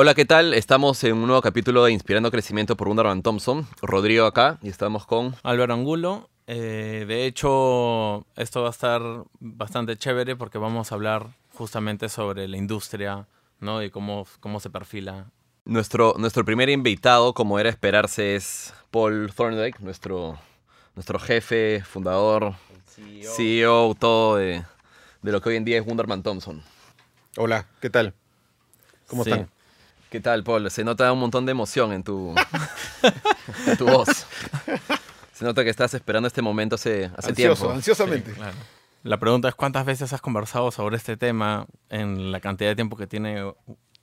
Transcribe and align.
Hola, 0.00 0.14
¿qué 0.14 0.24
tal? 0.24 0.54
Estamos 0.54 1.02
en 1.02 1.14
un 1.16 1.26
nuevo 1.26 1.42
capítulo 1.42 1.82
de 1.82 1.90
Inspirando 1.90 2.30
Crecimiento 2.30 2.76
por 2.76 2.86
Wunderman 2.86 3.20
Thompson. 3.20 3.66
Rodrigo 3.82 4.26
acá 4.26 4.60
y 4.62 4.68
estamos 4.68 5.04
con... 5.04 5.34
Álvaro 5.42 5.74
Angulo. 5.74 6.30
Eh, 6.46 7.04
de 7.08 7.26
hecho, 7.26 8.24
esto 8.36 8.62
va 8.62 8.68
a 8.68 8.70
estar 8.70 9.02
bastante 9.40 9.96
chévere 9.96 10.36
porque 10.36 10.56
vamos 10.58 10.92
a 10.92 10.94
hablar 10.94 11.26
justamente 11.52 12.08
sobre 12.08 12.46
la 12.46 12.56
industria 12.56 13.26
¿no? 13.58 13.82
y 13.82 13.90
cómo, 13.90 14.24
cómo 14.38 14.60
se 14.60 14.70
perfila. 14.70 15.32
Nuestro, 15.64 16.14
nuestro 16.16 16.44
primer 16.44 16.68
invitado, 16.68 17.34
como 17.34 17.58
era 17.58 17.68
esperarse, 17.68 18.36
es 18.36 18.72
Paul 18.92 19.32
Thorndike, 19.34 19.80
nuestro, 19.80 20.38
nuestro 20.94 21.18
jefe, 21.18 21.82
fundador, 21.84 22.54
CEO. 23.34 23.96
todo 23.96 24.36
de, 24.36 24.62
de 25.22 25.32
lo 25.32 25.40
que 25.40 25.48
hoy 25.48 25.56
en 25.56 25.64
día 25.64 25.80
es 25.80 25.84
Wunderman 25.84 26.22
Thompson. 26.22 26.62
Hola, 27.36 27.66
¿qué 27.80 27.90
tal? 27.90 28.14
¿Cómo 29.08 29.24
Sí. 29.24 29.30
están? 29.32 29.50
¿Qué 30.10 30.20
tal, 30.20 30.42
Paul? 30.42 30.70
Se 30.70 30.84
nota 30.84 31.12
un 31.12 31.18
montón 31.18 31.44
de 31.44 31.52
emoción 31.52 31.92
en 31.92 32.02
tu, 32.02 32.34
en 33.66 33.76
tu 33.76 33.86
voz. 33.86 34.26
Se 35.32 35.44
nota 35.44 35.62
que 35.64 35.70
estás 35.70 35.92
esperando 35.94 36.26
este 36.26 36.42
momento 36.42 36.76
hace, 36.76 37.10
hace 37.16 37.30
Ansioso, 37.30 37.62
tiempo. 37.62 37.74
ansiosamente. 37.74 38.32
Claro. 38.32 38.56
La 39.04 39.18
pregunta 39.18 39.48
es 39.48 39.54
cuántas 39.54 39.84
veces 39.86 40.12
has 40.12 40.20
conversado 40.20 40.70
sobre 40.70 40.96
este 40.96 41.16
tema 41.16 41.66
en 41.88 42.32
la 42.32 42.40
cantidad 42.40 42.70
de 42.70 42.74
tiempo 42.74 42.96
que 42.96 43.06
tiene 43.06 43.52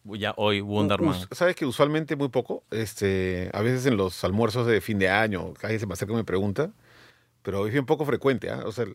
ya 0.05 0.33
hoy 0.37 0.61
Wonderman. 0.61 1.27
Sabes 1.31 1.55
que 1.55 1.65
usualmente 1.65 2.15
muy 2.15 2.29
poco. 2.29 2.63
Este, 2.71 3.49
a 3.53 3.61
veces 3.61 3.85
en 3.87 3.97
los 3.97 4.23
almuerzos 4.23 4.67
de 4.67 4.79
fin 4.81 4.99
de 4.99 5.09
año, 5.09 5.53
alguien 5.61 5.79
se 5.79 5.87
me 5.87 5.93
acerca 5.93 6.13
y 6.13 6.17
me 6.17 6.23
pregunta, 6.23 6.71
pero 7.41 7.65
es 7.65 7.73
bien 7.73 7.85
poco 7.85 8.05
frecuente. 8.05 8.49
¿ah? 8.49 8.61
O 8.65 8.71
sea, 8.71 8.85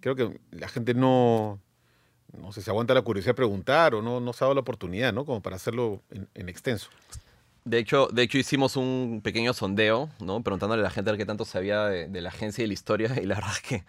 creo 0.00 0.14
que 0.14 0.38
la 0.50 0.68
gente 0.68 0.94
no, 0.94 1.60
no 2.36 2.52
sé, 2.52 2.62
se 2.62 2.70
aguanta 2.70 2.94
la 2.94 3.02
curiosidad 3.02 3.30
de 3.30 3.36
preguntar 3.36 3.94
o 3.94 4.02
no, 4.02 4.20
no 4.20 4.32
se 4.32 4.44
ha 4.44 4.46
dado 4.46 4.54
la 4.54 4.60
oportunidad, 4.60 5.12
¿no? 5.12 5.24
Como 5.24 5.40
para 5.40 5.56
hacerlo 5.56 6.02
en, 6.10 6.28
en 6.34 6.48
extenso. 6.48 6.88
De 7.64 7.78
hecho, 7.78 8.08
de 8.12 8.22
hecho, 8.22 8.38
hicimos 8.38 8.76
un 8.76 9.20
pequeño 9.22 9.52
sondeo, 9.52 10.08
¿no? 10.20 10.42
Preguntándole 10.42 10.80
a 10.80 10.84
la 10.84 10.90
gente 10.90 11.10
a 11.10 11.12
ver 11.12 11.18
qué 11.18 11.26
tanto 11.26 11.44
sabía 11.44 11.84
de, 11.84 12.08
de 12.08 12.20
la 12.20 12.30
agencia 12.30 12.62
y 12.62 12.64
de 12.64 12.68
la 12.68 12.74
historia. 12.74 13.14
Y 13.20 13.26
la 13.26 13.34
verdad 13.34 13.52
es 13.52 13.60
que 13.60 13.84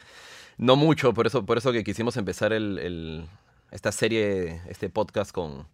no 0.58 0.76
mucho. 0.76 1.14
Por 1.14 1.28
eso, 1.28 1.46
por 1.46 1.58
eso 1.58 1.72
que 1.72 1.84
quisimos 1.84 2.18
empezar 2.18 2.52
el, 2.52 2.78
el- 2.80 3.26
esta 3.72 3.92
serie, 3.92 4.62
este 4.68 4.90
podcast 4.90 5.32
con, 5.32 5.66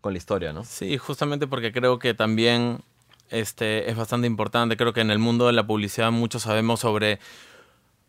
con 0.00 0.12
la 0.12 0.18
historia, 0.18 0.52
¿no? 0.52 0.64
Sí, 0.64 0.98
justamente 0.98 1.46
porque 1.46 1.72
creo 1.72 1.98
que 1.98 2.14
también 2.14 2.80
este, 3.30 3.90
es 3.90 3.96
bastante 3.96 4.26
importante. 4.26 4.76
Creo 4.76 4.92
que 4.92 5.00
en 5.00 5.10
el 5.10 5.18
mundo 5.18 5.46
de 5.46 5.52
la 5.52 5.66
publicidad 5.66 6.12
muchos 6.12 6.42
sabemos 6.42 6.80
sobre 6.80 7.18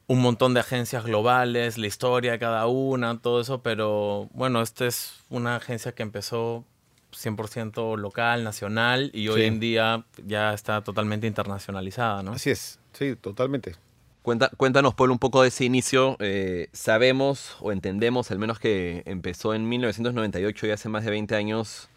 un 0.09 0.21
montón 0.21 0.55
de 0.55 0.59
agencias 0.61 1.03
globales, 1.05 1.77
la 1.77 1.85
historia 1.85 2.31
de 2.31 2.39
cada 2.39 2.65
una, 2.65 3.19
todo 3.21 3.39
eso, 3.41 3.61
pero 3.61 4.27
bueno, 4.33 4.61
esta 4.63 4.87
es 4.87 5.13
una 5.29 5.55
agencia 5.57 5.91
que 5.93 6.01
empezó 6.01 6.65
100% 7.13 7.95
local, 7.95 8.43
nacional 8.43 9.11
y 9.13 9.27
hoy 9.27 9.41
Sí. 9.41 9.47
en 9.47 9.59
día 9.59 10.05
ya 10.25 10.53
está 10.55 10.83
totalmente 10.83 11.27
internacionalizada, 11.27 12.23
¿no? 12.23 12.31
Así 12.31 12.49
es, 12.49 12.79
sí, 12.93 13.15
totalmente. 13.15 13.75
Cuenta- 14.23 14.49
cuéntanos, 14.57 14.95
Paul, 14.95 15.11
un 15.11 15.19
poco 15.19 15.43
de 15.43 15.49
ese 15.49 15.63
inicio. 15.65 16.17
Eh, 16.19 16.69
sabemos 16.73 17.55
o 17.59 17.71
entendemos, 17.71 18.31
al 18.31 18.39
menos 18.39 18.57
que 18.59 19.03
empezó 19.05 19.53
en 19.53 19.69
1998 19.69 20.65
y 20.67 20.71
hace 20.71 20.89
más 20.89 21.05
de 21.05 21.11
20 21.11 21.35
años. 21.35 21.87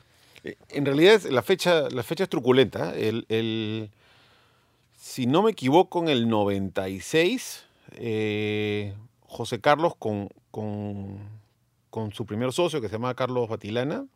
Eh, 0.45 0.57
En 0.69 0.85
realidad 0.85 1.21
la 1.31 1.43
fecha, 1.43 1.89
la 1.91 2.03
fecha 2.03 2.25
es 2.25 2.31
truculenta. 2.31 2.95
El, 2.95 3.25
el- 3.31 3.91
si 4.99 5.27
no 5.27 5.43
me 5.43 5.51
equivoco, 5.53 5.99
en 6.01 6.09
el 6.11 6.29
96, 6.29 7.65
eh, 7.97 8.95
José 9.21 9.61
Carlos 9.61 9.95
con, 9.99 10.29
con, 10.51 12.13
su 12.13 12.27
primer 12.27 12.53
socio, 12.53 12.81
que 12.81 12.89
se 12.89 12.95
llama 12.95 13.15
Carlos 13.15 13.49
Batilana, 13.49 14.07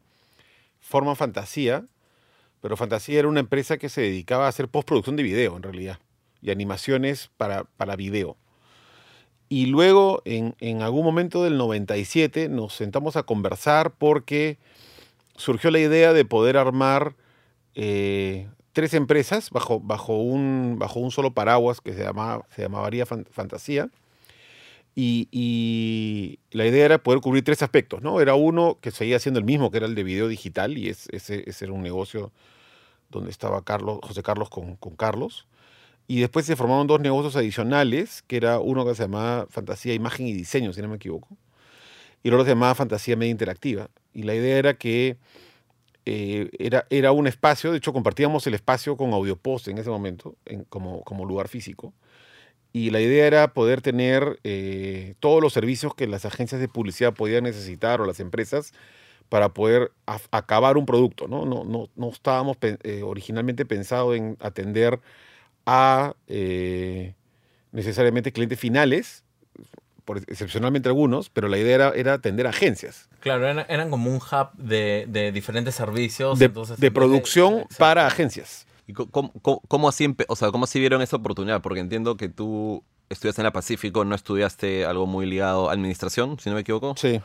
forman 0.80 1.16
Fantasía, 1.16 1.84
pero 2.60 2.76
Fantasía 2.76 3.19
era 3.19 3.28
una 3.28 3.41
empresa 3.41 3.78
que 3.78 3.88
se 3.88 4.00
dedicaba 4.00 4.47
a 4.47 4.48
hacer 4.48 4.69
postproducción 4.69 5.16
de 5.16 5.22
video, 5.22 5.56
en 5.56 5.62
realidad, 5.62 5.98
y 6.42 6.50
animaciones 6.50 7.31
para, 7.37 7.64
para 7.64 7.97
video. 7.97 8.37
Y 9.48 9.66
luego, 9.66 10.22
en, 10.25 10.56
en 10.60 10.82
algún 10.82 11.04
momento 11.04 11.44
del 11.44 11.56
97, 11.56 12.48
nos 12.48 12.75
sentamos 12.75 13.16
a 13.16 13.22
conversar 13.22 13.93
porque 13.93 14.58
surgió 15.37 15.70
la 15.70 15.78
idea 15.78 16.12
de 16.12 16.25
poder 16.25 16.56
armar 16.56 17.14
eh, 17.75 18.48
tres 18.76 18.92
empresas 18.92 19.48
bajo, 19.48 19.81
bajo, 19.81 20.19
un, 20.19 20.76
bajo 20.78 21.00
un 21.00 21.10
solo 21.10 21.32
paraguas 21.32 21.81
que 21.81 21.94
se, 21.94 22.04
llamaba, 22.04 22.44
se 22.54 22.60
llamaría 22.60 23.06
Fan- 23.06 23.25
Fantasía. 23.31 23.88
Y, 24.94 25.28
y 25.32 26.38
la 26.50 26.66
idea 26.66 26.84
era 26.84 26.98
poder 26.98 27.22
cubrir 27.22 27.42
tres 27.42 27.62
aspectos, 27.62 28.03
¿no? 28.03 28.20
Era 28.20 28.34
uno 28.34 28.76
que 28.82 28.91
seguía 28.91 29.19
siendo 29.19 29.41
el 29.41 29.47
mismo, 29.47 29.70
que 29.70 29.78
era 29.78 29.87
el 29.87 29.94
de 29.94 30.04
video 30.04 30.28
digital, 30.28 30.76
y 30.76 30.91
es- 30.91 31.09
ese, 31.10 31.48
ese 31.48 31.64
era 31.64 31.72
un 31.72 31.82
negocio 31.82 32.32
donde 33.10 33.31
estaba 33.31 33.62
Carlos, 33.64 33.98
José 34.03 34.22
Carlos 34.22 34.50
con, 34.50 34.76
con 34.76 34.94
Carlos. 34.94 35.47
Y 36.06 36.20
después 36.20 36.44
se 36.44 36.54
formaron 36.54 36.87
dos 36.87 37.00
negocios 37.00 37.34
adicionales, 37.34 38.22
que 38.26 38.37
era 38.37 38.60
uno 38.60 38.84
que 38.84 38.94
se 38.94 39.04
llamaba 39.04 39.47
Fantasía 39.48 39.94
Imagen 39.94 40.26
y 40.26 40.34
Diseño, 40.34 40.75
si 40.75 40.82
no 40.82 40.88
me 40.88 40.97
equivoco, 40.97 41.28
y 42.22 42.28
el 42.28 42.34
otro 42.34 42.44
se 42.44 42.50
llamaba 42.50 42.75
Fantasía 42.75 43.16
Media 43.16 43.31
Interactiva. 43.31 43.88
Y 44.12 44.25
la 44.25 44.34
idea 44.34 44.58
era 44.58 44.75
que 44.75 45.16
eh, 46.06 46.50
era, 46.59 46.87
era 46.91 47.12
un 47.12 47.27
espacio, 47.27 47.72
de 47.72 47.78
hecho 47.78 47.93
compartíamos 47.93 48.47
el 48.47 48.55
espacio 48.55 48.97
con 48.97 49.12
Audiopost 49.12 49.69
en 49.69 49.78
ese 49.78 49.91
momento, 49.91 50.37
en- 50.47 50.65
como, 50.65 51.03
como 51.05 51.25
lugar 51.27 51.49
físico. 51.49 51.94
Y 52.72 52.91
la 52.91 53.00
idea 53.00 53.27
era 53.27 53.55
poder 53.55 53.81
tener 53.83 54.39
eh, 54.44 55.15
todos 55.21 55.43
los 55.43 55.53
servicios 55.55 55.94
que 55.94 56.06
las 56.06 56.27
agencias 56.27 56.61
de 56.61 56.69
publicidad 56.69 57.15
podían 57.15 57.44
necesitar 57.44 58.00
o 58.00 58.06
las 58.06 58.21
empresas 58.21 58.72
para 59.28 59.50
poder 59.55 59.93
acabar 60.33 60.77
un 60.78 60.87
producto. 60.87 61.28
No, 61.28 61.47
no, 61.47 61.65
no, 61.65 61.89
no 61.97 62.11
estábamos 62.11 62.59
eh, 62.62 63.03
originalmente 63.05 63.67
pensado 63.67 64.15
en 64.15 64.37
atender 64.41 65.00
a 65.67 66.17
necesariamente 67.73 68.33
clientes 68.33 68.59
finales, 68.59 69.25
por, 70.06 70.17
excepcionalmente 70.19 70.89
algunos, 70.89 71.28
pero 71.28 71.49
la 71.49 71.59
idea 71.59 71.75
era, 71.75 71.91
era 71.94 72.15
atender 72.15 72.47
agencias 72.47 73.11
Claro, 73.21 73.47
eran, 73.47 73.67
eran 73.69 73.91
como 73.91 74.09
un 74.11 74.17
hub 74.17 74.53
de, 74.56 75.05
de 75.09 75.33
diferentes 75.33 75.75
servicios. 75.75 76.39
de, 76.39 76.47
entonces, 76.47 76.78
de 76.78 76.91
producción 76.91 77.67
para 77.77 78.06
agencias. 78.06 78.67
¿Y 78.87 78.93
cómo, 78.94 79.33
cómo- 79.43 79.61
cómo 79.69 79.89
así, 79.89 80.05
empe- 80.06 80.25
o 80.28 80.37
sea, 80.37 80.50
cómo 80.53 80.65
así 80.65 80.78
vieron 80.81 81.03
esa 81.03 81.17
oportunidad? 81.17 81.61
Porque 81.61 81.81
entiendo 81.81 82.17
que 82.17 82.28
tú 82.28 82.83
estudiaste 83.11 83.43
en 83.43 83.44
la 83.44 83.53
Pacífico, 83.53 84.05
no 84.05 84.15
estudiaste 84.15 84.87
algo 84.87 85.06
muy 85.06 85.27
ligado 85.27 85.69
a 85.69 85.72
administración, 85.72 86.38
si 86.41 86.49
no 86.50 86.55
me 86.55 86.61
equivoco. 86.62 86.94
Sí. 86.97 87.21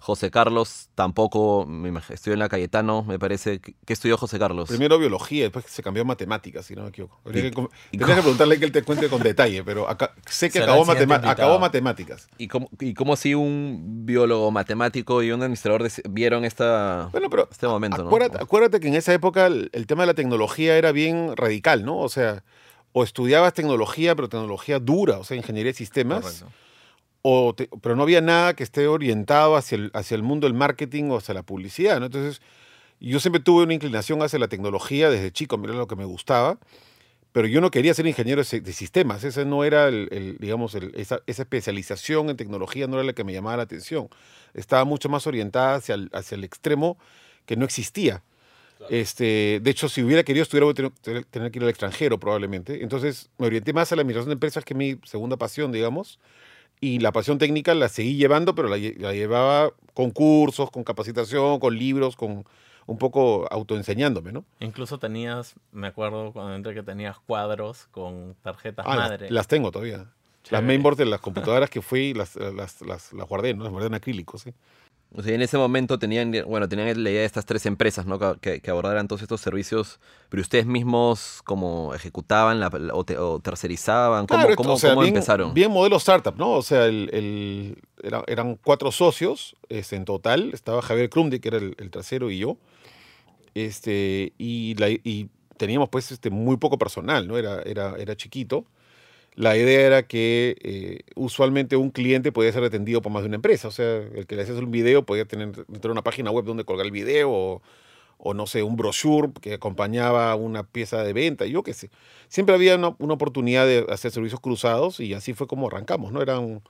José 0.00 0.30
Carlos 0.30 0.88
tampoco, 0.94 1.68
estudió 2.08 2.32
en 2.32 2.38
la 2.38 2.48
Cayetano, 2.48 3.04
me 3.04 3.18
parece. 3.18 3.60
¿Qué 3.60 3.74
estudió 3.92 4.16
José 4.16 4.38
Carlos? 4.38 4.66
Primero 4.68 4.98
biología, 4.98 5.42
después 5.44 5.66
se 5.68 5.82
cambió 5.82 6.02
a 6.02 6.06
matemáticas, 6.06 6.64
si 6.64 6.74
no 6.74 6.82
me 6.84 6.88
equivoco. 6.88 7.20
Habría 7.24 7.46
¿Y- 7.46 7.50
que, 7.50 7.54
tendría 7.90 8.06
cómo? 8.06 8.16
que 8.16 8.22
preguntarle 8.22 8.58
que 8.58 8.64
él 8.64 8.72
te 8.72 8.82
cuente 8.82 9.10
con 9.10 9.22
detalle, 9.22 9.62
pero 9.62 9.88
acá, 9.90 10.14
sé 10.26 10.48
que 10.50 10.58
acabó, 10.60 10.86
matemáticas. 11.58 12.28
¿Y 12.38 12.48
cómo, 12.48 12.70
¿Y 12.80 12.94
cómo 12.94 13.12
así 13.12 13.34
un 13.34 14.06
biólogo 14.06 14.50
matemático 14.50 15.22
y 15.22 15.32
un 15.32 15.42
administrador 15.42 15.82
de- 15.82 16.02
vieron 16.08 16.46
esta, 16.46 17.10
Bueno, 17.12 17.28
pero 17.28 17.48
este 17.50 17.68
momento? 17.68 17.98
¿no? 17.98 18.08
acuérdate, 18.08 18.38
acuérdate 18.42 18.80
que 18.80 18.88
en 18.88 18.94
esa 18.94 19.12
época 19.12 19.46
el, 19.46 19.68
el 19.74 19.86
tema 19.86 20.04
de 20.04 20.06
la 20.08 20.14
tecnología 20.14 20.78
era 20.78 20.92
bien 20.92 21.36
radical, 21.36 21.84
¿no? 21.84 21.98
O 21.98 22.08
sea, 22.08 22.42
o 22.92 23.04
estudiabas 23.04 23.52
tecnología, 23.52 24.16
pero 24.16 24.30
tecnología 24.30 24.78
dura, 24.78 25.18
o 25.18 25.24
sea, 25.24 25.36
ingeniería 25.36 25.72
de 25.72 25.76
sistemas, 25.76 26.22
Correcto. 26.22 26.46
O 27.22 27.54
te- 27.54 27.68
pero 27.82 27.96
no 27.96 28.02
había 28.02 28.20
nada 28.20 28.54
que 28.54 28.62
esté 28.62 28.86
orientado 28.88 29.56
hacia 29.56 29.76
el, 29.76 29.90
hacia 29.94 30.14
el 30.14 30.22
mundo 30.22 30.46
del 30.46 30.54
marketing 30.54 31.04
o 31.10 31.16
hacia 31.18 31.34
la 31.34 31.42
publicidad, 31.42 32.00
¿no? 32.00 32.06
Entonces, 32.06 32.40
yo 33.00 33.20
siempre 33.20 33.40
tuve 33.42 33.64
una 33.64 33.74
inclinación 33.74 34.22
hacia 34.22 34.38
la 34.38 34.48
tecnología 34.48 35.10
desde 35.10 35.30
chico, 35.32 35.56
mira 35.58 35.74
lo 35.74 35.86
que 35.86 35.96
me 35.96 36.04
gustaba, 36.04 36.58
pero 37.32 37.46
yo 37.46 37.60
no 37.60 37.70
quería 37.70 37.94
ser 37.94 38.06
ingeniero 38.06 38.40
de, 38.40 38.44
si- 38.44 38.60
de 38.60 38.72
sistemas, 38.72 39.22
ese 39.24 39.44
no 39.44 39.64
era, 39.64 39.88
el, 39.88 40.08
el, 40.12 40.36
digamos, 40.38 40.74
el- 40.74 40.92
esa, 40.96 41.20
esa 41.26 41.42
especialización 41.42 42.28
en 42.30 42.36
tecnología 42.36 42.86
no 42.86 42.96
era 42.96 43.04
la 43.04 43.12
que 43.12 43.24
me 43.24 43.32
llamaba 43.32 43.58
la 43.58 43.62
atención. 43.64 44.08
Estaba 44.54 44.84
mucho 44.84 45.08
más 45.08 45.26
orientada 45.26 45.76
hacia 45.76 45.94
el, 45.94 46.10
hacia 46.12 46.34
el 46.34 46.44
extremo 46.44 46.98
que 47.46 47.56
no 47.56 47.64
existía. 47.64 48.22
Este, 48.88 49.60
de 49.62 49.70
hecho, 49.70 49.88
si 49.88 50.02
hubiera 50.02 50.22
querido 50.24 50.42
estudiar, 50.42 50.64
hubiera 50.64 50.74
tenido- 50.74 50.94
tener, 51.02 51.24
tener 51.26 51.50
que 51.52 51.58
ir 51.58 51.62
al 51.64 51.68
extranjero 51.70 52.18
probablemente. 52.18 52.82
Entonces, 52.82 53.28
me 53.38 53.46
orienté 53.46 53.72
más 53.72 53.92
a 53.92 53.96
la 53.96 54.02
administración 54.02 54.30
de 54.30 54.34
empresas, 54.34 54.64
que 54.64 54.72
es 54.74 54.78
mi 54.78 54.98
segunda 55.04 55.36
pasión, 55.36 55.70
digamos. 55.70 56.18
Y 56.80 56.98
la 57.00 57.12
pasión 57.12 57.38
técnica 57.38 57.74
la 57.74 57.88
seguí 57.88 58.16
llevando, 58.16 58.54
pero 58.54 58.68
la, 58.68 58.76
la 58.76 59.12
llevaba 59.12 59.72
con 59.92 60.10
cursos, 60.10 60.70
con 60.70 60.82
capacitación, 60.84 61.60
con 61.60 61.76
libros, 61.78 62.16
con 62.16 62.44
un 62.86 62.98
poco 62.98 63.46
autoenseñándome, 63.50 64.32
¿no? 64.32 64.44
Incluso 64.60 64.98
tenías, 64.98 65.54
me 65.72 65.88
acuerdo 65.88 66.32
cuando 66.32 66.54
entré 66.54 66.74
que 66.74 66.82
tenías 66.82 67.18
cuadros 67.20 67.86
con 67.90 68.34
tarjetas 68.42 68.86
Ah, 68.88 68.96
las- 68.96 69.10
madre. 69.10 69.30
las, 69.30 69.46
tengo 69.46 69.70
todavía. 69.70 69.98
Las 69.98 70.08
Chévere. 70.42 70.66
mainboards 70.66 70.96
de 70.98 71.04
las 71.04 71.20
computadoras 71.20 71.68
que 71.68 71.82
fui, 71.82 72.14
las, 72.14 72.34
las, 72.36 72.80
las, 72.80 73.12
las 73.12 73.28
guardé, 73.28 73.52
¿no? 73.54 73.62
Las 73.64 73.72
guardé 73.72 73.88
en 73.88 73.94
acrílico, 73.94 74.38
sí. 74.38 74.52
O 75.12 75.22
sea, 75.22 75.34
en 75.34 75.42
ese 75.42 75.58
momento 75.58 75.98
tenían, 75.98 76.32
bueno, 76.46 76.68
tenían 76.68 77.02
la 77.02 77.10
idea 77.10 77.20
de 77.20 77.26
estas 77.26 77.44
tres 77.44 77.66
empresas, 77.66 78.06
¿no? 78.06 78.18
Que, 78.40 78.60
que- 78.60 78.70
abordaran 78.70 79.08
todos 79.08 79.22
estos 79.22 79.40
servicios, 79.40 79.98
pero 80.28 80.40
ustedes 80.40 80.66
mismos 80.66 81.40
como 81.44 81.92
ejecutaban 81.94 82.60
la- 82.60 82.68
o, 82.92 83.02
te- 83.04 83.18
o 83.18 83.40
tercerizaban, 83.40 84.26
¿cómo, 84.28 84.40
Claro, 84.40 84.54
cómo- 84.56 84.74
o 84.74 84.78
sea, 84.78 84.90
cómo 84.90 85.02
bien, 85.02 85.14
empezaron? 85.16 85.52
Bien 85.52 85.70
modelo 85.72 85.96
startup, 85.96 86.36
¿no? 86.36 86.52
O 86.52 86.62
sea, 86.62 86.86
el, 86.86 87.10
el- 87.12 87.76
era- 88.04 88.22
eran 88.28 88.54
cuatro 88.62 88.92
socios 88.92 89.56
este, 89.68 89.96
en 89.96 90.04
total. 90.04 90.50
Estaba 90.54 90.80
Javier 90.80 91.10
Krumdi, 91.10 91.40
que 91.40 91.48
era 91.48 91.58
el, 91.58 91.74
el 91.78 91.90
trasero, 91.90 92.30
y 92.30 92.38
yo. 92.38 92.56
Este, 93.54 94.32
y, 94.38 94.74
la- 94.76 94.90
y 94.90 95.28
teníamos 95.56 95.88
pues 95.88 96.12
este, 96.12 96.30
muy 96.30 96.56
poco 96.56 96.78
personal, 96.78 97.26
¿no? 97.26 97.36
Era, 97.36 97.62
era, 97.62 97.96
era 97.98 98.16
chiquito. 98.16 98.64
La 99.34 99.56
idea 99.56 99.86
era 99.86 100.02
que 100.06 100.56
eh, 100.60 101.00
usualmente 101.14 101.76
un 101.76 101.90
cliente 101.90 102.32
podía 102.32 102.52
ser 102.52 102.64
atendido 102.64 103.00
por 103.00 103.12
más 103.12 103.22
de 103.22 103.28
una 103.28 103.36
empresa. 103.36 103.68
O 103.68 103.70
sea, 103.70 103.96
el 103.96 104.26
que 104.26 104.36
le 104.36 104.42
hacías 104.42 104.58
un 104.58 104.70
video 104.70 105.04
podía 105.04 105.24
tener, 105.24 105.52
tener 105.52 105.90
una 105.90 106.02
página 106.02 106.30
web 106.30 106.44
donde 106.44 106.64
colgar 106.64 106.84
el 106.86 106.92
video 106.92 107.30
o, 107.30 107.62
o, 108.18 108.34
no 108.34 108.46
sé, 108.46 108.62
un 108.62 108.76
brochure 108.76 109.30
que 109.40 109.54
acompañaba 109.54 110.34
una 110.34 110.64
pieza 110.64 111.02
de 111.02 111.12
venta, 111.12 111.46
yo 111.46 111.62
qué 111.62 111.74
sé. 111.74 111.90
Siempre 112.28 112.54
había 112.54 112.76
una, 112.76 112.94
una 112.98 113.14
oportunidad 113.14 113.66
de 113.66 113.86
hacer 113.88 114.10
servicios 114.10 114.40
cruzados 114.40 115.00
y 115.00 115.14
así 115.14 115.32
fue 115.32 115.46
como 115.46 115.68
arrancamos, 115.68 116.12
¿no? 116.12 116.20
Eran, 116.22 116.62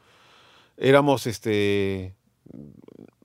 éramos, 0.77 1.27
este, 1.27 2.15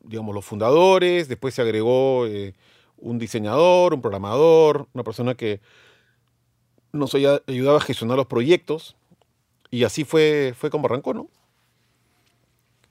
digamos, 0.03 0.33
los 0.33 0.45
fundadores, 0.45 1.27
después 1.27 1.53
se 1.53 1.61
agregó 1.61 2.25
eh, 2.27 2.53
un 2.97 3.19
diseñador, 3.19 3.93
un 3.93 4.01
programador, 4.01 4.87
una 4.93 5.03
persona 5.03 5.35
que 5.35 5.59
nos 6.93 7.13
ayudaba 7.13 7.77
a 7.77 7.81
gestionar 7.81 8.17
los 8.17 8.27
proyectos 8.27 8.95
y 9.71 9.83
así 9.83 10.03
fue, 10.05 10.53
fue 10.57 10.69
como 10.69 10.87
arrancó, 10.87 11.13
¿no? 11.13 11.29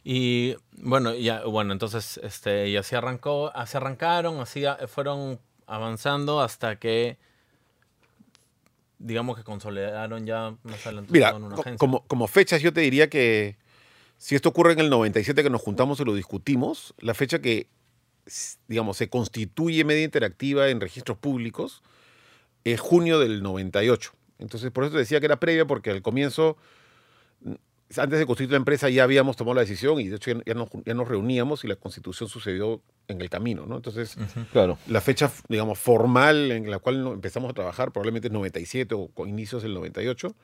Y 0.03 0.57
bueno, 0.73 1.15
ya, 1.15 1.45
bueno, 1.45 1.73
entonces, 1.73 2.21
este, 2.23 2.69
y 2.69 2.77
así 2.77 2.95
arrancó, 2.95 3.51
así 3.55 3.77
arrancaron, 3.77 4.39
así 4.41 4.65
a- 4.67 4.87
fueron 4.87 5.41
avanzando 5.67 6.41
hasta 6.43 6.79
que, 6.79 7.17
digamos 8.99 9.37
que 9.37 9.45
consolidaron 9.45 10.27
ya 10.27 10.55
más 10.63 10.85
adelante 10.87 11.13
Mira, 11.13 11.31
en 11.31 11.43
una 11.43 11.57
agencia. 11.57 11.79
como, 11.79 12.05
como 12.07 12.27
fechas 12.27 12.61
yo 12.61 12.73
te 12.73 12.83
diría 12.83 13.09
que 13.09 13.57
si 14.19 14.35
esto 14.35 14.51
ocurre 14.51 14.73
en 14.75 14.81
el 14.81 14.91
97 14.91 15.43
que 15.43 15.51
nos 15.51 15.63
juntamos 15.63 16.01
y 16.01 16.05
lo 16.05 16.15
discutimos, 16.15 16.95
la 16.99 17.15
fecha 17.15 17.41
que, 17.41 17.69
digamos, 18.69 18.97
se 18.99 19.09
constituye 19.09 19.85
media 19.85 20.05
interactiva 20.05 20.69
en 20.69 20.81
registros 20.81 21.17
públicos 21.19 21.83
es 22.65 22.81
junio 22.81 23.19
del 23.19 23.43
98. 23.43 24.13
Entonces, 24.39 24.71
por 24.71 24.85
eso 24.85 24.97
decía 24.97 25.21
que 25.21 25.27
era 25.27 25.39
previa 25.41 25.65
porque 25.67 25.91
al 25.91 26.03
comienzo, 26.03 26.57
antes 27.97 28.19
de 28.19 28.27
constituir 28.27 28.51
la 28.53 28.57
empresa 28.57 28.89
ya 28.89 29.05
habíamos 29.05 29.37
tomado 29.37 29.55
la 29.55 29.61
decisión 29.61 30.01
y 30.01 30.09
de 30.09 30.17
hecho 30.17 30.33
ya, 30.33 30.43
ya 30.47 30.55
nos, 30.55 30.69
ya 30.85 30.95
nos 30.95 31.07
reuníamos 31.07 31.65
y 31.65 31.69
la 31.69 31.77
constitución 31.77 32.29
sucedió 32.29 32.81
en 33.09 33.21
el 33.21 33.31
camino, 33.31 33.67
¿no? 33.67 33.77
Entonces, 33.77 34.17
Claro. 34.53 34.79
la 34.89 35.01
fecha, 35.01 35.31
digamos, 35.49 35.79
formal 35.79 36.51
en 36.51 36.71
la 36.71 36.79
cual 36.79 37.07
empezamos 37.07 37.51
a 37.51 37.55
trabajar 37.55 37.93
probablemente 37.93 38.29
es 38.29 38.33
97 38.33 38.95
o 38.95 39.09
con 39.09 39.29
inicios 39.29 39.63
del 39.63 39.75
98. 39.75 40.35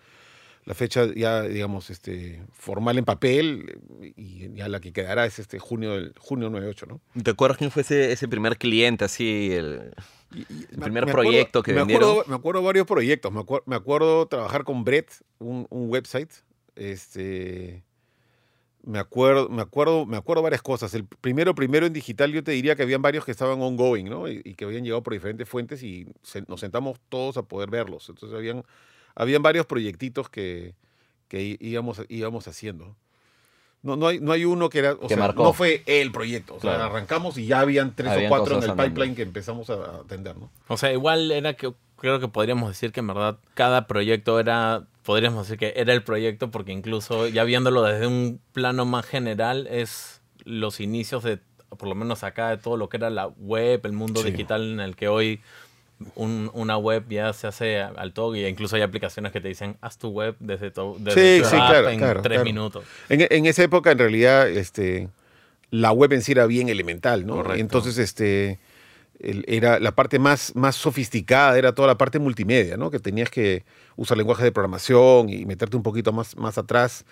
La 0.66 0.74
fecha 0.74 1.06
ya, 1.14 1.42
digamos, 1.42 1.90
este, 1.90 2.42
formal 2.52 2.98
en 2.98 3.04
papel 3.04 3.80
y 4.16 4.52
ya 4.54 4.68
la 4.68 4.80
que 4.80 4.92
quedará 4.92 5.24
es 5.26 5.38
este 5.38 5.58
junio 5.58 5.92
del 5.94 6.14
junio 6.18 6.50
98, 6.50 6.86
¿no? 6.86 7.00
¿Te 7.22 7.30
acuerdas 7.30 7.56
quién 7.58 7.70
fue 7.70 7.82
ese, 7.82 8.12
ese 8.12 8.28
primer 8.28 8.58
cliente, 8.58 9.04
así, 9.04 9.52
el, 9.52 9.92
me- 10.76 10.84
primer 10.84 11.06
me 11.06 11.12
proyecto 11.12 11.62
que 11.62 11.72
me 11.72 11.78
vendieron? 11.80 12.10
Acuerdo, 12.10 12.28
me 12.30 12.36
acuerdo 12.36 12.62
varios 12.62 12.86
proyectos. 12.86 13.32
Me, 13.32 13.40
acuer- 13.40 13.62
me 13.66 13.74
acuerdo 13.74 14.26
trabajar 14.26 14.64
con 14.64 14.84
Brett, 14.84 15.10
un, 15.38 15.66
un 15.70 15.90
website. 15.90 16.30
Este, 16.76 17.82
me 18.82 18.98
acuerdo, 18.98 19.48
me 19.48 19.62
acuerdo, 19.62 20.06
me 20.06 20.16
acuerdo 20.16 20.42
varias 20.42 20.62
cosas. 20.62 20.92
El 20.94 21.04
primero, 21.06 21.54
primero 21.54 21.86
en 21.86 21.92
digital, 21.92 22.32
yo 22.32 22.44
te 22.44 22.52
diría 22.52 22.76
que 22.76 22.82
habían 22.82 23.02
varios 23.02 23.24
que 23.24 23.30
estaban 23.30 23.60
ongoing, 23.60 24.08
¿no? 24.08 24.28
Y, 24.28 24.40
y 24.44 24.54
que 24.54 24.64
habían 24.66 24.84
llegado 24.84 25.02
por 25.02 25.12
diferentes 25.14 25.48
fuentes 25.48 25.82
y 25.82 26.06
se- 26.22 26.44
nos 26.48 26.60
sentamos 26.60 26.98
todos 27.08 27.36
a 27.38 27.42
poder 27.42 27.70
verlos. 27.70 28.08
Entonces 28.08 28.36
habían, 28.36 28.62
habían 29.14 29.42
varios 29.42 29.66
proyectitos 29.66 30.28
que, 30.28 30.74
que 31.28 31.56
íbamos, 31.60 32.00
íbamos 32.08 32.46
haciendo. 32.48 32.96
No, 33.82 33.96
no, 33.96 34.08
hay, 34.08 34.20
no 34.20 34.32
hay 34.32 34.44
uno 34.44 34.68
que 34.68 34.80
era, 34.80 34.92
o 34.92 35.00
Que 35.00 35.08
sea, 35.08 35.16
marcó. 35.16 35.42
no 35.42 35.52
fue 35.54 35.82
el 35.86 36.12
proyecto. 36.12 36.56
O 36.56 36.60
sea, 36.60 36.74
Claro. 36.76 36.84
arrancamos 36.92 37.38
y 37.38 37.46
ya 37.46 37.60
habían 37.60 37.94
tres 37.96 38.10
Habían 38.12 38.26
o 38.26 38.36
cuatro 38.36 38.58
en 38.58 38.62
el 38.64 38.70
andando. 38.70 38.90
pipeline 38.94 39.14
que 39.16 39.22
empezamos 39.22 39.70
a 39.70 40.00
atender, 40.00 40.36
¿no? 40.36 40.50
O 40.68 40.76
sea, 40.76 40.92
igual 40.92 41.30
era 41.30 41.54
que 41.54 41.72
creo 41.96 42.20
que 42.20 42.28
podríamos 42.28 42.68
decir 42.68 42.92
que 42.92 43.00
en 43.00 43.06
verdad 43.06 43.38
cada 43.54 43.86
proyecto 43.86 44.38
era, 44.38 44.86
podríamos 45.02 45.46
decir 45.46 45.58
que 45.58 45.72
era 45.80 45.94
el 45.94 46.02
proyecto 46.02 46.50
porque 46.50 46.72
incluso 46.72 47.26
ya 47.28 47.44
viéndolo 47.44 47.82
desde 47.82 48.06
un 48.06 48.40
plano 48.52 48.84
más 48.84 49.06
general 49.06 49.66
es 49.66 50.20
los 50.44 50.80
inicios 50.80 51.22
de, 51.24 51.38
por 51.70 51.88
lo 51.88 51.94
menos 51.94 52.22
acá, 52.22 52.50
de 52.50 52.58
todo 52.58 52.76
lo 52.76 52.88
que 52.90 52.98
era 52.98 53.08
la 53.08 53.28
web, 53.28 53.80
el 53.84 53.92
mundo 53.92 54.22
Sí. 54.22 54.30
digital 54.30 54.72
en 54.72 54.80
el 54.80 54.94
que 54.96 55.08
hoy 55.08 55.40
un- 56.14 56.50
una 56.54 56.76
web 56.78 57.04
ya 57.08 57.32
se 57.32 57.46
hace 57.46 57.78
al 57.80 58.12
toque 58.12 58.48
incluso 58.48 58.76
hay 58.76 58.82
aplicaciones 58.82 59.32
que 59.32 59.40
te 59.40 59.48
dicen 59.48 59.76
haz 59.80 59.98
tu 59.98 60.08
web 60.08 60.34
desde 60.40 60.70
tu, 60.70 60.96
desde 60.98 61.36
Sí, 61.36 61.42
tu 61.42 61.48
sí, 61.50 61.56
app 61.56 61.68
claro, 61.68 61.88
en 61.90 61.98
claro, 61.98 62.22
tres 62.22 62.36
claro. 62.36 62.44
minutos. 62.44 62.84
En, 63.08 63.26
en 63.30 63.46
esa 63.46 63.62
época, 63.62 63.90
en 63.92 63.98
realidad, 63.98 64.48
este, 64.48 65.08
la 65.70 65.92
web 65.92 66.12
en 66.12 66.22
sí 66.22 66.32
era 66.32 66.46
bien 66.46 66.68
elemental, 66.68 67.26
¿no? 67.26 67.34
Correcto. 67.36 67.60
Entonces, 67.60 67.98
este, 67.98 68.58
era 69.22 69.78
la 69.78 69.92
parte 69.94 70.18
más, 70.18 70.56
más 70.56 70.74
sofisticada, 70.76 71.58
era 71.58 71.74
toda 71.74 71.88
la 71.88 71.98
parte 71.98 72.18
multimedia, 72.18 72.78
¿no? 72.78 72.90
Que 72.90 72.98
tenías 72.98 73.28
que 73.28 73.64
usar 73.96 74.16
lenguaje 74.16 74.44
de 74.44 74.52
programación 74.52 75.28
y 75.28 75.44
meterte 75.44 75.76
un 75.76 75.82
poquito 75.82 76.12
más, 76.12 76.34
más 76.38 76.56
atrás. 76.56 77.04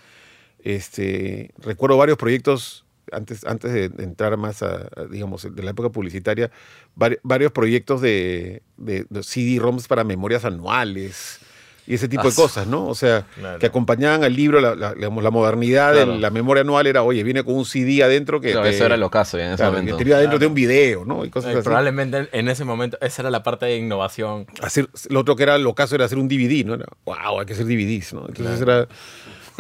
Este, 0.65 1.51
recuerdo 1.59 1.97
varios 1.99 2.17
proyectos, 2.19 2.85
antes, 3.13 3.45
antes 3.45 3.73
de 3.73 3.85
entrar 4.03 4.37
más 4.37 4.63
a, 4.63 4.89
a, 4.97 5.05
digamos, 5.11 5.47
de 5.55 5.63
la 5.63 5.71
época 5.71 5.91
publicitaria, 5.91 6.51
vari- 6.97 7.19
varios 7.23 7.53
proyectos 7.53 8.01
de, 8.01 8.63
de, 8.77 9.07
de 9.09 9.23
CD-ROMs 9.23 9.89
para 9.89 10.05
memorias 10.05 10.45
anuales 10.45 11.41
y 11.87 11.95
ese 11.95 12.07
tipo 12.07 12.21
Ah, 12.27 12.29
de 12.29 12.35
cosas, 12.35 12.67
¿no? 12.67 12.87
O 12.87 12.95
sea, 12.95 13.25
Claro. 13.37 13.59
que 13.59 13.65
acompañaban 13.65 14.23
al 14.23 14.37
libro, 14.37 14.61
la, 14.61 14.75
la- 14.75 14.93
digamos, 14.95 15.25
la 15.25 15.31
modernidad 15.31 15.95
Claro. 15.95 16.13
de 16.13 16.19
la 16.19 16.29
memoria 16.29 16.61
anual 16.61 16.87
era, 16.87 17.03
oye, 17.03 17.23
viene 17.23 17.43
con 17.45 17.55
un 17.55 17.65
CD 17.65 18.03
adentro 18.03 18.43
que, 18.43 18.51
Claro, 18.53 18.65
te, 18.67 18.75
eso 18.77 18.85
era 18.85 18.95
el 18.97 19.03
ocaso 19.03 19.39
ya 19.39 19.45
en 19.47 19.51
ese 19.53 19.57
claro, 19.63 19.73
que 19.73 19.79
momento. 19.79 19.97
te 19.97 20.05
iba 20.05 20.17
adentro 20.19 20.33
Claro. 20.39 20.41
de 20.41 20.47
un 20.49 20.55
video, 20.55 21.05
¿no? 21.07 21.25
Y 21.25 21.31
cosas 21.31 21.55
Eh, 21.55 21.59
así. 21.59 21.65
probablemente 21.65 22.29
en 22.33 22.49
ese 22.49 22.65
momento 22.67 22.99
esa 23.01 23.23
era 23.23 23.31
la 23.31 23.43
parte 23.43 23.65
de 23.65 23.79
innovación. 23.79 24.47
Hacer, 24.61 24.87
lo 25.09 25.21
otro 25.21 25.35
que 25.35 25.45
era 25.45 25.57
lo 25.57 25.75
caso 25.75 25.95
era 25.95 26.05
hacer 26.05 26.19
un 26.19 26.29
DVD, 26.29 26.63
¿no? 26.67 26.75
Era, 26.75 26.85
wow, 27.07 27.41
hay 27.41 27.47
que 27.47 27.55
hacer 27.55 27.65
DVDs, 27.65 28.13
¿no? 28.13 28.27
Entonces 28.29 28.61
era, 28.61 28.87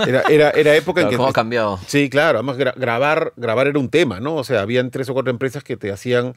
era, 0.06 0.22
era, 0.28 0.50
era 0.50 0.74
época 0.76 1.00
en 1.02 1.08
que... 1.10 1.16
¿Cómo 1.16 1.28
ha 1.28 1.32
cambiado? 1.32 1.78
Sí, 1.86 2.08
claro, 2.10 2.38
además 2.38 2.56
gra- 2.58 2.74
grabar, 2.76 3.32
grabar 3.36 3.66
era 3.66 3.78
un 3.78 3.88
tema, 3.90 4.20
¿no? 4.20 4.34
O 4.36 4.44
sea, 4.44 4.60
habían 4.62 4.90
tres 4.90 5.08
o 5.08 5.14
cuatro 5.14 5.30
empresas 5.30 5.64
que 5.64 5.76
te 5.76 5.90
hacían 5.92 6.34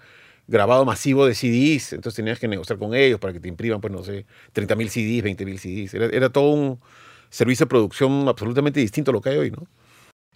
grabado 0.48 0.84
masivo 0.86 1.26
de 1.26 1.36
CDs, 1.36 1.94
entonces 1.94 2.16
tenías 2.18 2.40
que 2.40 2.48
negociar 2.48 2.78
con 2.80 2.94
ellos 2.96 3.20
para 3.20 3.32
que 3.34 3.40
te 3.40 3.48
impriman, 3.48 3.80
pues 3.80 3.94
no 3.94 4.04
sé, 4.04 4.26
30 4.54 4.76
mil 4.76 4.90
CDs, 4.90 5.24
20 5.24 5.46
mil 5.46 5.60
CDs. 5.60 5.94
Era, 5.94 6.06
era 6.08 6.30
todo 6.30 6.50
un 6.52 6.80
servicio 7.30 7.66
de 7.66 7.70
producción 7.70 8.28
absolutamente 8.28 8.80
distinto 8.80 9.12
a 9.12 9.14
lo 9.14 9.22
que 9.22 9.30
hay 9.30 9.38
hoy, 9.38 9.52
¿no? 9.52 9.68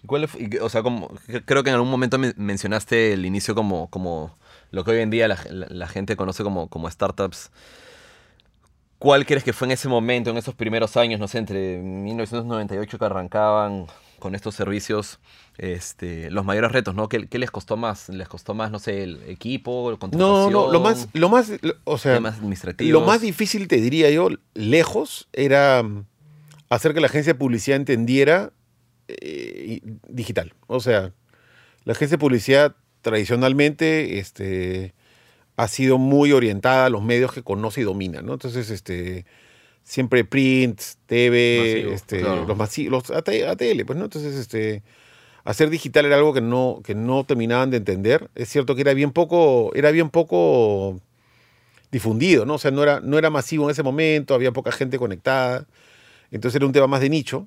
¿Cuál 0.06 0.28
fue- 0.28 0.48
o 0.60 0.68
sea, 0.68 0.82
como, 0.82 1.10
creo 1.44 1.62
que 1.64 1.70
en 1.70 1.74
algún 1.74 1.90
momento 1.90 2.16
men- 2.18 2.34
mencionaste 2.36 3.12
el 3.14 3.26
inicio 3.26 3.54
como, 3.54 3.90
como 3.90 4.38
lo 4.70 4.84
que 4.84 4.92
hoy 4.92 5.00
en 5.00 5.10
día 5.10 5.26
la, 5.28 5.38
la- 5.50 5.66
la 5.68 5.88
gente 5.88 6.16
conoce 6.16 6.44
como, 6.44 6.68
como 6.68 6.88
startups. 6.88 7.50
¿Cuál 8.98 9.26
crees 9.26 9.44
que 9.44 9.52
fue 9.52 9.68
en 9.68 9.72
ese 9.72 9.88
momento, 9.88 10.30
en 10.30 10.36
esos 10.38 10.54
primeros 10.54 10.96
años, 10.96 11.20
no 11.20 11.28
sé, 11.28 11.38
entre 11.38 11.78
1998 11.78 12.98
que 12.98 13.04
arrancaban 13.04 13.86
con 14.18 14.34
estos 14.34 14.54
servicios, 14.54 15.18
este, 15.58 16.30
los 16.30 16.44
mayores 16.46 16.72
retos, 16.72 16.94
¿no? 16.94 17.08
¿Qué, 17.08 17.26
qué 17.28 17.38
les 17.38 17.50
costó 17.50 17.76
más? 17.76 18.08
¿Les 18.08 18.26
costó 18.28 18.54
más, 18.54 18.70
no 18.70 18.78
sé, 18.78 19.02
el 19.02 19.22
equipo, 19.28 19.90
el 19.90 19.98
No, 20.12 20.50
no, 20.50 20.72
lo 20.72 20.80
más, 20.80 21.08
lo 21.12 21.28
más, 21.28 21.50
lo- 21.60 21.74
o 21.84 21.98
sea, 21.98 22.14
temas 22.14 22.38
administrativos? 22.38 22.92
lo 23.00 23.06
más 23.06 23.20
difícil, 23.20 23.68
te 23.68 23.76
diría 23.76 24.10
yo, 24.10 24.28
lejos, 24.54 25.28
era 25.34 25.82
mm, 25.82 26.06
hacer 26.70 26.94
que 26.94 27.00
la 27.00 27.08
agencia 27.08 27.34
de 27.34 27.38
publicidad 27.38 27.76
entendiera 27.76 28.52
eh, 29.08 29.80
digital. 30.08 30.54
O 30.66 30.80
sea, 30.80 31.12
la 31.84 31.92
agencia 31.92 32.16
de 32.16 32.20
publicidad 32.20 32.74
tradicionalmente 33.02 34.18
este, 34.18 34.94
ha 35.56 35.68
sido 35.68 35.98
muy 35.98 36.32
orientada 36.32 36.86
a 36.86 36.90
los 36.90 37.02
medios 37.02 37.32
que 37.32 37.42
conoce 37.42 37.80
y 37.80 37.84
domina, 37.84 38.22
¿no? 38.22 38.34
Entonces, 38.34 38.70
este, 38.70 39.24
siempre 39.84 40.24
print, 40.24 40.80
TV, 41.06 41.58
Masivo, 41.60 41.92
este, 41.94 42.18
claro. 42.20 42.44
los 42.44 42.56
masivos, 42.56 43.08
los 43.08 43.16
AT 43.16 43.28
ATL, 43.48 43.84
pues, 43.86 43.98
¿no? 43.98 44.04
Entonces, 44.04 44.34
este, 44.34 44.82
hacer 45.44 45.70
digital 45.70 46.04
era 46.06 46.16
algo 46.16 46.34
que 46.34 46.40
no, 46.40 46.80
que 46.84 46.94
no 46.94 47.24
terminaban 47.24 47.70
de 47.70 47.78
entender. 47.78 48.28
Es 48.34 48.48
cierto 48.48 48.74
que 48.74 48.82
era 48.82 48.92
bien 48.94 49.12
poco, 49.12 49.72
era 49.74 49.90
bien 49.90 50.10
poco 50.10 51.00
difundido, 51.90 52.44
¿no? 52.44 52.54
O 52.54 52.58
sea, 52.58 52.70
no 52.70 52.82
era, 52.82 53.00
no 53.00 53.16
era 53.18 53.30
masivo 53.30 53.64
en 53.64 53.70
ese 53.70 53.82
momento, 53.82 54.34
había 54.34 54.52
poca 54.52 54.72
gente 54.72 54.98
conectada. 54.98 55.66
Entonces 56.30 56.56
era 56.56 56.66
un 56.66 56.72
tema 56.72 56.86
más 56.86 57.00
de 57.00 57.08
nicho. 57.10 57.46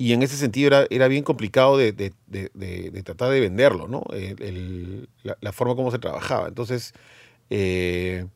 Y 0.00 0.12
en 0.12 0.22
ese 0.22 0.36
sentido 0.36 0.68
era, 0.68 0.86
era 0.90 1.08
bien 1.08 1.24
complicado 1.24 1.76
de, 1.76 1.92
de- 1.92 2.12
de- 2.28 2.50
de- 2.54 2.90
de 2.90 3.02
tratar 3.02 3.30
de 3.30 3.40
venderlo, 3.40 3.88
¿no? 3.88 4.04
El- 4.12 4.40
el- 4.42 5.08
la, 5.24 5.36
la 5.40 5.52
forma 5.52 5.74
como 5.74 5.90
se 5.90 5.98
trabajaba. 5.98 6.48
Entonces, 6.48 6.94
eh, 7.50 8.26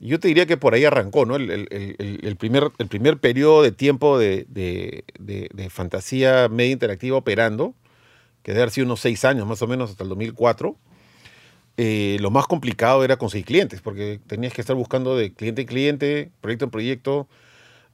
yo 0.00 0.20
te 0.20 0.28
diría 0.28 0.46
que 0.46 0.56
por 0.58 0.74
ahí 0.74 0.84
arrancó, 0.84 1.26
¿no? 1.26 1.36
El, 1.36 1.50
el- 1.50 1.68
el- 1.70 2.20
el 2.22 2.36
primer, 2.36 2.70
el 2.78 2.88
primer 2.88 3.18
periodo 3.18 3.62
de 3.62 3.72
tiempo 3.72 4.18
de, 4.18 4.46
de- 4.48 5.04
de- 5.18 5.48
de 5.54 5.70
fantasía 5.70 6.48
media 6.50 6.72
interactiva 6.72 7.16
operando, 7.18 7.74
que 8.42 8.52
debe 8.52 8.62
haber 8.64 8.72
sido 8.72 8.86
unos 8.86 9.00
seis 9.00 9.24
años 9.24 9.46
más 9.46 9.62
o 9.62 9.66
menos, 9.68 9.90
hasta 9.90 10.04
el 10.04 10.10
2004. 10.10 10.76
eh, 11.76 12.16
lo 12.20 12.30
más 12.30 12.46
complicado 12.46 13.04
era 13.04 13.16
conseguir 13.18 13.46
clientes, 13.46 13.80
porque 13.82 14.20
tenías 14.26 14.52
que 14.54 14.60
estar 14.62 14.76
buscando 14.76 15.16
de 15.16 15.32
cliente 15.34 15.62
en 15.62 15.66
cliente, 15.68 16.30
proyecto 16.40 16.64
en 16.66 16.70
proyecto, 16.70 17.28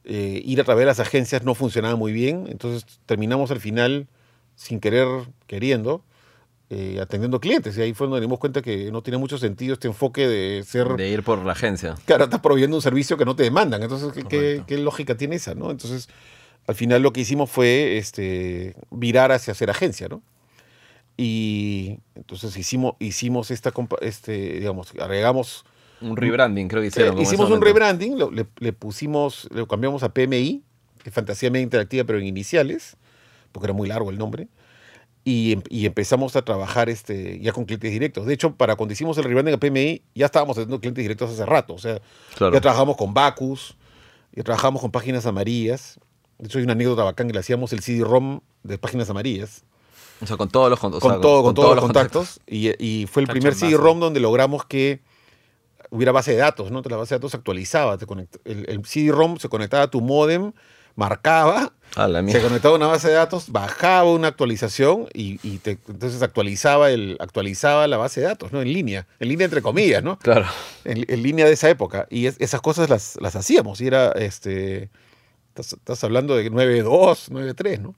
eh, 0.04 0.42
ir 0.44 0.60
a 0.60 0.64
través 0.64 0.82
de 0.82 0.86
las 0.86 1.00
agencias 1.00 1.44
no 1.44 1.54
funcionaba 1.54 1.96
muy 1.96 2.12
bien, 2.12 2.46
entonces 2.50 3.00
terminamos 3.06 3.50
al 3.50 3.60
final, 3.60 4.08
sin 4.56 4.80
querer, 4.80 5.08
queriendo, 5.46 6.04
eh, 6.74 6.98
atendiendo 7.02 7.38
clientes. 7.38 7.76
Y 7.76 7.82
ahí 7.82 7.92
fue 7.92 8.06
donde 8.06 8.20
nos 8.20 8.28
dimos 8.28 8.38
cuenta 8.38 8.62
que 8.62 8.90
no 8.90 9.02
tiene 9.02 9.18
mucho 9.18 9.36
sentido 9.36 9.74
este 9.74 9.88
enfoque 9.88 10.26
de 10.26 10.64
ser... 10.64 10.88
De 10.96 11.10
ir 11.10 11.22
por 11.22 11.44
la 11.44 11.52
agencia. 11.52 11.96
Ahora 12.08 12.24
estás 12.24 12.40
proveyendo 12.40 12.74
un 12.74 12.80
servicio 12.80 13.18
que 13.18 13.26
no 13.26 13.36
te 13.36 13.42
demandan. 13.42 13.82
Entonces, 13.82 14.24
¿qué, 14.26 14.62
qué, 14.66 14.78
lógica 14.78 15.14
tiene 15.14 15.36
esa? 15.36 15.54
¿no? 15.54 15.70
Entonces, 15.70 16.08
al 16.66 16.74
final 16.74 17.02
lo 17.02 17.12
que 17.12 17.20
hicimos 17.20 17.50
fue 17.50 17.98
este, 17.98 18.74
virar 18.90 19.32
hacia 19.32 19.52
ser 19.52 19.68
agencia, 19.68 20.08
¿no? 20.08 20.22
Y 21.18 21.98
entonces 22.14 22.56
hicimos, 22.56 22.94
hicimos 23.00 23.50
esta, 23.50 23.70
este, 24.00 24.54
digamos, 24.54 24.94
agregamos 24.98 25.66
Un 26.00 26.16
rebranding, 26.16 26.68
creo 26.68 26.80
que 26.80 26.90
Sí, 26.90 27.00
hicieron. 27.00 27.20
hicimos 27.20 27.50
un 27.50 27.60
rebranding, 27.60 28.16
le 28.58 28.72
pusimos, 28.72 29.46
lo 29.52 29.68
cambiamos 29.68 30.02
a 30.04 30.14
PMI, 30.14 30.62
que 31.02 31.10
es 31.10 31.14
Fantasía 31.14 31.50
Media 31.50 31.64
Interactiva, 31.64 32.04
pero 32.04 32.18
en 32.18 32.24
iniciales, 32.24 32.96
porque 33.52 33.66
era 33.66 33.74
muy 33.74 33.88
largo 33.88 34.08
el 34.08 34.16
nombre, 34.16 34.48
y, 35.24 35.52
em- 35.52 35.62
y 35.68 35.86
empezamos 35.86 36.34
a 36.36 36.42
trabajar 36.42 36.88
este, 36.88 37.38
ya 37.40 37.52
con 37.52 37.64
clientes 37.64 37.90
directos. 37.92 38.26
De 38.26 38.34
hecho, 38.34 38.54
para 38.56 38.76
cuando 38.76 38.92
hicimos 38.92 39.16
el 39.18 39.24
rebranding 39.24 39.54
a 39.54 39.58
PMI, 39.58 40.02
ya 40.14 40.26
estábamos 40.26 40.56
haciendo 40.56 40.80
clientes 40.80 41.02
directos 41.02 41.30
hace 41.30 41.46
rato. 41.46 41.74
O 41.74 41.78
sea, 41.78 42.00
Claro. 42.36 42.52
ya 42.54 42.60
trabajamos 42.60 42.96
con 42.96 43.14
Bacus, 43.14 43.76
ya 44.32 44.42
trabajamos 44.42 44.80
con 44.82 44.90
páginas 44.90 45.24
amarillas. 45.26 45.98
De 46.38 46.46
hecho, 46.46 46.58
hay 46.58 46.64
una 46.64 46.72
anécdota 46.72 47.04
bacán 47.04 47.28
que 47.28 47.34
le 47.34 47.38
hacíamos 47.40 47.72
el 47.72 47.80
CD-ROM 47.82 48.40
de 48.64 48.78
páginas 48.78 49.08
amarillas 49.10 49.64
O 50.20 50.26
sea, 50.26 50.36
con 50.36 50.48
todos 50.48 50.70
los 50.70 50.80
con- 50.80 50.92
o 50.94 50.98
con, 50.98 51.20
todo, 51.20 51.42
con, 51.44 51.54
todos 51.54 51.76
los 51.76 51.84
contactos. 51.84 52.28
contactos. 52.40 52.42
Y, 52.46 52.84
y 52.84 53.06
fue 53.06 53.22
el 53.22 53.28
primer. 53.28 53.54
CD-ROM 53.54 54.00
donde 54.00 54.18
logramos 54.18 54.64
que 54.64 55.00
hubiera 55.90 56.10
base 56.10 56.32
de 56.32 56.38
datos, 56.38 56.70
¿no? 56.70 56.78
Entonces, 56.78 56.90
La 56.92 56.96
base 56.96 57.14
de 57.14 57.18
datos 57.18 57.30
se 57.32 57.36
actualizaba. 57.36 57.98
te 57.98 58.06
conect- 58.06 58.40
el, 58.44 58.64
el 58.68 58.84
CD-ROM 58.84 59.36
se 59.38 59.48
conectaba 59.48 59.84
a 59.84 59.90
tu 59.90 60.00
modem, 60.00 60.52
marcaba, 60.96 61.72
la 61.96 62.26
se 62.26 62.40
conectaba 62.40 62.74
a 62.74 62.78
una 62.78 62.86
base 62.86 63.08
de 63.08 63.14
datos, 63.14 63.50
bajaba 63.50 64.10
una 64.10 64.28
actualización 64.28 65.08
y, 65.12 65.38
y 65.42 65.58
te- 65.58 65.78
entonces 65.88 66.22
actualizaba, 66.22 66.90
el, 66.90 67.16
actualizaba 67.20 67.86
la 67.86 67.96
base 67.98 68.20
de 68.22 68.28
datos, 68.28 68.50
¿no? 68.52 68.62
En 68.62 68.72
línea, 68.72 69.06
en 69.20 69.28
línea 69.28 69.44
entre 69.44 69.60
comillas, 69.62 70.02
¿no? 70.02 70.18
Claro. 70.18 70.46
En, 70.84 71.04
en 71.06 71.22
línea 71.22 71.44
de 71.46 71.52
esa 71.52 71.68
época. 71.68 72.06
Y 72.10 72.26
es- 72.26 72.40
esas 72.40 72.60
cosas 72.62 72.88
las, 72.88 73.18
las 73.20 73.36
hacíamos. 73.36 73.80
Y 73.82 73.86
era, 73.88 74.12
este, 74.12 74.88
estás, 75.48 75.74
estás 75.74 76.02
hablando 76.04 76.34
de 76.36 76.50
9.2, 76.50 77.30
9.3, 77.30 77.78
¿no? 77.80 77.94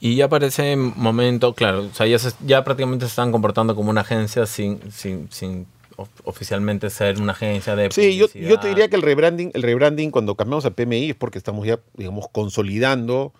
Y 0.00 0.16
ya 0.16 0.28
para 0.28 0.46
ese 0.46 0.74
momento, 0.76 1.54
claro, 1.54 1.84
o 1.90 1.94
sea, 1.94 2.06
ya, 2.06 2.18
se- 2.18 2.32
ya 2.44 2.64
prácticamente 2.64 3.04
se 3.06 3.10
estaban 3.10 3.30
comportando 3.30 3.76
como 3.76 3.90
una 3.90 4.00
agencia 4.00 4.46
sin, 4.46 4.80
sin, 4.90 5.30
sin 5.30 5.66
of- 6.02 6.10
oficialmente 6.24 6.90
ser 6.90 7.20
una 7.20 7.32
agencia 7.32 7.74
de 7.76 7.90
Sí, 7.90 8.16
yo, 8.16 8.26
yo 8.32 8.58
te 8.60 8.68
diría 8.68 8.88
que 8.88 8.96
el 8.96 9.02
rebranding, 9.02 9.50
el 9.54 9.62
rebranding 9.62 10.10
cuando 10.10 10.34
cambiamos 10.36 10.64
a 10.66 10.70
PMI 10.70 11.10
es 11.10 11.16
porque 11.16 11.38
estamos 11.38 11.66
ya, 11.66 11.80
digamos, 11.94 12.26
consolidando 12.30 13.32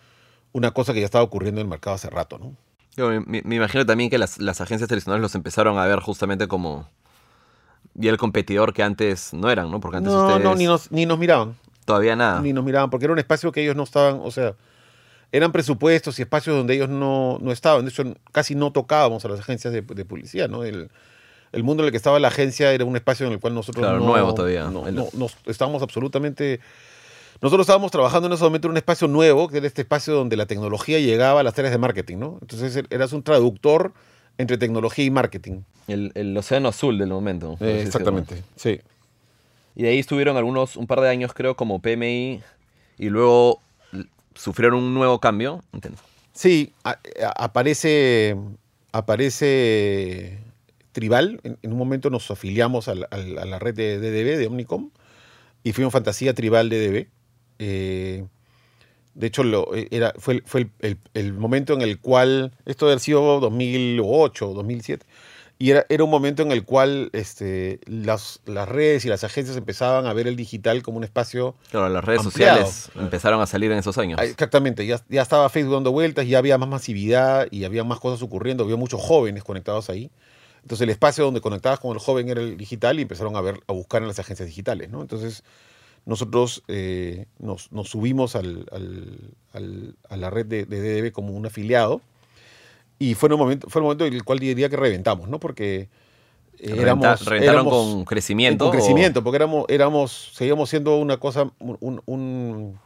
una 0.53 0.73
cosa 0.73 0.93
que 0.93 1.01
ya 1.01 1.07
estaba 1.07 1.25
ocurriendo 1.25 1.61
en 1.61 1.67
el 1.67 1.71
mercado 1.71 1.95
hace 1.97 2.11
rato, 2.11 2.39
¿no? 2.39 2.55
Yo 2.97 3.09
me, 3.09 3.21
me- 3.21 3.43
me 3.43 3.55
imagino 3.57 3.87
también 3.87 4.11
que 4.11 4.19
las, 4.19 4.39
las 4.39 4.61
agencias 4.61 4.89
tradicionales 4.89 5.23
los 5.23 5.35
empezaron 5.35 5.79
a 5.79 5.87
ver 5.87 6.01
justamente 6.01 6.47
como 6.49 6.89
y 7.99 8.09
el 8.09 8.17
competidor 8.17 8.73
que 8.73 8.83
antes 8.83 9.33
no 9.35 9.51
eran, 9.51 9.71
¿no? 9.71 9.81
Porque 9.81 9.99
antes 9.99 10.13
No, 10.13 10.21
ustedes 10.21 10.43
no, 10.43 10.55
ni 10.55 10.65
nos, 10.65 10.91
ni 10.91 11.05
nos 11.07 11.19
miraban, 11.19 11.57
todavía 11.85 12.17
nada. 12.17 12.41
ni 12.41 12.53
nos 12.53 12.65
miraban, 12.65 12.91
porque 12.91 13.05
era 13.05 13.13
un 13.13 13.19
espacio 13.19 13.53
que 13.53 13.63
ellos 13.63 13.77
no 13.77 13.83
estaban, 13.83 14.21
o 14.23 14.31
sea, 14.31 14.55
eran 15.31 15.53
presupuestos 15.53 16.19
y 16.19 16.23
espacios 16.23 16.57
donde 16.57 16.75
ellos 16.75 16.89
no, 16.89 17.39
no 17.41 17.53
estaban. 17.53 17.85
De 17.85 17.91
hecho, 17.91 18.05
casi 18.33 18.55
no 18.55 18.73
tocábamos 18.73 19.25
a 19.25 19.29
las 19.29 19.41
agencias 19.41 19.73
de, 19.73 19.83
de 19.83 20.05
publicidad, 20.05 20.49
¿no? 20.49 20.65
El, 20.65 20.91
el 21.53 21.63
mundo 21.63 21.83
en 21.83 21.87
el 21.87 21.91
que 21.91 21.97
estaba 21.97 22.19
la 22.19 22.29
agencia 22.29 22.73
era 22.73 22.85
un 22.85 22.97
espacio 22.97 23.27
en 23.27 23.33
el 23.33 23.39
cual 23.41 23.55
nosotros 23.55 23.83
Claro, 23.83 23.99
no, 24.01 24.07
nuevo 24.07 24.35
todavía. 24.35 24.65
No, 24.71 24.87
El- 24.89 24.95
no- 24.95 25.09
nos- 25.15 25.37
estábamos 25.47 25.83
absolutamente... 25.83 26.61
Nosotros 27.41 27.65
estábamos 27.65 27.91
trabajando 27.91 28.29
en 28.29 28.35
ese 28.35 28.45
momento 28.45 28.69
en 28.69 28.73
un 28.73 28.77
espacio 28.77 29.09
nuevo, 29.09 29.49
que 29.49 29.59
era 29.59 29.67
este 29.67 29.83
espacio 29.83 30.15
donde 30.15 30.37
la 30.37 30.47
tecnología 30.47 31.01
llegaba 31.01 31.41
a 31.41 31.43
las 31.43 31.59
áreas 31.59 31.73
de 31.73 31.79
marketing, 31.79 32.19
¿no? 32.19 32.39
Entonces 32.41 32.77
er- 32.77 32.87
eras 32.91 33.13
un 33.13 33.23
traductor 33.25 33.93
entre 34.39 34.59
tecnología 34.59 35.05
y 35.05 35.11
marketing. 35.11 35.63
El, 35.89 36.13
el 36.15 36.37
océano 36.37 36.69
azul 36.69 36.99
del 36.99 37.09
momento. 37.09 37.57
decirlo. 37.59 37.73
exactamente, 37.83 38.43
sí. 38.57 38.81
Y 39.75 39.83
de 39.83 39.89
ahí 39.89 39.99
estuvieron 39.99 40.37
algunos, 40.37 40.77
un 40.77 40.87
par 40.87 41.01
de 41.01 41.09
años 41.09 41.33
creo, 41.35 41.57
como 41.57 41.81
PMI 41.81 42.41
y 42.99 43.09
luego 43.09 43.61
sufrieron 44.37 44.79
un 44.79 44.95
nuevo 44.95 45.19
cambio. 45.19 45.63
Entiendo. 45.73 45.99
Sí, 46.33 46.73
a- 46.85 46.91
a- 47.25 47.45
aparece, 47.45 48.37
aparece 48.93 50.39
Tribal. 50.93 51.41
En, 51.43 51.59
en 51.63 51.73
un 51.73 51.79
momento 51.79 52.11
nos 52.11 52.31
afiliamos 52.31 52.89
al- 52.89 53.09
al- 53.11 53.39
a 53.39 53.45
la 53.45 53.59
red 53.59 53.75
de 53.75 53.99
DDB, 53.99 54.39
de 54.39 54.47
Omnicom, 54.47 54.91
y 55.65 55.73
fuimos 55.73 55.93
Fantasía 55.93 56.35
Tribal 56.35 56.69
DDB. 56.69 57.09
Eh, 57.59 58.25
de 59.15 59.27
hecho, 59.27 59.45
lo, 59.45 59.75
eh, 59.75 59.89
era, 59.91 60.15
fue, 60.19 60.43
fue 60.47 60.63
el, 60.63 60.71
el- 60.81 60.99
el 61.15 61.33
momento 61.35 61.75
en 61.75 61.83
el 61.83 61.99
cual, 62.01 62.53
esto 62.65 62.87
debe 62.87 62.93
haber 62.95 63.01
sido 63.01 63.41
2008 63.41 64.51
o 64.51 64.55
2007, 64.55 65.05
y 65.59 65.71
era, 65.71 65.87
era 65.91 66.03
un 66.03 66.11
momento 66.11 66.43
en 66.43 66.51
el 66.51 66.65
cual 66.65 67.11
este, 67.13 67.79
las, 67.87 68.41
las 68.47 68.69
redes 68.69 69.05
y 69.05 69.09
las 69.09 69.23
agencias 69.23 69.57
empezaban 69.57 70.07
a 70.07 70.13
ver 70.13 70.27
el 70.27 70.35
digital 70.35 70.83
como 70.83 70.97
un 70.99 71.05
espacio 71.05 71.55
Claro, 71.71 71.89
las 71.91 72.03
redes 72.05 72.23
Ampliado. 72.25 72.67
sociales 72.67 72.91
empezaron 72.97 73.41
a 73.41 73.47
salir 73.47 73.71
en 73.71 73.79
esos 73.79 73.97
años. 73.99 74.19
Ah, 74.21 74.25
Exactamente, 74.25 74.85
ya, 74.87 75.01
ya 75.09 75.23
estaba 75.23 75.49
Facebook 75.51 75.75
dando 75.75 75.93
vueltas, 75.93 76.27
ya 76.27 76.39
había 76.39 76.59
más 76.59 76.69
masividad 76.69 77.47
y 77.53 77.63
había 77.65 77.85
más 77.85 78.01
cosas 78.01 78.23
ocurriendo, 78.23 78.65
había 78.65 78.77
muchos 78.77 79.01
jóvenes 79.01 79.45
conectados 79.45 79.89
ahí. 79.89 80.11
Entonces 80.63 80.83
el 80.83 80.91
espacio 80.91 81.25
donde 81.25 81.41
conectabas 81.41 81.81
con 81.81 81.93
el 81.93 81.99
joven 81.99 82.29
era 82.29 82.41
el 82.41 82.57
digital 82.57 82.99
y 82.99 83.03
empezaron 83.03 83.37
a 83.37 83.41
ver, 83.41 83.61
a 83.67 83.73
buscar 83.73 84.03
en 84.03 84.09
las 84.09 84.19
agencias 84.19 84.47
digitales, 84.47 84.91
¿no? 84.91 85.01
Entonces 85.03 85.43
nosotros 86.07 86.63
eh, 86.69 87.27
nos, 87.39 87.71
nos 87.73 87.89
subimos 87.91 88.35
al- 88.37 88.67
al- 88.73 89.31
al- 89.53 89.97
a 90.09 90.17
la 90.17 90.31
red 90.31 90.47
de, 90.47 90.65
de 90.65 90.81
DDB 91.03 91.13
como 91.13 91.33
un 91.33 91.47
afiliado 91.47 92.01
y 92.99 93.15
fue, 93.15 93.29
un 93.33 93.39
momento, 93.39 93.69
fue 93.69 93.81
el 93.81 93.85
momento 93.85 94.07
en 94.07 94.15
el 94.15 94.25
cual 94.25 94.39
diría 94.39 94.69
que 94.69 94.77
reventamos, 94.77 95.29
¿no? 95.29 95.39
Porque 95.41 95.89
eh, 96.59 96.75
éramos... 96.79 97.25
reventaron 97.27 97.67
éramos- 97.67 97.73
con 97.95 98.05
crecimiento. 98.05 98.65
con 98.65 98.69
o- 98.69 98.73
crecimiento, 98.79 99.25
porque 99.25 99.37
éramos, 99.37 99.65
éramos, 99.69 100.31
seguíamos 100.35 100.71
siendo 100.71 100.97
una 100.97 101.17
cosa, 101.19 101.51
un, 101.59 101.77
un- 101.81 102.03
un- 102.07 102.79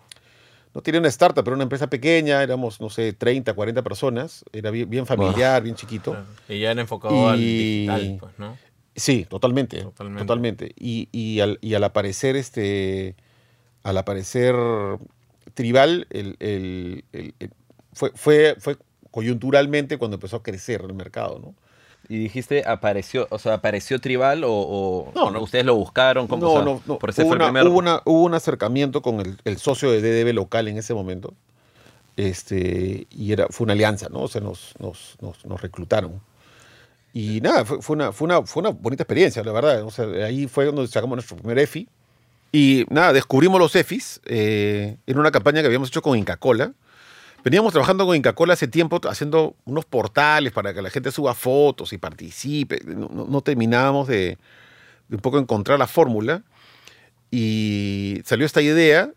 no 0.76 0.83
tenía 0.83 1.00
una 1.00 1.09
startup, 1.09 1.42
pero 1.42 1.54
una 1.54 1.62
empresa 1.62 1.88
pequeña, 1.88 2.42
éramos, 2.42 2.83
no 2.83 2.90
sé, 2.90 3.14
30, 3.14 3.54
40 3.54 3.83
personas, 3.83 4.45
era 4.52 4.71
bien, 4.71 4.90
bien 4.90 5.06
familiar, 5.06 5.62
bien 5.62 5.75
chiquito. 5.75 6.11
Claro. 6.11 6.26
Y 6.50 6.61
ya 6.61 6.73
era 6.73 6.83
enfocado 6.83 7.30
al 7.30 7.40
digital, 7.40 8.16
pues, 8.21 8.38
¿no? 8.38 8.59
Sí, 8.95 9.25
totalmente, 9.26 9.80
Totalmente. 9.83 10.23
totalmente. 10.23 10.73
Y, 10.78 11.09
y 11.12 11.40
al, 11.40 11.59
y 11.62 11.73
al 11.73 11.83
aparecer 11.85 12.37
este, 12.37 13.16
al 13.85 13.97
aparecer 13.97 14.54
Tribal, 15.54 16.06
el- 16.11 16.37
el- 16.40 17.04
fue, 17.95 18.11
fue, 18.14 18.56
fue 18.59 18.76
coyunturalmente 19.11 19.97
cuando 19.97 20.16
empezó 20.16 20.37
a 20.37 20.42
crecer 20.42 20.83
el 20.87 20.92
mercado, 20.92 21.38
¿no? 21.38 21.54
Y 22.09 22.19
dijiste, 22.19 22.63
apareció, 22.67 23.27
o 23.31 23.39
sea, 23.39 23.55
apareció 23.55 24.01
Tribal 24.01 24.45
o, 24.45 24.53
o- 24.53 25.13
No, 25.15 25.31
no. 25.31 25.41
ustedes 25.43 25.65
lo 25.65 25.75
buscaron. 25.75 26.27
¿Cómo? 26.29 26.45
No, 26.45 26.51
O 26.53 26.55
sea, 26.57 26.65
no, 26.65 26.83
no. 26.87 26.99
Por 26.99 27.11
hubo, 27.11 27.29
una- 27.33 27.45
primer. 27.47 27.67
hubo 27.67 27.79
una- 27.79 28.03
hubo 28.05 28.23
un 28.23 28.35
acercamiento 28.35 29.03
con 29.03 29.21
el, 29.21 29.37
el 29.45 29.59
socio 29.59 29.91
de 29.91 30.01
DDB 30.01 30.33
local 30.33 30.69
en 30.69 30.79
ese 30.79 30.95
momento. 30.95 31.35
Este, 32.17 33.07
y 33.11 33.33
era, 33.33 33.47
fue 33.51 33.65
una 33.65 33.75
alianza, 33.75 34.09
¿no? 34.09 34.21
O 34.23 34.29
sea, 34.29 34.41
nos, 34.41 34.75
nos, 34.79 35.17
nos, 35.21 35.45
nos 35.45 35.61
reclutaron. 35.61 36.21
Y 37.13 37.41
nada, 37.41 37.65
fue, 37.65 37.83
fue 37.83 37.97
una, 37.97 38.13
fue, 38.13 38.27
una, 38.27 38.43
fue 38.43 38.61
una 38.61 38.71
bonita 38.71 39.03
experiencia, 39.03 39.43
la 39.43 39.53
verdad. 39.53 39.83
O 39.83 39.91
sea, 39.91 40.07
ahí 40.25 40.47
fue 40.47 40.67
donde 40.67 40.87
sacamos 40.87 41.17
nuestro 41.17 41.37
primer 41.37 41.59
EFI. 41.59 41.89
Y 42.53 42.85
nada, 42.89 43.13
descubrimos 43.13 43.59
los 43.61 43.75
EFIs 43.75 44.21
eh, 44.27 44.97
en 45.07 45.19
una 45.19 45.31
campaña 45.31 45.61
que 45.61 45.67
habíamos 45.67 45.89
hecho 45.89 46.03
con 46.03 46.17
Inca 46.17 46.37
Cola. 46.37 46.73
Veníamos 47.47 47.71
trabajando 47.73 48.05
con 48.05 48.17
Inca 48.17 48.33
Cola 48.33 48.55
hace 48.55 48.67
tiempo 48.67 49.00
haciendo 49.09 49.55
unos 49.67 49.85
portales 49.85 50.53
para 50.53 50.75
que 50.75 50.83
la 50.83 50.91
gente 50.91 51.12
suba 51.12 51.33
fotos 51.33 51.93
y 51.93 51.97
participe. 51.97 52.81
No, 52.85 53.09
no- 53.09 53.41
terminábamos 53.41 54.09
de, 54.09 54.37
de 55.07 55.15
un 55.15 55.21
poco 55.23 55.38
encontrar 55.38 55.79
la 55.79 55.87
fórmula. 55.87 56.43
Y 57.31 58.21
salió 58.25 58.47
esta 58.47 58.62
idea. 58.62 59.12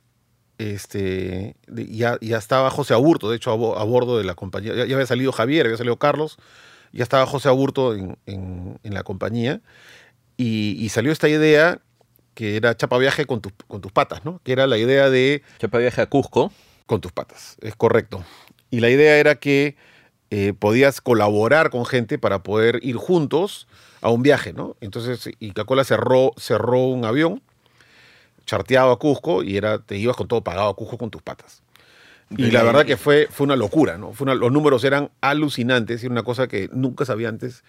Este, 0.59 1.55
de- 1.65 1.88
ya, 1.88 2.19
ya 2.21 2.38
estaba 2.38 2.69
José 2.69 2.93
Aburto, 2.93 3.31
de 3.31 3.38
hecho, 3.38 3.50
a, 3.50 3.81
a 3.81 3.83
bordo 3.83 4.19
de 4.19 4.24
la 4.24 4.36
compañía. 4.36 4.75
Ya, 4.75 4.86
ya 4.86 4.93
había 4.93 5.07
salido 5.07 5.31
Javier, 5.31 5.65
había 5.65 5.77
salido 5.79 5.98
Carlos. 5.98 6.38
Ya 6.91 7.01
estaba 7.01 7.25
José 7.25 7.50
Aburto 7.50 7.95
en, 7.95 8.15
en- 8.27 8.79
en 8.83 8.93
la 8.93 9.01
compañía. 9.01 9.59
Y, 10.38 10.77
y 10.79 10.89
salió 10.89 11.12
esta 11.12 11.29
idea 11.29 11.79
que 12.36 12.57
era 12.57 12.77
chapa 12.77 13.00
viaje 13.00 13.25
con, 13.25 13.41
tus- 13.41 13.53
con 13.67 13.81
tus 13.81 13.91
patas, 13.91 14.24
¿no? 14.24 14.39
Que 14.43 14.51
era 14.51 14.67
la 14.67 14.77
idea 14.77 15.09
de 15.09 15.41
Chapa 15.57 15.79
viaje 15.79 16.01
a 16.01 16.05
Cusco. 16.05 16.51
Con 16.89 17.01
tus 17.01 17.12
patas, 17.12 17.55
es 17.62 17.75
correcto. 17.75 18.25
Y 18.72 18.79
la 18.79 18.89
idea 18.89 19.17
era 19.17 19.36
que 19.36 19.75
eh, 20.31 20.53
podías 20.58 21.01
colaborar 21.01 21.69
con 21.69 21.86
gente 21.86 22.17
para 22.17 22.41
poder 22.41 22.79
ir 22.81 22.96
juntos 22.96 23.67
a 24.01 24.10
un 24.10 24.24
viaje, 24.24 24.53
¿no? 24.53 24.75
Entonces, 24.81 25.29
Inca-Cola 25.39 25.84
cerró, 25.84 26.31
cerró 26.38 26.79
un 26.88 27.05
avión 27.05 27.43
charteado 28.46 28.91
a 28.91 28.98
Cusco 28.98 29.43
y 29.43 29.55
era, 29.55 29.77
te 29.79 29.98
ibas 29.98 30.15
con 30.17 30.27
todo 30.27 30.43
pagado 30.43 30.69
a 30.69 30.75
Cusco 30.75 30.98
con 30.98 31.12
tus 31.12 31.22
patas. 31.22 31.62
Y 32.38 32.51
la 32.51 32.63
verdad 32.63 32.86
que 32.88 32.98
fue, 32.98 33.27
fue 33.29 33.46
una 33.46 33.55
locura, 33.55 33.98
¿no? 33.98 34.13
Fue 34.13 34.25
una- 34.25 34.36
los 34.36 34.51
números 34.51 34.84
eran 34.84 35.12
alucinantes 35.22 36.03
y 36.03 36.08
una 36.08 36.24
cosa 36.24 36.48
que 36.48 36.69
nunca 36.74 37.05
se 37.05 37.12
había 37.12 37.29
antes 37.29 37.63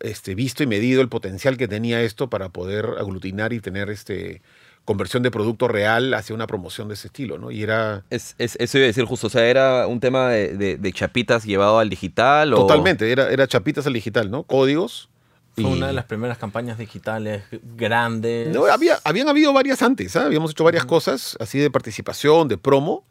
este, 0.00 0.34
visto 0.34 0.62
y 0.62 0.66
medido 0.66 1.02
el 1.02 1.08
potencial 1.08 1.56
que 1.56 1.68
tenía 1.68 2.00
esto 2.02 2.28
para 2.30 2.48
poder 2.48 2.84
aglutinar 2.98 3.52
y 3.52 3.60
tener 3.60 3.90
este, 3.90 4.42
conversión 4.84 5.22
de 5.22 5.30
producto 5.30 5.68
real 5.68 6.12
hacia 6.14 6.34
una 6.34 6.46
promoción 6.46 6.88
de 6.88 6.94
ese 6.94 7.06
estilo, 7.06 7.38
¿no? 7.38 7.50
Y 7.50 7.62
era... 7.62 8.02
Es, 8.10 8.34
es- 8.38 8.56
eso 8.58 8.78
iba 8.78 8.84
a 8.84 8.88
decir 8.88 9.04
justo, 9.04 9.28
o 9.28 9.30
sea, 9.30 9.46
era 9.46 9.86
un 9.86 10.00
tema 10.00 10.28
de, 10.30 10.56
de- 10.56 10.76
de 10.76 10.92
chapitas 10.92 11.44
llevado 11.44 11.78
al 11.78 11.88
digital 11.88 12.52
o... 12.54 12.56
Totalmente, 12.58 13.10
era, 13.12 13.30
era 13.30 13.46
chapitas 13.46 13.86
al 13.86 13.92
digital, 13.92 14.30
¿no? 14.30 14.42
Códigos. 14.42 15.08
Fue 15.54 15.64
y- 15.64 15.66
una 15.66 15.86
de 15.88 15.92
las 15.92 16.06
primeras 16.06 16.38
campañas 16.38 16.78
digitales 16.78 17.42
grandes. 17.76 18.48
No, 18.48 18.64
había, 18.66 18.98
habían 19.04 19.28
habido 19.28 19.52
varias 19.52 19.82
antes, 19.82 20.16
¿ah? 20.16 20.26
habíamos 20.26 20.50
hecho 20.52 20.64
varias 20.64 20.84
cosas 20.84 21.36
así 21.40 21.58
de 21.58 21.70
participación, 21.70 22.48
de 22.48 22.58
promo, 22.58 23.04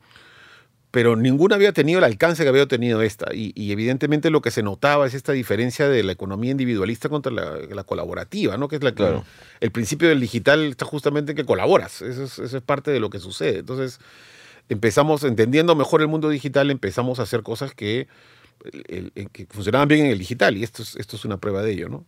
pero 0.92 1.16
ninguna 1.16 1.56
había 1.56 1.72
tenido 1.72 2.00
el 2.00 2.04
alcance 2.04 2.44
que 2.44 2.50
había 2.50 2.68
tenido 2.68 3.02
esta. 3.02 3.34
Y, 3.34 3.54
y 3.56 3.72
evidentemente 3.72 4.30
lo 4.30 4.42
que 4.42 4.52
se 4.52 4.62
notaba 4.62 5.08
es 5.08 5.14
esta 5.14 5.32
diferencia 5.32 5.88
de 5.88 6.04
la 6.04 6.12
economía 6.12 6.52
individualista 6.52 7.08
contra 7.08 7.32
la, 7.32 7.58
la 7.70 7.84
colaborativa, 7.86 8.58
¿no? 8.58 8.68
Que 8.68 8.76
es 8.76 8.84
la 8.84 8.92
que 8.92 8.98
Claro. 9.04 9.24
el 9.62 9.72
principio 9.72 10.10
del 10.10 10.20
digital 10.20 10.66
está 10.66 10.84
justamente 10.86 11.32
en 11.32 11.38
que 11.38 11.46
colaboras. 11.46 12.02
Eso 12.02 12.24
es, 12.26 12.40
eso 12.40 12.58
es 12.58 12.64
parte 12.64 12.92
de 12.92 13.00
lo 13.00 13.10
que 13.10 13.20
sucede. 13.20 13.60
Entonces, 13.60 14.00
empezamos, 14.70 15.24
entendiendo 15.24 15.76
mejor 15.76 16.02
el 16.02 16.08
mundo 16.08 16.28
digital, 16.30 16.70
empezamos 16.72 17.20
a 17.20 17.24
hacer 17.24 17.42
cosas 17.42 17.74
que, 17.74 18.08
el- 18.90 19.12
el- 19.16 19.30
que 19.30 19.46
funcionaban 19.50 19.88
bien 19.88 20.06
en 20.06 20.12
el 20.12 20.20
digital. 20.20 20.58
Y 20.58 20.64
esto 20.64 20.84
es, 20.84 20.96
esto 20.98 21.16
es 21.16 21.24
una 21.26 21.38
prueba 21.38 21.62
de 21.62 21.72
ello, 21.72 21.88
¿no? 21.90 22.06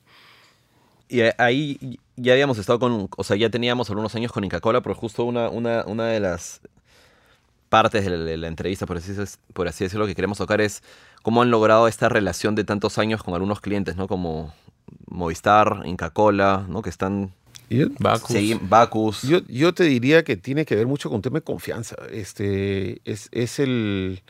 Y 1.09 1.21
ahí 1.37 1.99
ya 2.15 2.33
habíamos 2.33 2.57
estado 2.57 2.79
con, 2.79 3.07
o 3.15 3.23
sea, 3.23 3.37
ya 3.37 3.49
teníamos 3.49 3.89
algunos 3.89 4.13
años 4.15 4.31
con 4.31 4.43
Inca 4.43 4.59
Cola, 4.59 4.81
pero 4.81 4.95
justo 4.95 5.23
una, 5.25 5.49
una, 5.49 5.83
una 5.85 6.07
de 6.07 6.19
las 6.19 6.61
partes 7.73 8.03
de 8.05 8.11
la, 8.11 8.23
de 8.23 8.37
la 8.37 8.47
entrevista, 8.47 8.85
por 8.85 8.97
así, 8.97 9.13
por 9.53 9.67
así 9.67 9.83
decirlo, 9.83 10.05
que 10.05 10.13
queremos 10.13 10.37
tocar 10.37 10.61
es 10.61 10.83
cómo 11.23 11.41
han 11.41 11.49
logrado 11.49 11.87
esta 11.87 12.07
relación 12.07 12.53
de 12.53 12.63
tantos 12.63 12.97
años 12.99 13.23
con 13.23 13.33
algunos 13.33 13.59
clientes, 13.61 13.95
¿no? 13.95 14.07
Como 14.07 14.53
Movistar, 15.07 15.81
Inca 15.85 16.09
Cola, 16.11 16.65
¿no? 16.69 16.81
Que 16.83 16.89
están... 16.91 17.31
Bacus. 17.97 18.35
segui- 18.35 18.59
Bacus. 18.61 19.23
Yo, 19.23 19.39
yo 19.47 19.73
te 19.73 19.85
diría 19.85 20.23
que 20.23 20.37
tiene 20.37 20.65
que 20.65 20.75
ver 20.75 20.85
mucho 20.85 21.09
con 21.09 21.15
un 21.15 21.21
tema 21.23 21.39
de 21.39 21.43
confianza. 21.43 21.95
Este, 22.11 23.01
es, 23.05 23.29
es 23.31 23.57
el. 23.57 24.21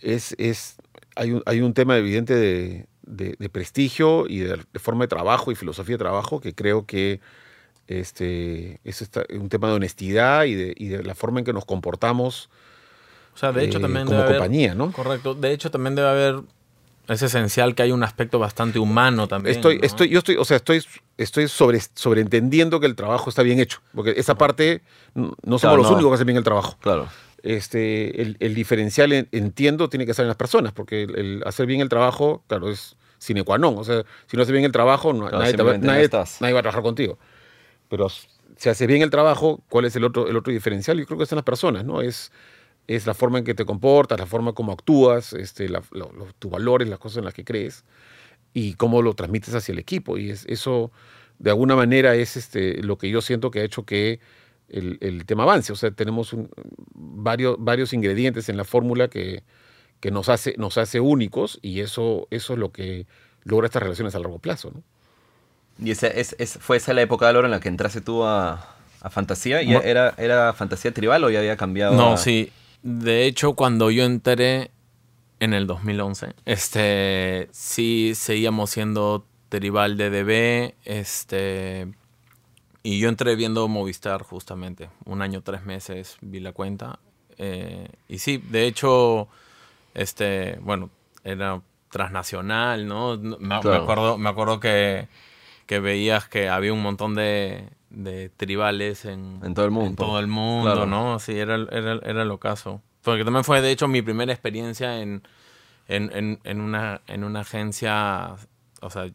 Es, 0.00 0.34
es, 0.38 0.74
hay, 1.14 1.30
un, 1.32 1.42
hay 1.46 1.60
un 1.60 1.72
tema 1.74 1.96
evidente 1.96 2.34
de, 2.34 2.86
de- 3.02 3.36
de 3.38 3.48
prestigio 3.48 4.26
y 4.28 4.38
de, 4.40 4.56
de 4.72 4.78
forma 4.80 5.04
de 5.04 5.08
trabajo 5.08 5.52
y 5.52 5.54
filosofía 5.54 5.94
de 5.94 5.98
trabajo 6.06 6.40
que 6.40 6.54
creo 6.54 6.86
que 6.86 7.20
este, 7.88 8.80
es 8.84 9.02
esta- 9.02 9.24
un 9.30 9.48
tema 9.48 9.68
de 9.68 9.74
honestidad 9.74 10.44
y 10.44 10.54
de, 10.54 10.74
y 10.76 10.88
de 10.88 11.02
la 11.02 11.14
forma 11.14 11.38
en 11.40 11.44
que 11.44 11.52
nos 11.52 11.64
comportamos 11.64 12.48
O 13.34 13.38
sea, 13.38 13.52
de 13.52 13.64
hecho 13.64 13.78
eh, 13.78 13.82
también 13.82 14.06
como 14.06 14.18
debe 14.18 14.28
haber- 14.30 14.38
compañía, 14.38 14.74
¿no? 14.74 14.92
Correcto. 14.92 15.34
De 15.34 15.52
hecho 15.52 15.70
también 15.70 15.94
debe 15.94 16.08
haber... 16.08 16.40
Es 17.08 17.22
esencial 17.22 17.76
que 17.76 17.82
hay 17.84 17.92
un 17.92 18.02
aspecto 18.02 18.40
bastante 18.40 18.80
humano 18.80 19.28
también. 19.28 19.54
Estoy, 19.54 19.78
¿no? 19.78 19.84
estoy, 19.84 20.08
yo 20.08 20.18
estoy, 20.18 20.36
o 20.38 20.44
sea, 20.44 20.56
estoy, 20.56 20.82
estoy 21.16 21.46
sobre, 21.46 21.78
sobreentendiendo 21.94 22.80
que 22.80 22.86
el 22.86 22.96
trabajo 22.96 23.30
está 23.30 23.42
bien 23.44 23.60
hecho. 23.60 23.78
Porque 23.94 24.14
esa 24.16 24.34
parte 24.36 24.82
no 25.14 25.30
somos 25.44 25.60
Claro, 25.60 25.76
los 25.76 25.86
no. 25.86 25.92
únicos 25.94 26.10
que 26.10 26.14
hacen 26.14 26.26
bien 26.26 26.36
el 26.38 26.42
trabajo. 26.44 26.76
Claro. 26.80 27.06
este, 27.44 28.20
el, 28.22 28.36
el 28.40 28.54
diferencial, 28.56 29.12
en- 29.12 29.28
entiendo, 29.30 29.88
tiene 29.88 30.04
que 30.04 30.10
estar 30.10 30.24
en 30.24 30.28
las 30.28 30.36
personas, 30.36 30.72
porque 30.72 31.04
el, 31.04 31.16
el 31.16 31.42
hacer 31.46 31.66
bien 31.66 31.80
el 31.80 31.88
trabajo, 31.88 32.42
claro, 32.48 32.70
es 32.70 32.96
sine 33.18 33.44
qua 33.44 33.56
non. 33.56 33.78
O 33.78 33.84
sea, 33.84 34.02
si 34.26 34.36
no 34.36 34.42
haces 34.42 34.50
bien 34.52 34.64
el 34.64 34.72
trabajo, 34.72 35.12
no- 35.12 35.28
Claro, 35.28 35.38
nadie, 35.38 35.52
te 35.54 35.62
va, 35.62 35.72
simplemente 35.74 35.86
no 35.86 35.92
nadie- 35.92 36.04
estás. 36.06 36.40
nadie 36.40 36.54
va 36.54 36.58
a 36.58 36.62
trabajar 36.62 36.82
contigo. 36.82 37.18
Pero 37.88 38.08
si 38.56 38.68
haces 38.68 38.86
bien 38.88 39.02
el 39.02 39.10
trabajo, 39.10 39.62
¿cuál 39.68 39.84
es 39.86 39.96
el 39.96 40.04
otro, 40.04 40.28
el 40.28 40.36
otro 40.36 40.52
diferencial? 40.52 40.98
Yo 40.98 41.06
creo 41.06 41.18
que 41.18 41.24
en 41.30 41.36
las 41.36 41.44
personas, 41.44 41.84
¿no? 41.84 42.00
Es, 42.02 42.32
es 42.88 43.06
la 43.06 43.14
forma 43.14 43.38
en 43.38 43.44
que 43.44 43.54
te 43.54 43.64
comportas, 43.66 44.18
la 44.18 44.26
forma 44.26 44.54
como 44.54 44.72
actúas, 44.72 45.32
este, 45.34 45.68
la- 45.68 45.82
lo- 45.92 46.12
lo- 46.12 46.32
tus 46.38 46.50
valores, 46.50 46.88
las 46.88 46.98
cosas 47.00 47.18
en 47.18 47.24
las 47.26 47.34
que 47.34 47.44
crees 47.44 47.84
y 48.54 48.74
cómo 48.74 49.02
lo 49.02 49.14
transmites 49.14 49.54
hacia 49.54 49.72
el 49.72 49.78
equipo. 49.78 50.18
Y 50.18 50.30
es, 50.30 50.44
eso, 50.46 50.90
de 51.38 51.50
alguna 51.50 51.76
manera, 51.76 52.14
es 52.14 52.36
este, 52.36 52.82
lo 52.82 52.98
que 52.98 53.10
yo 53.10 53.20
siento 53.20 53.50
que 53.50 53.60
ha 53.60 53.64
hecho 53.64 53.84
que 53.84 54.20
el, 54.68 54.98
el 55.00 55.26
tema 55.26 55.44
avance. 55.44 55.72
O 55.72 55.76
sea, 55.76 55.90
tenemos 55.90 56.32
un- 56.32 56.50
varios, 56.94 57.56
varios 57.58 57.92
ingredientes 57.92 58.48
en 58.48 58.56
la 58.56 58.64
fórmula 58.64 59.08
que, 59.08 59.44
que 60.00 60.10
nos, 60.10 60.28
hace, 60.28 60.54
nos 60.58 60.78
hace 60.78 61.00
únicos 61.00 61.58
y 61.62 61.80
eso, 61.80 62.28
eso 62.30 62.52
es 62.54 62.58
lo 62.58 62.72
que 62.72 63.06
logra 63.44 63.66
estas 63.66 63.82
relaciones 63.82 64.14
a 64.14 64.20
largo 64.20 64.38
plazo. 64.38 64.72
¿no? 64.74 64.82
Y 65.78 65.90
esa, 65.90 66.06
es, 66.08 66.34
es- 66.38 66.58
fue 66.60 66.78
esa 66.78 66.92
la 66.94 67.02
época, 67.02 67.30
Laura, 67.32 67.46
en 67.48 67.52
la 67.52 67.60
que 67.60 67.68
entraste 67.68 68.00
tú 68.00 68.24
a, 68.24 68.74
a 69.00 69.10
Fantasía. 69.10 69.62
¿Ya 69.62 69.74
Mo- 69.74 69.82
era, 69.82 70.14
¿Era 70.16 70.52
Fantasía 70.52 70.92
Tribal 70.92 71.22
o 71.24 71.30
ya 71.30 71.40
había 71.40 71.56
cambiado? 71.56 71.94
No, 71.94 72.12
a- 72.14 72.16
sí. 72.16 72.50
De 72.82 73.26
hecho, 73.26 73.54
cuando 73.54 73.90
yo 73.90 74.04
entré 74.04 74.70
en 75.40 75.52
el 75.52 75.66
2011, 75.66 76.34
este, 76.44 77.48
sí 77.52 78.12
seguíamos 78.14 78.70
siendo 78.70 79.26
Tribal 79.48 79.96
de 79.96 80.10
DB, 80.10 80.74
este, 80.84 81.88
y 82.82 82.98
yo 83.00 83.08
entré 83.08 83.34
viendo 83.36 83.66
Movistar 83.68 84.22
justamente, 84.22 84.88
un 85.04 85.20
año, 85.22 85.42
tres 85.42 85.64
meses, 85.64 86.16
vi 86.20 86.40
la 86.40 86.52
cuenta, 86.52 86.98
eh, 87.38 87.88
y 88.08 88.18
sí, 88.18 88.38
de 88.38 88.66
hecho, 88.66 89.28
este, 89.94 90.58
bueno, 90.62 90.90
era 91.24 91.60
transnacional, 91.90 92.86
¿no? 92.86 93.16
Me, 93.18 93.54
acuerdo, 93.56 94.18
me 94.18 94.28
acuerdo 94.28 94.58
que, 94.60 95.08
que 95.66 95.80
veías 95.80 96.28
que 96.28 96.48
había 96.48 96.72
un 96.72 96.82
montón 96.82 97.14
de, 97.14 97.68
de 97.90 98.28
tribales 98.30 99.04
en, 99.04 99.40
En 99.44 99.54
todo 99.54 99.64
el 99.66 99.70
mundo. 99.72 99.88
en 99.90 99.96
todo 99.96 100.18
el 100.20 100.26
mundo, 100.28 100.72
Claro. 100.72 100.86
¿no? 100.86 101.18
Sí, 101.18 101.38
era, 101.38 101.56
era, 101.56 101.94
era 102.02 102.22
el 102.22 102.30
ocaso. 102.30 102.80
Porque 103.02 103.24
también 103.24 103.44
fue, 103.44 103.60
de 103.60 103.70
hecho, 103.70 103.86
mi 103.88 104.02
primera 104.02 104.32
experiencia 104.32 105.00
en, 105.00 105.22
en, 105.88 106.10
en, 106.14 106.40
en 106.44 106.60
una, 106.60 107.00
en 107.06 107.24
una 107.24 107.40
agencia, 107.40 108.34
o 108.80 108.90
sea, 108.90 109.10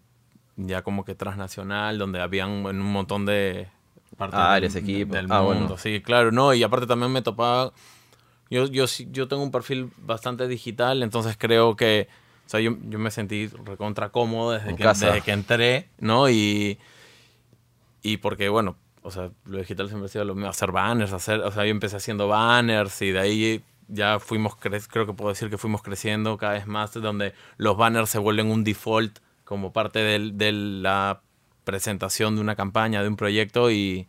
ya 0.58 0.82
como 0.82 1.04
que 1.06 1.16
transnacional, 1.16 1.98
donde 1.98 2.22
habían 2.22 2.50
un 2.66 2.80
montón 2.80 3.26
de 3.26 3.68
partes 4.18 4.40
Ah, 4.40 4.60
del- 4.60 5.28
Ah, 5.32 5.42
mundo. 5.42 5.44
bueno. 5.44 5.78
Sí, 5.78 6.02
claro, 6.02 6.32
¿no? 6.32 6.54
Y 6.54 6.64
aparte 6.64 6.86
también 6.88 7.12
me 7.12 7.22
topaba... 7.22 7.72
Yo, 8.50 8.66
yo, 8.68 8.84
yo 9.12 9.28
tengo 9.30 9.44
un 9.44 9.52
perfil 9.52 9.90
bastante 9.98 10.48
digital, 10.48 11.04
entonces 11.04 11.36
creo 11.38 11.76
que... 11.78 12.10
O 12.52 12.58
sea, 12.58 12.60
yo, 12.60 12.76
yo 12.90 13.00
me 13.00 13.12
sentí 13.12 13.48
recontra 13.64 14.10
cómodo 14.10 14.52
desde 14.52 14.72
En 14.72 14.76
que, 14.76 14.84
casa. 14.84 15.06
desde 15.08 15.22
que 15.22 15.32
entré, 15.32 15.88
¿no? 16.00 16.30
Y, 16.30 16.78
y 18.04 18.18
porque, 18.18 18.50
bueno, 18.50 18.76
o 19.04 19.10
sea, 19.12 19.32
lo 19.46 19.58
digital 19.60 19.88
siempre 19.88 20.08
ha 20.08 20.10
sido 20.10 20.26
lo 20.26 20.36
mío, 20.36 20.50
hacer 20.50 20.74
banners, 20.74 21.14
hacer, 21.14 21.40
o 21.40 21.52
sea, 21.52 21.64
yo 21.64 21.72
empecé 21.72 21.96
haciendo 21.96 22.28
banners 22.28 23.02
y 23.04 23.12
de 23.12 23.20
ahí 23.20 23.64
ya 23.88 24.20
fuimos, 24.20 24.54
cre- 24.60 24.86
creo 24.90 25.06
que 25.06 25.14
puedo 25.14 25.30
decir 25.30 25.50
que 25.50 25.58
fuimos 25.58 25.82
creciendo 25.82 26.38
cada 26.38 26.54
vez 26.54 26.68
más, 26.68 26.94
donde 26.94 27.34
los 27.56 27.78
banners 27.78 28.10
se 28.10 28.20
vuelven 28.20 28.48
un 28.52 28.66
default 28.66 29.20
como 29.46 29.72
parte 29.72 30.00
del- 30.00 30.38
de 30.38 30.52
la 30.52 31.22
presentación 31.64 32.36
de 32.36 32.42
una 32.42 32.58
campaña, 32.58 33.02
de 33.02 33.08
un 33.08 33.16
proyecto 33.16 33.72
y, 33.72 34.08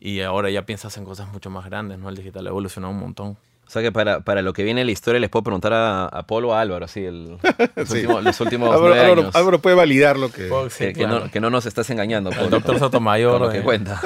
y 0.00 0.20
ahora 0.22 0.50
ya 0.50 0.66
piensas 0.66 0.96
en 0.96 1.04
cosas 1.04 1.28
mucho 1.32 1.48
más 1.48 1.64
grandes, 1.66 1.98
¿no? 2.00 2.08
El 2.08 2.16
digital 2.16 2.44
ha 2.46 2.50
evolucionado 2.50 2.92
un 2.92 2.98
montón. 3.00 3.36
O 3.68 3.70
sea 3.70 3.82
que 3.82 3.92
para, 3.92 4.20
para 4.20 4.40
lo 4.40 4.54
que 4.54 4.64
viene 4.64 4.80
en 4.80 4.86
la 4.86 4.92
historia 4.92 5.20
les 5.20 5.28
puedo 5.28 5.42
preguntar 5.42 5.74
a, 5.74 6.06
a 6.06 6.22
Polo 6.26 6.48
o 6.48 6.52
a 6.54 6.60
Álvaro, 6.62 6.88
sí, 6.88 7.04
el- 7.04 7.36
los, 7.76 7.88
Sí. 7.88 7.96
últimos, 7.98 8.24
los 8.24 8.40
últimos 8.40 8.68
Álvaro, 8.70 8.88
nueve 8.94 9.04
Álvaro- 9.04 9.20
años. 9.22 9.36
Álvaro 9.36 9.58
puede 9.60 9.76
validar 9.76 10.18
lo 10.18 10.30
que... 10.32 10.50
que, 10.78 10.92
que 10.94 11.06
no, 11.06 11.30
que 11.30 11.38
no 11.40 11.50
nos 11.50 11.66
estás 11.66 11.88
engañando. 11.90 12.30
El 12.30 12.36
Polo, 12.36 12.48
doctor 12.48 12.72
con- 12.76 12.80
Sotomayor. 12.80 13.32
con 13.38 13.42
lo 13.46 13.52
que 13.52 13.58
eh, 13.58 13.62
cuenta. 13.62 14.00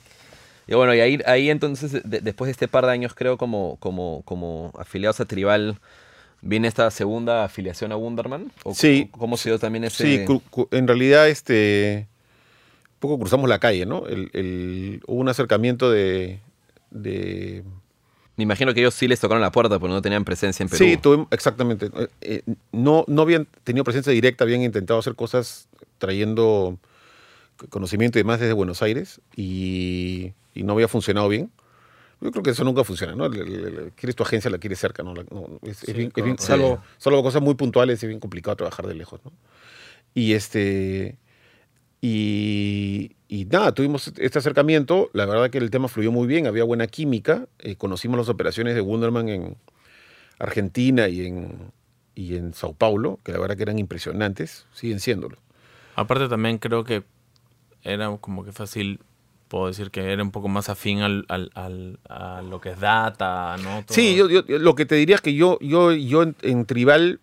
y 0.66 0.74
bueno, 0.74 0.94
y 0.94 1.00
ahí, 1.00 1.18
ahí 1.24 1.48
entonces, 1.48 2.02
de- 2.04 2.20
después 2.20 2.48
de 2.48 2.52
este 2.52 2.68
par 2.68 2.84
de 2.84 2.92
años, 2.92 3.14
creo, 3.14 3.38
como, 3.38 3.76
como, 3.80 4.20
como 4.26 4.72
afiliados 4.78 5.20
a 5.20 5.24
Tribal, 5.24 5.78
¿viene 6.42 6.68
esta 6.68 6.90
segunda 6.90 7.44
afiliación 7.44 7.92
a 7.92 7.96
Wunderman? 7.96 8.52
¿O 8.64 8.74
Sí. 8.74 9.08
¿Cómo 9.12 9.38
se 9.38 9.48
dio 9.48 9.58
también 9.58 9.84
ese...? 9.84 10.26
Sí, 10.26 10.40
en 10.70 10.86
realidad, 10.86 11.28
este, 11.30 12.08
un 12.92 12.98
poco 13.00 13.18
cruzamos 13.18 13.48
la 13.48 13.58
calle, 13.58 13.86
¿no? 13.86 14.06
El, 14.06 14.28
el- 14.34 15.00
hubo 15.06 15.18
un 15.18 15.30
acercamiento 15.30 15.90
de, 15.90 16.40
de 16.90 17.64
Me 18.38 18.44
imagino 18.44 18.72
que 18.72 18.80
ellos 18.80 18.94
sí 18.94 19.06
les 19.08 19.20
tocaron 19.20 19.42
la 19.42 19.52
puerta 19.52 19.78
porque 19.78 19.92
no 19.92 20.00
tenían 20.00 20.24
presencia 20.24 20.62
en 20.62 20.68
Perú. 20.70 20.84
Sí, 20.84 20.96
tuvimos, 20.96 21.26
exactamente. 21.32 21.90
Eh, 21.94 22.08
eh, 22.22 22.42
no, 22.72 23.04
no 23.08 23.22
habían 23.22 23.46
tenido 23.64 23.84
presencia 23.84 24.12
directa, 24.12 24.44
habían 24.44 24.62
intentado 24.62 25.00
hacer 25.00 25.14
cosas 25.16 25.68
trayendo 25.98 26.78
conocimiento 27.68 28.18
y 28.18 28.22
demás 28.22 28.38
desde 28.40 28.52
Buenos 28.52 28.80
Aires 28.80 29.20
y, 29.36 30.32
y 30.54 30.62
no 30.62 30.72
había 30.74 30.88
funcionado 30.88 31.28
bien. 31.28 31.50
Yo 32.20 32.30
creo 32.32 32.42
que 32.42 32.50
eso 32.50 32.64
nunca 32.64 32.82
funciona, 32.84 33.14
¿no? 33.14 33.28
Le- 33.28 33.44
le- 33.44 33.70
le- 33.70 33.90
quieres 33.92 34.16
tu 34.16 34.22
agencia, 34.22 34.50
la 34.50 34.58
quieres 34.58 34.78
cerca, 34.78 35.02
¿no? 35.02 35.14
La- 35.14 35.24
no, 35.30 35.58
es, 35.62 35.70
es 35.70 35.78
Sí, 35.86 35.92
bien- 35.92 36.12
es 36.16 36.24
bien- 36.24 36.36
salvo 36.98 37.22
cosas 37.22 37.42
muy 37.42 37.54
puntuales, 37.54 38.02
es 38.02 38.08
bien 38.08 38.20
complicado 38.20 38.56
trabajar 38.56 38.86
de 38.86 38.94
lejos, 38.94 39.20
¿no? 39.24 39.32
Y 40.14 40.32
este... 40.32 41.16
Y, 42.00 43.16
y 43.28 43.44
nada, 43.46 43.72
tuvimos 43.72 44.08
este 44.16 44.38
acercamiento. 44.38 45.10
La 45.12 45.26
verdad 45.26 45.50
que 45.50 45.58
el 45.58 45.70
tema 45.70 45.88
fluyó 45.88 46.12
muy 46.12 46.26
bien, 46.26 46.46
había 46.46 46.64
buena 46.64 46.86
química. 46.86 47.46
eh, 47.58 47.76
conocimos 47.76 48.18
las 48.18 48.28
operaciones 48.28 48.74
de 48.74 48.80
Wunderman 48.80 49.28
en 49.28 49.56
Argentina 50.38 51.08
y 51.08 51.26
en, 51.26 51.72
y 52.14 52.36
en 52.36 52.54
Sao 52.54 52.72
Paulo, 52.74 53.18
que 53.24 53.32
la 53.32 53.38
verdad 53.38 53.56
que 53.56 53.64
eran 53.64 53.78
impresionantes, 53.78 54.66
siguen 54.72 55.00
siéndolo. 55.00 55.38
Aparte 55.96 56.28
también 56.28 56.58
creo 56.58 56.84
que 56.84 57.02
era 57.82 58.16
como 58.20 58.44
que 58.44 58.52
fácil, 58.52 59.00
puedo 59.48 59.66
decir 59.66 59.90
que 59.90 60.12
era 60.12 60.22
un 60.22 60.30
poco 60.30 60.46
más 60.48 60.68
afín 60.68 61.00
al, 61.00 61.24
al- 61.28 61.50
al- 61.54 61.98
a 62.08 62.42
lo 62.42 62.60
que 62.60 62.70
es 62.70 62.80
data, 62.80 63.56
¿no? 63.56 63.82
Todo. 63.84 63.94
Sí, 63.94 64.14
yo, 64.14 64.28
yo- 64.28 64.46
yo 64.46 64.58
lo 64.58 64.74
que 64.76 64.86
te 64.86 64.94
diría 64.94 65.16
es 65.16 65.20
que 65.22 65.34
yo, 65.34 65.58
yo, 65.60 65.92
yo 65.92 66.22
en, 66.22 66.36
en 66.42 66.64
Tribal, 66.66 67.20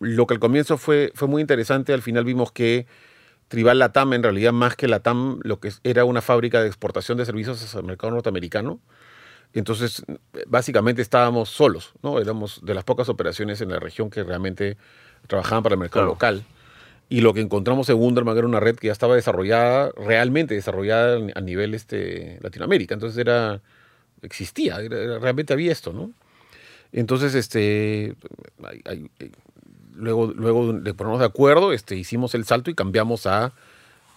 lo 0.00 0.26
que 0.26 0.34
al 0.34 0.40
comienzo 0.40 0.76
fue, 0.78 1.12
fue 1.14 1.28
muy 1.28 1.40
interesante, 1.40 1.92
al 1.92 2.02
final 2.02 2.24
vimos 2.24 2.50
que 2.50 2.86
Tribal 3.48 3.78
Latam, 3.78 4.12
en 4.12 4.22
realidad 4.22 4.52
más 4.52 4.76
que 4.76 4.88
Latam, 4.88 5.38
lo 5.42 5.60
que 5.60 5.70
era 5.84 6.04
una 6.04 6.20
fábrica 6.22 6.60
de 6.60 6.66
exportación 6.66 7.16
de 7.18 7.24
servicios 7.24 7.62
hacia 7.62 7.78
el 7.80 7.86
mercado 7.86 8.12
norteamericano. 8.12 8.80
Entonces, 9.52 10.02
básicamente 10.48 11.00
estábamos 11.00 11.48
solos, 11.48 11.92
¿no? 12.02 12.18
Éramos 12.20 12.60
de 12.64 12.74
las 12.74 12.84
pocas 12.84 13.08
operaciones 13.08 13.60
en 13.60 13.70
la 13.70 13.78
región 13.78 14.10
que 14.10 14.22
realmente 14.24 14.76
trabajaban 15.28 15.62
para 15.62 15.74
el 15.74 15.78
mercado 15.80 16.02
Claro. 16.16 16.36
local. 16.36 16.44
Y 17.08 17.20
lo 17.20 17.32
que 17.32 17.40
encontramos 17.40 17.88
en 17.88 17.96
Wunderman 17.96 18.36
era 18.36 18.46
una 18.46 18.58
red 18.58 18.74
que 18.76 18.88
ya 18.88 18.92
estaba 18.92 19.14
desarrollada, 19.14 19.92
realmente 19.96 20.54
desarrollada 20.54 21.20
a 21.36 21.40
nivel 21.40 21.72
este, 21.74 22.38
Latinoamérica. 22.42 22.94
Entonces 22.94 23.16
era, 23.16 23.60
existía, 24.22 24.80
era- 24.80 25.18
realmente 25.20 25.52
había 25.52 25.70
esto, 25.70 25.92
¿no? 25.92 26.10
Entonces, 26.92 27.34
este, 27.36 28.14
hay- 28.64 28.82
hay- 28.86 29.10
luego, 29.96 30.26
luego 30.34 30.72
de 30.72 30.94
ponernos 30.94 31.20
de 31.20 31.26
acuerdo, 31.26 31.72
este, 31.72 31.96
hicimos 31.96 32.34
el 32.34 32.44
salto 32.44 32.70
y 32.70 32.74
cambiamos 32.74 33.26
a, 33.26 33.52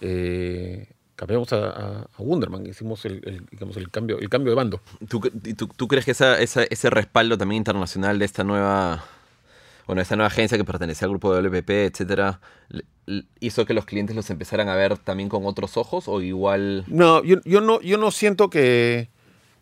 eh, 0.00 0.88
cambiamos 1.16 1.52
a, 1.52 1.56
a- 1.70 2.00
a 2.02 2.22
Wunderman, 2.22 2.66
hicimos 2.66 3.04
el, 3.04 3.20
el, 3.24 3.46
digamos, 3.50 3.76
el 3.76 3.90
cambio, 3.90 4.18
el 4.18 4.28
cambio 4.28 4.50
de 4.52 4.56
bando. 4.56 4.80
¿Tú, 5.08 5.20
tú- 5.56 5.68
tú 5.68 5.88
crees 5.88 6.04
que 6.04 6.12
esa, 6.12 6.40
esa- 6.40 6.64
ese 6.64 6.90
respaldo 6.90 7.36
también 7.36 7.58
internacional 7.58 8.18
de 8.18 8.24
esta 8.24 8.44
nueva, 8.44 9.04
bueno, 9.86 10.00
esta 10.02 10.16
nueva 10.16 10.28
agencia 10.28 10.56
que 10.56 10.64
pertenecía 10.64 11.06
al 11.06 11.10
grupo 11.10 11.34
de 11.34 11.42
WPP, 11.42 11.70
etcétera, 11.86 12.40
hizo 13.40 13.66
que 13.66 13.74
los 13.74 13.84
clientes 13.86 14.14
los 14.16 14.30
empezaran 14.30 14.68
a 14.68 14.76
ver 14.76 14.96
también 14.98 15.28
con 15.28 15.44
otros 15.44 15.76
ojos 15.76 16.08
o 16.08 16.20
igual? 16.22 16.84
No, 16.86 17.22
yo, 17.24 17.38
yo 17.44 17.60
no, 17.60 17.80
yo 17.82 17.98
no 17.98 18.10
siento 18.12 18.48
que 18.50 19.08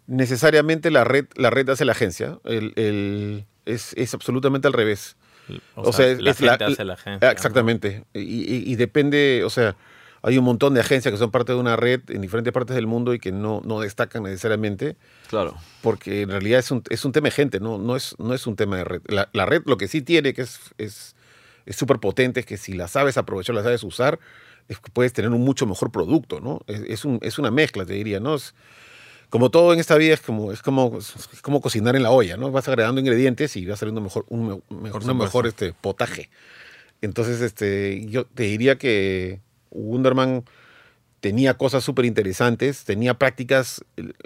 necesariamente 0.07 0.91
la 0.91 1.05
red, 1.05 1.27
la 1.37 1.51
red 1.51 1.69
hace 1.71 1.85
la 1.85 1.93
agencia. 1.93 2.39
El, 2.45 2.73
el- 2.77 3.47
es, 3.67 3.93
es 3.99 4.15
absolutamente 4.15 4.67
al 4.69 4.73
revés. 4.75 5.17
O, 5.75 5.93
sea, 5.93 6.07
la 6.19 6.31
es 6.31 6.39
gente 6.39 6.65
hace 6.65 6.85
la 6.85 6.95
agencia. 6.95 7.31
Exactamente. 7.31 8.05
Y, 8.15 8.21
y- 8.21 8.73
y 8.73 8.77
depende, 8.77 9.43
o 9.45 9.51
sea, 9.51 9.77
hay 10.23 10.37
un 10.37 10.45
montón 10.45 10.75
de 10.75 10.81
agencias 10.81 11.13
que 11.13 11.19
son 11.19 11.31
parte 11.31 11.53
de 11.53 11.59
una 11.59 11.77
red 11.77 12.01
en 12.09 12.21
diferentes 12.21 12.53
partes 12.53 12.75
del 12.75 12.87
mundo 12.87 13.15
y 13.15 13.19
que 13.21 13.31
no, 13.33 13.63
no 13.65 13.81
destacan 13.81 14.25
necesariamente, 14.25 14.97
Claro. 15.29 15.55
porque 15.81 16.23
en 16.23 16.31
realidad 16.31 16.59
es 16.59 16.71
un, 16.71 16.83
es 16.91 17.05
un 17.05 17.13
tema 17.13 17.27
de 17.27 17.31
gente, 17.33 17.61
no, 17.61 17.79
no, 17.79 17.95
es, 17.97 18.17
no 18.19 18.35
es 18.35 18.47
un 18.47 18.57
tema 18.57 18.77
de 18.79 18.85
red. 18.85 19.03
La, 19.07 19.29
la 19.33 19.47
red 19.47 19.63
lo 19.67 19.77
que 19.77 19.87
sí 19.89 20.03
tiene, 20.03 20.35
que 20.35 20.43
es 20.43 20.59
es 20.79 21.15
es 21.67 21.77
súper 21.77 21.99
potente, 21.99 22.41
es 22.41 22.47
que 22.47 22.57
si 22.57 22.73
la 22.73 22.89
sabes 22.89 23.19
aprovechar, 23.19 23.55
la 23.55 23.63
sabes 23.63 23.83
usar, 23.85 24.19
es 24.69 24.79
que 24.81 24.91
puedes 24.91 25.13
tener 25.13 25.31
un 25.31 25.43
mucho 25.43 25.67
mejor 25.67 25.91
producto, 25.93 26.41
¿no? 26.41 26.63
Es, 26.67 26.81
es 26.89 27.05
un- 27.05 27.19
es 27.23 27.39
una 27.39 27.51
mezcla, 27.51 27.85
te 27.85 27.93
diría, 27.93 28.21
¿no? 28.21 28.35
Es, 28.37 28.55
como 29.31 29.51
todo 29.51 29.73
en 29.73 29.81
esta 29.81 29.97
vida 29.97 30.15
es 30.15 30.21
como, 30.21 30.53
es 30.53 30.63
como, 30.63 30.99
es 30.99 31.43
como 31.43 31.61
cocinar 31.61 31.97
en 31.97 32.03
la 32.03 32.11
olla, 32.11 32.37
¿no? 32.37 32.51
Vas 32.51 32.69
agregando 32.69 33.01
ingredientes 33.01 33.57
y 33.57 33.67
va 33.67 33.77
saliendo 33.77 34.01
mejor, 34.01 34.25
un, 34.29 34.49
me- 34.71 34.77
mejor, 34.81 35.15
mejor 35.15 35.47
este, 35.47 35.73
potaje. 35.73 36.31
Entonces, 37.03 37.41
este, 37.41 38.07
yo 38.07 38.25
te 38.27 38.45
diría 38.45 38.77
que 38.79 39.41
Wunderman 39.71 40.45
tenía 41.21 41.55
cosas 41.55 41.85
súper 41.85 42.05
interesantes, 42.05 42.85
tenía 42.85 43.15
prácticas 43.15 43.85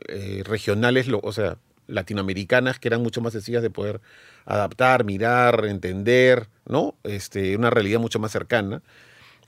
eh, 0.08 0.42
regionales, 0.44 1.08
lo- 1.08 1.20
o 1.22 1.32
sea, 1.32 1.58
latinoamericanas, 1.88 2.78
que 2.78 2.88
eran 2.88 3.02
mucho 3.02 3.20
más 3.20 3.32
sencillas 3.32 3.62
de 3.62 3.70
poder 3.70 4.00
adaptar, 4.44 5.04
mirar, 5.04 5.64
entender, 5.66 6.48
¿no? 6.66 6.94
Este, 7.04 7.56
una 7.56 7.70
realidad 7.70 8.00
mucho 8.00 8.18
más 8.18 8.32
cercana. 8.32 8.82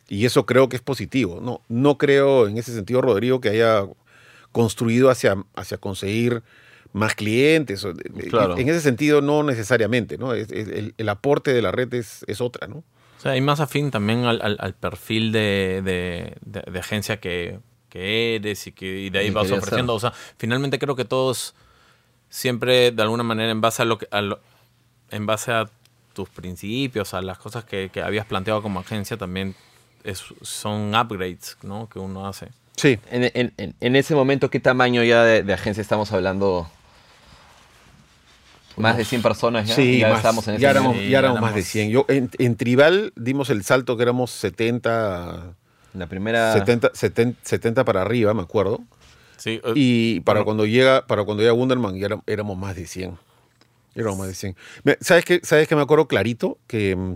Y 0.09 0.27
eso 0.27 0.45
creo 0.45 0.69
que 0.69 0.77
es 0.77 0.83
positivo. 0.83 1.41
No, 1.41 1.63
no 1.69 1.97
creo 1.97 2.47
en 2.47 2.59
ese 2.59 2.75
sentido, 2.75 3.01
Rodrigo, 3.01 3.41
que 3.41 3.49
haya 3.49 3.85
construido 4.55 5.11
hacia, 5.11 5.37
hacia 5.55 5.77
conseguir 5.77 6.43
más 6.95 7.15
clientes. 7.17 7.85
Claro. 8.31 8.57
En 8.57 8.69
ese 8.69 8.81
sentido, 8.81 9.21
no 9.21 9.43
necesariamente, 9.43 10.17
¿no? 10.17 10.33
Es- 10.33 10.51
es- 10.53 10.69
el, 10.69 10.95
el 10.97 11.09
aporte 11.11 11.53
de 11.53 11.61
la 11.61 11.73
red 11.73 11.93
es, 11.93 12.25
es 12.29 12.41
otra, 12.41 12.69
¿no? 12.69 12.77
O 13.19 13.21
sea, 13.21 13.33
hay 13.33 13.41
más 13.41 13.59
afín 13.61 13.91
también 13.91 14.25
al, 14.25 14.41
al- 14.43 14.57
al 14.61 14.75
perfil 14.75 15.33
de, 15.33 15.83
de- 15.85 16.37
de- 16.45 16.71
de 16.73 16.79
agencia 16.79 17.19
que, 17.19 17.59
que 17.89 18.37
eres 18.37 18.67
y 18.69 18.73
que 18.73 19.01
y 19.01 19.11
de 19.11 19.19
ahí 19.19 19.27
Y 19.27 19.31
vas 19.31 19.49
ofreciendo. 19.59 19.95
O 19.95 20.01
sea, 20.01 20.13
finalmente 20.39 20.79
creo 20.79 20.95
que 20.95 21.05
todos 21.05 21.55
siempre, 22.29 22.91
de 22.93 23.03
alguna 23.03 23.23
manera, 23.25 23.51
en 23.51 23.61
base 23.61 23.83
a 23.83 23.85
lo 23.85 23.99
que, 23.99 24.07
a 24.11 24.21
lo- 24.21 24.41
en 25.11 25.27
base 25.27 25.53
a 25.53 25.69
tus 26.13 26.29
principios, 26.29 27.13
a 27.15 27.23
las 27.23 27.39
cosas 27.39 27.65
que, 27.65 27.91
que 27.93 28.03
habías 28.03 28.27
planteado 28.27 28.63
como 28.63 28.79
agencia, 28.81 29.17
también 29.17 29.55
es- 30.05 30.23
son 30.43 30.95
upgrades, 30.95 31.57
¿no? 31.63 31.89
Que 31.89 31.99
uno 31.99 32.27
hace. 32.29 32.49
Sí. 32.77 32.99
En, 33.11 33.25
en- 33.35 33.53
en- 33.57 33.75
en 33.81 33.97
ese 33.97 34.15
momento, 34.15 34.51
¿qué 34.51 34.61
tamaño 34.61 35.03
ya 35.05 35.23
de, 35.25 35.43
de 35.43 35.53
agencia 35.53 35.81
estamos 35.81 36.11
hablando? 36.13 36.69
¿Más 38.77 38.97
de 38.97 39.05
100 39.05 39.23
personas 39.23 39.69
ya? 39.69 39.75
Sí, 39.77 39.99
ya 40.01 40.09
más, 40.09 40.17
estábamos 40.19 40.49
en 40.49 40.55
ese 40.55 40.63
ya 40.63 40.71
éramos, 40.71 40.97
ya 41.09 41.19
éramos 41.21 41.41
más 41.41 41.55
de 41.55 41.61
éramos- 41.61 41.71
100. 41.73 41.91
Yo, 41.91 42.05
en, 42.09 42.29
en 42.39 42.57
Tribal 42.57 43.13
dimos 43.15 43.49
el 43.51 43.63
salto 43.63 43.97
que 43.97 44.03
éramos 44.03 44.33
70, 44.33 45.55
La 45.95 46.07
primera... 46.09 46.53
70, 46.55 46.91
70, 46.93 47.39
70 47.45 47.85
para 47.85 48.03
arriba, 48.03 48.35
me 48.35 48.43
acuerdo. 48.43 48.81
Sí, 49.37 49.61
eh, 49.63 49.73
Y 49.77 50.21
para 50.21 50.41
bueno. 50.41 50.45
cuando 50.47 50.67
llega 50.67 51.07
para 51.07 51.23
cuando 51.25 51.43
llega 51.43 51.53
Wunderman 51.53 51.95
ya 51.97 52.09
éramos 52.27 52.59
más 52.59 52.75
de 52.75 52.87
100. 52.87 53.17
Éramos 53.95 54.19
más 54.19 54.27
de 54.29 54.35
100. 54.35 54.57
Me- 54.83 54.99
¿Sabes 55.01 55.25
qué? 55.25 55.41
¿Sabes 55.45 55.69
qué 55.69 55.77
me 55.77 55.83
acuerdo 55.83 56.09
clarito? 56.09 56.59
Que 56.67 56.97
mm, 56.97 57.15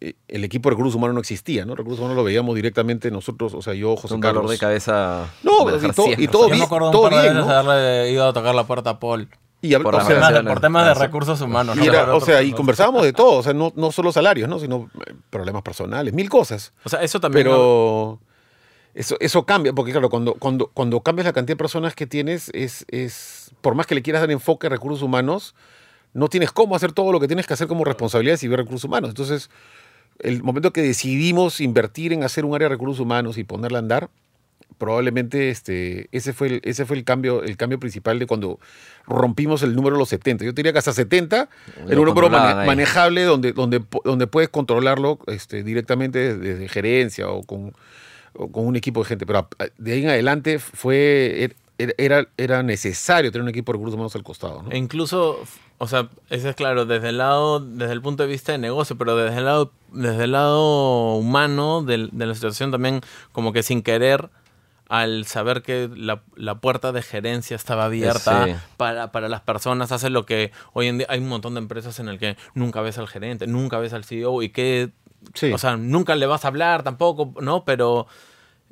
el 0.00 0.44
equipo 0.44 0.68
de 0.68 0.74
recursos 0.74 0.94
humanos 0.94 1.14
no 1.14 1.20
existía, 1.20 1.64
¿no? 1.64 1.74
Recursos 1.74 2.00
humanos 2.00 2.16
lo 2.16 2.24
veíamos 2.24 2.54
directamente 2.54 3.10
nosotros, 3.10 3.54
o 3.54 3.62
sea, 3.62 3.74
yo, 3.74 3.96
José 3.96 4.14
un 4.14 4.20
dolor 4.20 4.34
Carlos. 4.36 4.50
de 4.52 4.58
cabeza. 4.58 5.28
No, 5.42 5.64
manejar 5.64 5.90
y 5.90 5.92
todo- 5.92 6.06
100 6.06 6.20
y 6.22 6.28
todo 6.28 6.42
yo 6.44 6.48
personas. 6.48 6.50
me 6.50 6.54
bien, 6.54 6.64
acuerdo 6.66 6.86
un 6.86 6.92
todo 6.92 7.02
par 7.02 7.12
de 7.14 7.20
bien, 7.20 7.34
veces 7.34 7.46
¿no? 7.48 7.52
haberle 7.54 8.10
ido 8.12 8.26
a 8.28 8.32
tocar 8.32 8.54
la 8.54 8.64
puerta 8.66 8.90
a 8.90 8.98
Paul. 9.00 9.28
Y, 9.62 9.76
Por 9.76 9.94
o 9.94 10.00
sea, 10.00 10.08
temas, 10.08 10.32
de, 10.32 10.42
por 10.44 10.60
temas 10.60 10.84
de 10.86 10.90
Ah, 10.92 10.94
recursos 10.94 11.38
humanos. 11.42 11.76
y 11.76 11.80
no 11.80 11.84
era- 11.84 12.14
o 12.14 12.20
sea, 12.22 12.42
y 12.42 12.52
conversábamos 12.52 13.02
de 13.02 13.12
todo, 13.12 13.32
o 13.38 13.42
sea, 13.42 13.52
no, 13.52 13.72
no 13.76 13.92
solo 13.92 14.10
salarios, 14.10 14.48
¿no? 14.48 14.58
Sino 14.58 14.88
eh, 15.06 15.12
problemas 15.28 15.60
personales, 15.62 16.14
mil 16.14 16.30
cosas. 16.30 16.72
O 16.82 16.88
sea, 16.88 17.02
eso 17.02 17.20
también. 17.20 17.44
Pero 17.44 18.18
eso, 18.94 19.16
eso 19.20 19.44
cambia, 19.44 19.74
porque 19.74 19.92
claro, 19.92 20.08
cuando, 20.08 20.32
cuando, 20.34 20.68
cuando 20.72 21.00
cambias 21.02 21.26
la 21.26 21.34
cantidad 21.34 21.56
de 21.56 21.58
personas 21.58 21.94
que 21.94 22.06
tienes, 22.06 22.50
es, 22.54 22.86
es, 22.88 23.50
por 23.60 23.74
más 23.74 23.86
que 23.86 23.94
le 23.94 24.00
quieras 24.02 24.22
dar 24.22 24.30
enfoque 24.30 24.66
a 24.68 24.70
recursos 24.70 25.02
humanos, 25.02 25.54
no 26.14 26.28
tienes 26.28 26.50
cómo 26.52 26.74
hacer 26.76 26.92
todo 26.92 27.12
lo 27.12 27.20
que 27.20 27.26
tienes 27.28 27.46
que 27.46 27.54
hacer 27.54 27.66
como 27.68 27.84
responsabilidad 27.84 28.38
de 28.38 28.48
ver 28.48 28.58
recursos 28.60 28.84
humanos. 28.84 29.10
Entonces, 29.10 29.50
el 30.18 30.42
momento 30.42 30.72
que 30.72 30.82
decidimos 30.82 31.60
invertir 31.60 32.12
en 32.12 32.24
hacer 32.24 32.44
un 32.44 32.54
área 32.54 32.66
de 32.68 32.74
recursos 32.74 33.00
humanos 33.00 33.38
y 33.38 33.44
ponerla 33.44 33.78
a 33.78 33.80
andar, 33.80 34.10
probablemente 34.78 35.50
este, 35.50 36.08
ese 36.12 36.32
fue, 36.32 36.46
el, 36.48 36.60
ese 36.64 36.86
fue 36.86 36.96
el, 36.96 37.04
cambio, 37.04 37.42
el 37.42 37.56
cambio 37.56 37.78
principal 37.78 38.18
de 38.18 38.26
cuando 38.26 38.58
rompimos 39.06 39.62
el 39.62 39.74
número 39.74 39.96
de 39.96 39.98
los 40.00 40.08
70. 40.08 40.44
Yo 40.44 40.52
diría 40.52 40.72
que 40.72 40.78
hasta 40.78 40.92
70 40.92 41.48
Lo 41.84 41.90
era 41.90 42.00
un 42.00 42.06
número 42.06 42.30
mane- 42.30 42.66
manejable 42.66 43.22
donde, 43.24 43.52
donde, 43.52 43.82
donde 44.04 44.26
puedes 44.26 44.48
controlarlo 44.48 45.18
este, 45.26 45.62
directamente 45.62 46.18
desde, 46.18 46.38
desde 46.54 46.68
gerencia 46.68 47.28
o 47.28 47.42
con, 47.42 47.72
o 48.34 48.50
con 48.50 48.66
un 48.66 48.76
equipo 48.76 49.00
de 49.00 49.06
gente. 49.06 49.26
Pero 49.26 49.40
a- 49.40 49.48
de 49.76 49.92
ahí 49.92 50.02
en 50.02 50.08
adelante 50.10 50.58
fue, 50.58 51.50
er- 51.78 51.94
era, 51.98 52.26
era 52.36 52.62
necesario 52.62 53.30
tener 53.32 53.42
un 53.42 53.48
equipo 53.50 53.72
de 53.72 53.76
recursos 53.78 53.94
humanos 53.94 54.14
al 54.16 54.22
costado. 54.22 54.62
¿no? 54.62 54.70
E 54.70 54.78
incluso, 54.78 55.38
o 55.82 55.86
sea, 55.88 56.08
eso 56.28 56.48
es 56.50 56.54
claro, 56.56 56.84
desde 56.84 57.08
el 57.08 57.18
lado, 57.18 57.58
desde 57.58 57.92
el 57.94 58.02
punto 58.02 58.22
de 58.22 58.28
vista 58.28 58.52
de 58.52 58.58
negocio, 58.58 58.98
pero 58.98 59.16
desde 59.16 59.38
el 59.38 59.46
lado, 59.46 59.72
desde 59.92 60.24
el 60.24 60.32
lado 60.32 61.14
humano 61.14 61.82
del- 61.82 62.10
de, 62.12 62.26
la 62.26 62.34
situación 62.34 62.70
también, 62.70 63.00
como 63.32 63.52
que 63.54 63.62
sin 63.62 63.82
querer, 63.82 64.28
al 64.88 65.24
saber 65.24 65.62
que 65.62 65.88
la, 65.94 66.22
la 66.36 66.56
puerta 66.56 66.92
de 66.92 67.00
gerencia 67.02 67.54
estaba 67.56 67.84
abierta 67.86 68.44
Sí. 68.46 68.52
para, 68.76 69.10
para 69.12 69.28
las 69.28 69.40
personas, 69.40 69.90
hace 69.92 70.10
lo 70.10 70.26
que 70.26 70.52
hoy 70.74 70.88
en 70.88 70.98
día 70.98 71.06
hay 71.08 71.20
un 71.20 71.28
montón 71.28 71.54
de 71.54 71.60
empresas 71.60 71.98
en 71.98 72.08
el 72.08 72.18
que 72.18 72.36
nunca 72.54 72.80
ves 72.82 72.98
al 72.98 73.08
gerente, 73.08 73.46
nunca 73.46 73.78
ves 73.78 73.92
al 73.92 74.04
CEO 74.04 74.42
y 74.42 74.50
que, 74.50 74.90
Sí. 75.34 75.52
o 75.52 75.58
sea, 75.58 75.76
nunca 75.76 76.14
le 76.16 76.26
vas 76.26 76.44
a 76.44 76.48
hablar 76.48 76.82
tampoco, 76.82 77.32
¿no? 77.40 77.64
Pero 77.64 78.06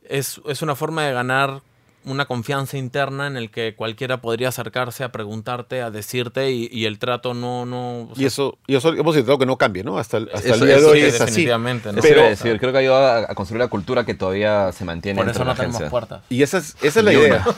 es, 0.08 0.40
es 0.46 0.60
una 0.62 0.74
forma 0.74 1.04
de 1.04 1.12
ganar 1.12 1.62
una 2.04 2.24
confianza 2.26 2.78
interna 2.78 3.26
en 3.26 3.36
el 3.36 3.50
que 3.50 3.74
cualquiera 3.74 4.20
podría 4.20 4.48
acercarse 4.48 5.04
a 5.04 5.10
preguntarte, 5.12 5.82
a 5.82 5.90
decirte 5.90 6.50
y, 6.52 6.68
y 6.72 6.86
el 6.86 6.98
trato 6.98 7.34
no... 7.34 7.66
no 7.66 8.02
o 8.02 8.12
y 8.16 8.24
eso, 8.24 8.56
y 8.66 8.76
eso 8.76 8.90
hemos 8.94 9.14
intentado 9.14 9.38
que 9.38 9.46
no 9.46 9.58
cambie, 9.58 9.84
¿no? 9.84 9.98
Hasta, 9.98 10.16
el- 10.18 10.30
hasta 10.32 10.48
Eso- 10.54 10.64
el 10.64 10.66
día 10.70 10.78
de 10.78 10.84
hoy 10.86 11.00
sí, 11.00 11.06
es 11.06 11.14
así. 11.20 11.24
definitivamente, 11.26 11.92
¿no? 11.92 11.98
Eso 11.98 12.08
Pero- 12.08 12.22
decir, 12.22 12.58
creo 12.58 12.72
que 12.72 12.78
ayuda 12.78 13.18
a, 13.18 13.32
a 13.32 13.34
construir 13.34 13.60
la 13.60 13.68
cultura 13.68 14.04
que 14.06 14.14
todavía 14.14 14.72
se 14.72 14.84
mantiene 14.84 15.20
Por 15.20 15.28
eso 15.30 15.44
no 15.44 15.54
tenemos 15.54 15.76
agencia. 15.76 15.90
puertas. 15.90 16.22
Y 16.30 16.42
esa 16.42 16.58
es, 16.58 16.76
esa 16.82 17.00
es 17.00 17.04
la 17.04 17.12
idea. 17.12 17.44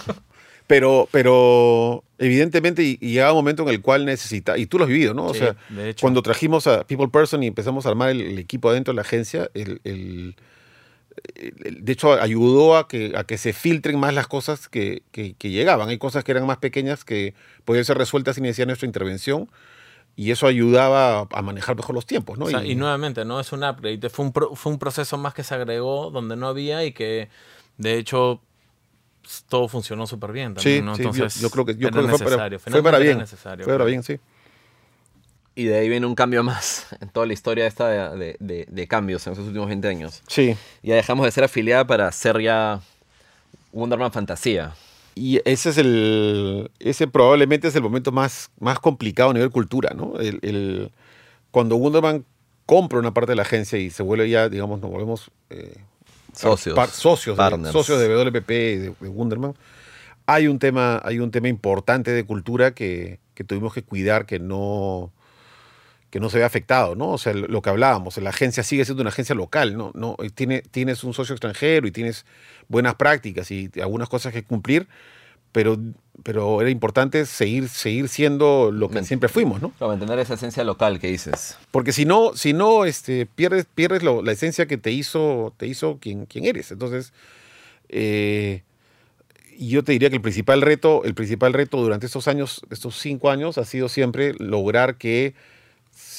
Pero, 0.67 1.09
pero 1.11 2.05
evidentemente 2.19 2.85
y- 2.85 2.97
y 3.01 3.15
llegaba 3.15 3.33
un 3.33 3.39
momento 3.39 3.65
en 3.65 3.71
el 3.71 3.81
cual 3.83 4.05
necesita, 4.05 4.57
y 4.57 4.67
tú 4.67 4.79
lo 4.79 4.85
has 4.85 4.89
vivido, 4.89 5.15
¿no? 5.15 5.27
O 5.27 5.33
Sí, 5.35 5.41
sea, 5.41 5.57
de 5.69 5.91
hecho. 5.91 6.01
cuando 6.03 6.23
trajimos 6.23 6.69
a 6.69 6.85
People 6.85 7.09
Person 7.09 7.43
y 7.43 7.49
empezamos 7.49 7.87
a 7.87 7.89
armar 7.89 8.11
el, 8.11 8.21
el 8.21 8.39
equipo 8.39 8.71
adentro 8.71 8.93
de 8.93 8.97
la 8.97 9.03
agencia, 9.03 9.51
el- 9.55 9.81
de 11.35 11.93
hecho 11.93 12.13
ayudó 12.13 12.77
a 12.77 12.89
que, 12.89 13.13
a 13.17 13.25
que 13.25 13.39
se 13.39 13.53
filtren 13.53 13.99
más 13.99 14.15
las 14.15 14.27
cosas 14.27 14.69
que, 14.69 15.03
que- 15.13 15.35
que 15.35 15.51
llegaban. 15.51 15.89
Hay 15.89 15.99
cosas 15.99 16.25
que 16.25 16.33
eran 16.33 16.47
más 16.47 16.59
pequeñas 16.59 17.05
que 17.05 17.35
podían 17.65 17.85
ser 17.85 17.99
resueltas 17.99 18.37
sin 18.37 18.45
necesidad 18.45 18.65
de 18.67 18.71
nuestra 18.71 18.87
intervención. 18.87 19.49
Y 20.17 20.33
eso 20.33 20.47
ayudaba 20.47 21.29
a, 21.33 21.43
manejar 21.43 21.77
mejor 21.77 21.95
los 21.95 22.05
tiempos, 22.07 22.39
¿no? 22.39 22.45
O 22.47 22.51
sea, 22.51 22.65
y 22.67 22.75
nuevamente, 22.75 23.25
¿no? 23.25 23.41
Es 23.41 23.53
un 23.53 23.65
upgrade. 23.65 24.11
Fue 24.11 24.25
un, 24.27 24.33
pro- 24.33 24.55
fue 24.55 24.73
un 24.73 24.79
proceso 24.79 25.17
más 25.17 25.35
que 25.35 25.43
se 25.45 25.55
agregó 25.55 26.11
donde 26.11 26.37
no 26.37 26.49
había 26.49 26.85
y 26.85 26.93
que, 26.93 27.29
de 27.79 27.97
hecho, 27.97 28.43
todo 29.49 29.69
funcionó 29.69 30.07
súper 30.07 30.33
bien 30.33 30.55
Sí, 30.57 30.83
también, 30.83 30.85
¿no? 30.87 30.95
sí, 30.97 31.03
yo- 31.03 31.09
Entonces, 31.11 31.41
yo, 31.43 31.51
creo 31.51 31.65
que, 31.65 31.77
yo 31.77 31.91
creo 31.91 32.07
que 32.07 32.19
fue 32.19 32.27
para, 32.31 32.59
fue 32.59 32.83
para 32.83 32.99
bien. 32.99 33.25
fue 33.65 33.73
para 33.73 33.85
bien, 33.85 34.03
sí. 34.03 34.19
Y 35.61 35.67
de 35.67 35.79
ahí 35.79 35.89
viene 35.89 36.07
un 36.07 36.15
cambio 36.15 36.43
más 36.43 36.87
en 37.01 37.09
toda 37.09 37.27
la 37.27 37.33
historia 37.33 37.67
esta 37.67 37.89
de, 37.89 38.17
de- 38.19 38.37
de- 38.41 38.67
de 38.69 38.87
cambios 38.89 39.27
en 39.27 39.35
esos 39.35 39.47
últimos 39.47 39.69
20 39.69 39.89
años. 39.89 40.23
Sí. 40.27 40.57
Ya 40.83 40.95
dejamos 40.95 41.27
de 41.27 41.33
ser 41.33 41.45
afiliada 41.45 41.87
para 41.87 42.11
ser 42.13 42.41
ya 42.41 42.81
Wonderman 43.73 44.13
Fantasía. 44.13 44.73
Y 45.15 45.41
ese 45.45 45.71
es 45.71 45.79
el. 45.79 46.71
Ese 46.79 47.07
probablemente 47.09 47.69
es 47.69 47.75
el 47.77 47.83
momento 47.83 48.13
más, 48.13 48.51
más 48.59 48.79
complicado 48.79 49.31
a 49.31 49.35
nivel 49.35 49.51
cultura, 49.51 49.91
¿no? 49.95 50.19
El, 50.19 50.39
el- 50.43 50.91
cuando 51.51 51.77
Wonderman 51.77 52.25
compra 52.65 52.99
una 53.01 53.13
parte 53.13 53.33
de 53.33 53.37
la 53.37 53.43
agencia 53.43 53.79
y 53.79 53.91
se 53.91 54.03
vuelve 54.05 54.31
ya, 54.31 54.49
digamos, 54.49 54.81
nos 54.81 54.91
volvemos 54.91 55.31
eh, 55.51 55.75
Socios. 56.33 56.77
par- 56.77 56.89
socios, 56.91 57.37
de, 57.37 57.73
socios 57.73 57.99
de 57.99 58.07
WPP 58.09 58.51
y 58.51 58.77
de, 58.77 58.95
de 59.01 59.09
Wonderman. 59.09 59.55
Hay 60.27 60.47
un 60.47 60.61
tema, 60.61 61.01
hay 61.05 61.19
un 61.19 61.33
tema 61.33 61.49
importante 61.49 62.13
de 62.13 62.25
cultura 62.25 62.71
que, 62.73 63.19
que 63.35 63.43
tuvimos 63.43 63.75
que 63.75 63.83
cuidar 63.83 64.27
que 64.27 64.39
no 64.39 65.11
que 66.11 66.21
no 66.21 66.29
se 66.29 66.39
vea 66.39 66.47
afectado, 66.47 66.95
¿no? 66.97 67.11
O 67.13 67.19
sea, 67.19 67.33
lo 67.33 67.63
que 67.63 67.71
hablábamos, 67.71 68.17
la 68.19 68.31
agencia 68.31 68.63
sigue 68.63 68.85
siendo 68.85 69.03
una 69.03 69.11
agencia 69.11 69.35
local, 69.35 69.77
¿no? 69.77 69.93
no 69.95 70.17
tiene, 70.35 70.61
tienes 70.63 71.05
un 71.05 71.15
socio 71.15 71.35
extranjero 71.35 71.87
y 71.87 71.93
tienes 71.93 72.27
buenas 72.69 72.97
prácticas 72.97 73.51
y 73.53 73.71
algunas 73.81 74.09
cosas 74.09 74.33
que 74.33 74.43
cumplir, 74.43 74.89
pero, 75.53 75.79
pero 76.23 76.61
era 76.61 76.71
importante 76.71 77.27
seguir, 77.27 77.69
seguir 77.69 78.09
siendo 78.09 78.71
lo 78.73 78.89
que 78.89 79.03
siempre 79.05 79.29
fuimos, 79.29 79.61
¿no? 79.63 79.71
Para 79.71 79.91
mantener 79.93 80.19
esa 80.19 80.35
esencia 80.35 80.63
local 80.65 80.99
que 81.01 81.09
dices. 81.09 81.57
Porque 81.71 81.93
si 81.93 82.05
no, 82.05 82.33
si 82.35 82.53
no 82.53 82.85
este, 82.85 83.27
pierdes, 83.27 83.67
pierdes 83.73 84.03
lo- 84.03 84.23
la 84.23 84.33
esencia 84.33 84.67
que 84.67 84.79
te 84.79 84.91
hizo, 84.93 85.53
te 85.57 85.67
hizo 85.67 85.99
quien, 86.01 86.27
quien 86.27 86.45
eres. 86.45 86.71
Entonces, 86.73 87.13
eh, 87.89 88.63
yo 89.59 89.85
te 89.85 89.93
diría 89.93 90.09
que 90.11 90.17
el 90.17 90.23
principal 90.23 90.63
reto, 90.63 91.03
el 91.05 91.15
principal 91.15 91.53
reto 91.53 91.77
durante 91.83 92.07
estos 92.07 92.29
años, 92.29 92.63
estos 92.71 92.97
cinco 92.99 93.31
años, 93.31 93.59
ha 93.59 93.65
sido 93.65 93.89
siempre 93.89 94.35
lograr 94.39 94.97
que 94.97 95.35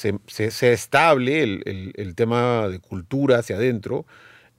se, 0.02 0.18
se- 0.26 0.50
sea 0.50 0.72
estable 0.72 1.42
el, 1.42 2.14
tema 2.16 2.68
de 2.68 2.80
cultura 2.80 3.38
hacia 3.38 3.56
adentro 3.56 4.04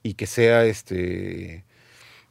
y 0.02 0.14
que 0.14 0.26
sea 0.26 0.64
este 0.64 1.64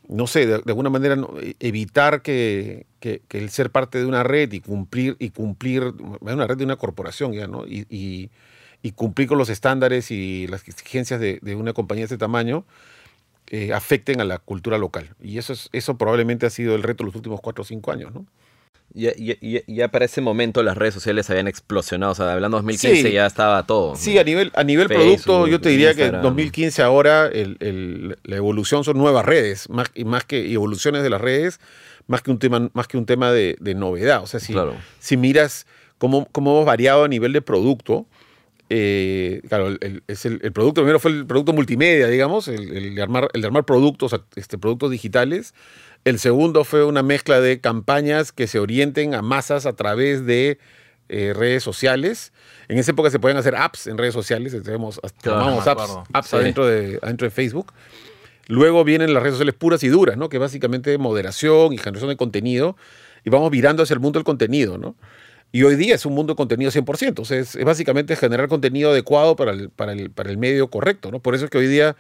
no 0.10 0.28
sé, 0.28 0.46
de, 0.48 0.56
alguna 0.56 0.90
manera 0.90 1.16
e- 1.42 1.56
evitar 1.60 2.22
que, 2.22 2.88
el 3.30 3.50
ser 3.50 3.72
parte 3.72 4.00
de 4.00 4.06
una 4.06 4.24
red 4.24 4.52
y 4.52 4.60
cumplir, 4.60 5.16
y 5.20 5.30
cumplir, 5.30 5.94
una 6.22 6.48
red 6.48 6.58
de 6.58 6.66
una 6.66 6.76
corporación 6.78 7.34
ya, 7.34 7.48
¿no? 7.48 7.66
Y, 7.68 7.86
y- 7.90 8.92
cumplir 8.96 9.30
con 9.30 9.38
los 9.38 9.50
estándares 9.50 10.12
y 10.12 10.46
las 10.48 10.68
exigencias 10.68 11.20
de, 11.20 11.40
una 11.56 11.74
compañía 11.74 12.02
de 12.02 12.06
este 12.08 12.18
tamaño 12.18 12.66
eh, 13.48 13.74
afecten 13.74 14.22
a 14.22 14.26
la 14.26 14.40
cultura 14.40 14.78
local. 14.78 15.16
Y 15.22 15.38
eso, 15.38 15.54
es, 15.54 15.70
eso 15.74 15.98
probablemente 15.98 16.46
ha 16.46 16.50
sido 16.50 16.76
el 16.76 16.84
reto 16.84 17.04
los 17.06 17.16
últimos 17.16 17.42
cuatro 17.42 17.64
o 17.64 17.66
cinco 17.66 17.92
años, 17.92 18.14
¿no? 18.14 18.26
Ya, 18.96 19.12
ya- 19.18 19.36
ya- 19.42 19.62
ya 19.66 19.88
para 19.88 20.06
ese 20.06 20.22
momento 20.22 20.62
las 20.62 20.78
redes 20.78 20.94
sociales 20.94 21.28
habían 21.30 21.48
explosionado. 21.48 22.12
O 22.12 22.16
sea, 22.16 22.32
hablando 22.32 22.58
de 22.58 22.62
2015 22.62 23.08
Sí. 23.10 23.14
ya 23.14 23.26
estaba 23.26 23.66
todo. 23.66 23.96
Sí, 23.96 24.18
a 24.20 24.24
nivel, 24.24 24.52
a 24.54 24.64
nivel 24.64 24.88
Facebook, 24.88 25.24
producto, 25.26 25.48
yo 25.48 25.60
te 25.60 25.70
diría 25.70 25.96
que 25.96 26.02
en 26.02 26.06
Instagram. 26.08 26.22
2015 26.22 26.82
ahora 26.84 27.26
el- 27.26 27.58
el- 27.60 28.18
la 28.24 28.36
evolución 28.36 28.84
son 28.84 28.98
nuevas 29.00 29.26
redes, 29.26 29.68
más, 29.70 29.88
y 29.96 30.06
más 30.06 30.26
que 30.26 30.54
evoluciones 30.54 31.02
de 31.02 31.10
las 31.10 31.20
redes, 31.22 31.60
más 32.06 32.22
que 32.22 32.30
un 32.30 32.38
tema, 32.38 32.70
más 32.74 32.88
que 32.88 32.98
un 32.98 33.06
tema 33.08 33.32
de, 33.32 33.56
de 33.60 33.74
novedad. 33.74 34.22
O 34.22 34.28
sea, 34.28 34.40
si, 34.40 34.54
Claro. 34.54 34.76
si 35.00 35.18
miras 35.18 35.66
cómo, 35.98 36.28
cómo 36.32 36.52
hemos 36.52 36.66
variado 36.66 37.04
a 37.04 37.08
nivel 37.08 37.34
de 37.34 37.42
producto, 37.42 38.06
eh, 38.70 39.42
claro, 39.50 39.68
el, 39.68 39.78
el- 39.82 40.04
es 40.08 40.26
el, 40.26 40.40
el 40.44 40.52
producto 40.52 40.82
primero 40.82 41.00
fue 41.00 41.12
el 41.12 41.26
producto 41.26 41.54
multimedia, 41.54 42.08
digamos, 42.08 42.48
el, 42.48 42.76
el 42.76 42.96
de, 42.96 43.02
armar, 43.02 43.30
el 43.34 43.42
de 43.42 43.48
armar 43.48 43.66
productos, 43.66 44.16
este, 44.36 44.58
productos 44.58 44.92
digitales. 44.92 45.54
El 46.06 46.20
segundo 46.20 46.64
fue 46.66 46.84
una 46.84 47.02
mezcla 47.04 47.40
de 47.40 47.60
campañas 47.62 48.32
que 48.32 48.48
se 48.48 48.60
orienten 48.60 49.14
a 49.14 49.22
masas 49.22 49.66
a 49.66 49.74
través 49.74 50.26
de 50.26 50.58
eh, 51.10 51.34
redes 51.36 51.64
sociales. 51.64 52.34
En 52.68 52.78
esa 52.78 52.92
época 52.92 53.10
se 53.10 53.20
podían 53.20 53.38
hacer 53.38 53.56
apps 53.56 53.88
en 53.88 53.98
redes 53.98 54.14
sociales, 54.14 54.54
tenemos, 54.64 55.00
Claro, 55.22 55.60
apps, 55.60 55.68
acuerdo. 55.68 56.04
apps 56.12 56.28
Sí. 56.30 56.36
adentro, 56.36 56.66
de, 56.68 57.00
adentro 57.02 57.26
de 57.26 57.32
Facebook. 57.32 57.72
Luego 58.48 58.84
vienen 58.84 59.14
las 59.14 59.24
redes 59.24 59.36
sociales 59.36 59.56
puras 59.56 59.84
y 59.84 59.88
duras, 59.88 60.18
¿no? 60.18 60.28
Que 60.28 60.38
básicamente 60.38 60.98
moderación 60.98 61.72
y 61.72 61.78
generación 61.78 62.10
de 62.10 62.18
contenido. 62.18 62.76
Y 63.24 63.30
vamos 63.30 63.50
virando 63.52 63.84
hacia 63.84 63.94
el 63.94 64.02
mundo 64.02 64.20
del 64.20 64.26
contenido, 64.26 64.78
¿no? 64.78 64.96
Y 65.54 65.64
hoy 65.64 65.76
día 65.78 65.96
es 65.96 66.06
un 66.06 66.14
mundo 66.14 66.34
de 66.34 66.36
contenido 66.38 66.70
100%. 66.72 67.20
O 67.22 67.26
sea, 67.26 67.38
es, 67.40 67.56
es 67.56 67.64
básicamente 67.64 68.18
generar 68.18 68.50
contenido 68.50 68.90
adecuado 68.92 69.38
para 69.38 69.52
el, 69.52 69.70
para, 69.70 69.94
el, 69.94 70.10
para 70.12 70.30
el 70.30 70.38
medio 70.38 70.68
correcto, 70.70 71.12
¿no? 71.12 71.20
Por 71.22 71.36
eso 71.36 71.46
es 71.46 71.52
que 71.52 71.60
hoy 71.60 71.68
día, 71.68 71.96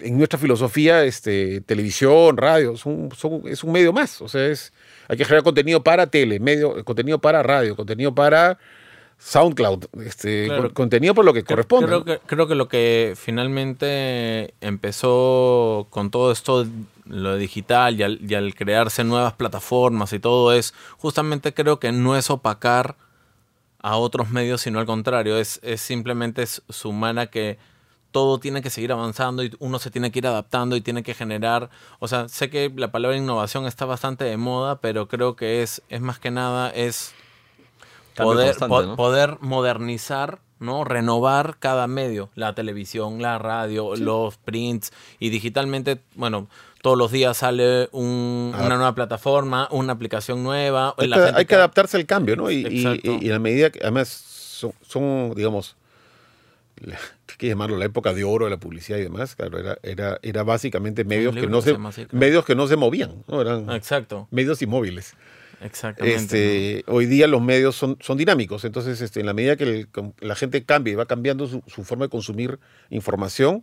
en 0.00 0.16
nuestra 0.16 0.38
filosofía, 0.38 1.04
este, 1.04 1.60
televisión, 1.62 2.36
radio, 2.36 2.76
son, 2.76 3.10
son- 3.16 3.42
es 3.46 3.62
un 3.64 3.72
medio 3.72 3.92
más. 3.92 4.20
O 4.22 4.28
sea, 4.28 4.46
es, 4.46 4.72
hay 5.08 5.16
que 5.16 5.24
generar 5.24 5.42
contenido 5.44 5.82
para 5.82 6.06
tele, 6.06 6.38
medio, 6.40 6.84
contenido 6.84 7.18
para 7.18 7.42
radio, 7.42 7.74
contenido 7.76 8.14
para 8.14 8.58
SoundCloud, 9.18 9.86
este, 10.04 10.46
Claro. 10.46 10.72
contenido 10.74 11.14
por 11.14 11.24
lo 11.24 11.32
que 11.34 11.42
corresponde. 11.42 11.86
Creo 11.88 12.04
que, 12.04 12.18
creo 12.26 12.46
que 12.46 12.54
lo 12.54 12.68
que 12.68 13.14
finalmente 13.16 14.54
empezó 14.60 15.86
con 15.90 16.10
todo 16.10 16.30
esto, 16.30 16.66
lo 17.06 17.36
digital 17.36 17.98
y 17.98 18.02
al, 18.04 18.20
y 18.30 18.34
al 18.34 18.54
crearse 18.54 19.02
nuevas 19.02 19.32
plataformas 19.32 20.12
y 20.12 20.18
todo 20.20 20.52
es, 20.52 20.72
justamente 20.98 21.52
creo 21.54 21.80
que 21.80 21.90
no 21.90 22.16
es 22.16 22.30
opacar 22.30 22.94
a 23.80 23.96
otros 23.96 24.30
medios, 24.30 24.60
sino 24.60 24.78
al 24.78 24.86
contrario, 24.86 25.36
es, 25.38 25.58
es 25.62 25.80
simplemente 25.80 26.44
sumar 26.68 27.18
a 27.18 27.26
que 27.28 27.58
todo 28.10 28.38
tiene 28.38 28.62
que 28.62 28.70
seguir 28.70 28.92
avanzando 28.92 29.42
y 29.44 29.54
uno 29.58 29.78
se 29.78 29.90
tiene 29.90 30.10
que 30.10 30.18
ir 30.20 30.26
adaptando 30.26 30.76
y 30.76 30.80
tiene 30.80 31.02
que 31.02 31.14
generar, 31.14 31.68
o 31.98 32.08
sea, 32.08 32.28
sé 32.28 32.48
que 32.50 32.72
la 32.74 32.90
palabra 32.90 33.16
innovación 33.16 33.66
está 33.66 33.84
bastante 33.84 34.24
de 34.24 34.36
moda, 34.36 34.80
pero 34.80 35.08
creo 35.08 35.36
que 35.36 35.62
es, 35.62 35.82
es 35.88 36.00
más 36.00 36.18
que 36.18 36.30
nada, 36.30 36.70
es 36.70 37.12
poder, 38.16 38.48
constante, 38.48 38.74
po- 38.74 38.82
¿no? 38.82 38.96
poder 38.96 39.36
modernizar, 39.40 40.38
¿no? 40.58 40.84
Renovar 40.84 41.56
cada 41.58 41.86
medio, 41.86 42.30
la 42.34 42.54
televisión, 42.54 43.22
la 43.22 43.38
radio, 43.38 43.94
los 43.96 44.36
prints 44.38 44.92
y 45.18 45.28
digitalmente, 45.28 46.00
bueno, 46.14 46.48
todos 46.82 46.96
los 46.96 47.12
días 47.12 47.36
sale 47.36 47.88
un- 47.92 48.52
una 48.56 48.76
nueva 48.76 48.94
plataforma, 48.94 49.68
una 49.70 49.92
aplicación 49.92 50.42
nueva. 50.42 50.94
Hay, 50.96 51.08
la 51.08 51.16
que, 51.16 51.22
gente 51.24 51.38
hay 51.40 51.46
que 51.46 51.54
adaptarse 51.54 51.96
al 51.96 52.06
cambio, 52.06 52.36
¿no? 52.36 52.50
Y, 52.50 52.66
y, 52.66 53.28
la 53.28 53.38
medida 53.38 53.70
que, 53.70 53.80
además, 53.82 54.08
son, 54.08 54.72
son, 54.82 55.34
digamos, 55.34 55.76
que 57.38 57.46
llamarlo 57.48 57.76
la 57.76 57.84
época 57.84 58.12
de 58.14 58.24
oro 58.24 58.46
de 58.46 58.50
la 58.50 58.58
publicidad 58.58 58.98
y 58.98 59.02
demás, 59.02 59.34
claro, 59.36 59.58
era, 59.58 59.78
era, 59.82 60.18
era 60.22 60.42
básicamente 60.42 61.04
medios 61.04 61.34
que, 61.34 61.46
no 61.46 61.60
se 61.62 61.76
así, 61.86 62.06
medios 62.12 62.44
que 62.44 62.54
no 62.54 62.66
se 62.66 62.76
movían, 62.76 63.24
¿no? 63.28 63.40
Eran 63.40 63.70
Exacto, 63.70 64.28
medios 64.30 64.60
inmóviles. 64.62 65.14
exactamente. 65.60 66.14
Este, 66.78 66.84
Hoy 66.90 67.06
día 67.06 67.26
los 67.26 67.42
medios 67.42 67.76
son, 67.76 67.96
son 68.00 68.18
dinámicos, 68.18 68.64
entonces 68.64 69.00
este, 69.00 69.20
en 69.20 69.26
la 69.26 69.34
medida 69.34 69.56
que 69.56 69.64
el- 69.64 69.88
la 70.20 70.34
gente 70.34 70.64
cambie 70.64 70.92
y 70.92 70.96
va 70.96 71.06
cambiando 71.06 71.46
su, 71.46 71.62
su 71.66 71.84
forma 71.84 72.06
de 72.06 72.10
consumir 72.10 72.58
información, 72.90 73.62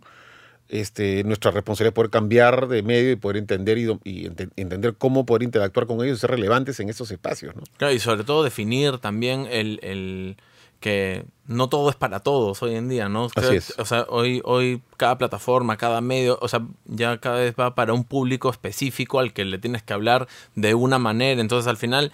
este, 0.68 1.22
nuestra 1.24 1.50
responsabilidad 1.52 1.92
es 1.92 1.94
poder 1.94 2.10
cambiar 2.10 2.68
de 2.68 2.82
medio 2.82 3.12
y 3.12 3.16
poder 3.16 3.36
entender 3.36 3.78
y, 3.78 4.26
entender 4.56 4.94
cómo 4.96 5.24
poder 5.24 5.42
interactuar 5.44 5.86
con 5.86 6.04
ellos 6.04 6.18
y 6.18 6.20
ser 6.20 6.30
relevantes 6.30 6.80
en 6.80 6.88
esos 6.88 7.10
espacios. 7.10 7.54
¿no? 7.54 7.62
Claro, 7.76 7.94
y 7.94 7.98
sobre 7.98 8.24
todo 8.24 8.42
definir 8.42 8.98
también 8.98 9.46
el, 9.50 9.78
el 9.82 10.36
que 10.80 11.24
no 11.46 11.68
todo 11.68 11.88
es 11.90 11.96
para 11.96 12.20
todos 12.20 12.62
hoy 12.62 12.74
en 12.74 12.88
día, 12.88 13.08
¿no? 13.08 13.28
Creo- 13.28 13.50
es. 13.52 13.74
O 13.78 13.84
sea, 13.84 14.06
hoy, 14.08 14.42
hoy 14.44 14.82
cada 14.96 15.16
plataforma, 15.18 15.76
cada 15.76 16.00
medio, 16.00 16.38
o 16.42 16.48
sea, 16.48 16.62
ya 16.84 17.18
cada 17.18 17.36
vez 17.40 17.54
va 17.58 17.74
para 17.74 17.92
un 17.92 18.04
público 18.04 18.50
específico 18.50 19.18
al 19.18 19.32
que 19.32 19.44
le 19.44 19.58
tienes 19.58 19.82
que 19.82 19.92
hablar 19.94 20.28
de 20.54 20.74
una 20.74 20.98
manera. 20.98 21.40
Entonces 21.40 21.66
al 21.68 21.76
final 21.76 22.12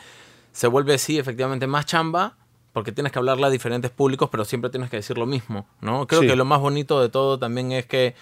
se 0.53 0.67
vuelve, 0.69 0.99
sí, 0.99 1.19
efectivamente 1.19 1.67
más 1.67 1.87
chamba, 1.87 2.37
porque 2.73 2.93
tienes 2.93 3.13
que 3.13 3.19
hablarle 3.19 3.47
a 3.47 3.51
diferentes 3.51 3.91
públicos, 3.91 4.29
pero 4.31 4.45
siempre 4.45 4.71
tienes 4.71 4.91
que 4.91 4.97
decir 4.97 5.19
lo 5.19 5.27
mismo, 5.27 5.67
¿no? 5.81 6.07
Creo 6.07 6.23
Sí. 6.23 6.27
que 6.29 6.37
lo 6.37 6.45
más 6.45 6.61
bonito 6.61 7.01
de 7.01 7.09
todo 7.09 7.39
también 7.39 7.73
es 7.73 7.85
que 7.87 8.15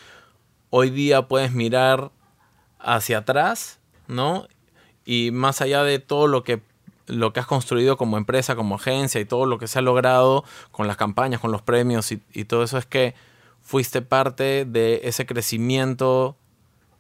hoy 0.71 0.91
día 0.91 1.29
puedes 1.29 1.53
mirar 1.53 2.11
hacia 2.79 3.19
atrás, 3.19 3.79
¿no? 4.09 4.47
Y 5.05 5.31
más 5.33 5.61
allá 5.61 5.83
de 5.85 5.99
todo 5.99 6.27
lo 6.29 6.45
que 6.45 6.63
lo 7.11 7.33
que 7.33 7.41
has 7.41 7.47
construido 7.47 7.97
como 7.97 8.17
empresa, 8.17 8.57
como 8.57 8.77
agencia 8.77 9.21
y 9.21 9.25
todo 9.25 9.47
lo 9.47 9.59
que 9.59 9.67
se 9.69 9.79
ha 9.79 9.83
logrado 9.83 10.45
con 10.71 10.87
las 10.87 10.97
campañas, 10.97 11.41
con 11.41 11.53
los 11.53 11.63
premios 11.63 12.11
y, 12.13 12.21
y 12.33 12.45
todo 12.45 12.63
eso 12.63 12.79
es 12.79 12.87
que 12.87 13.15
fuiste 13.63 14.01
parte 14.03 14.65
de 14.65 15.01
ese 15.05 15.27
crecimiento 15.27 16.37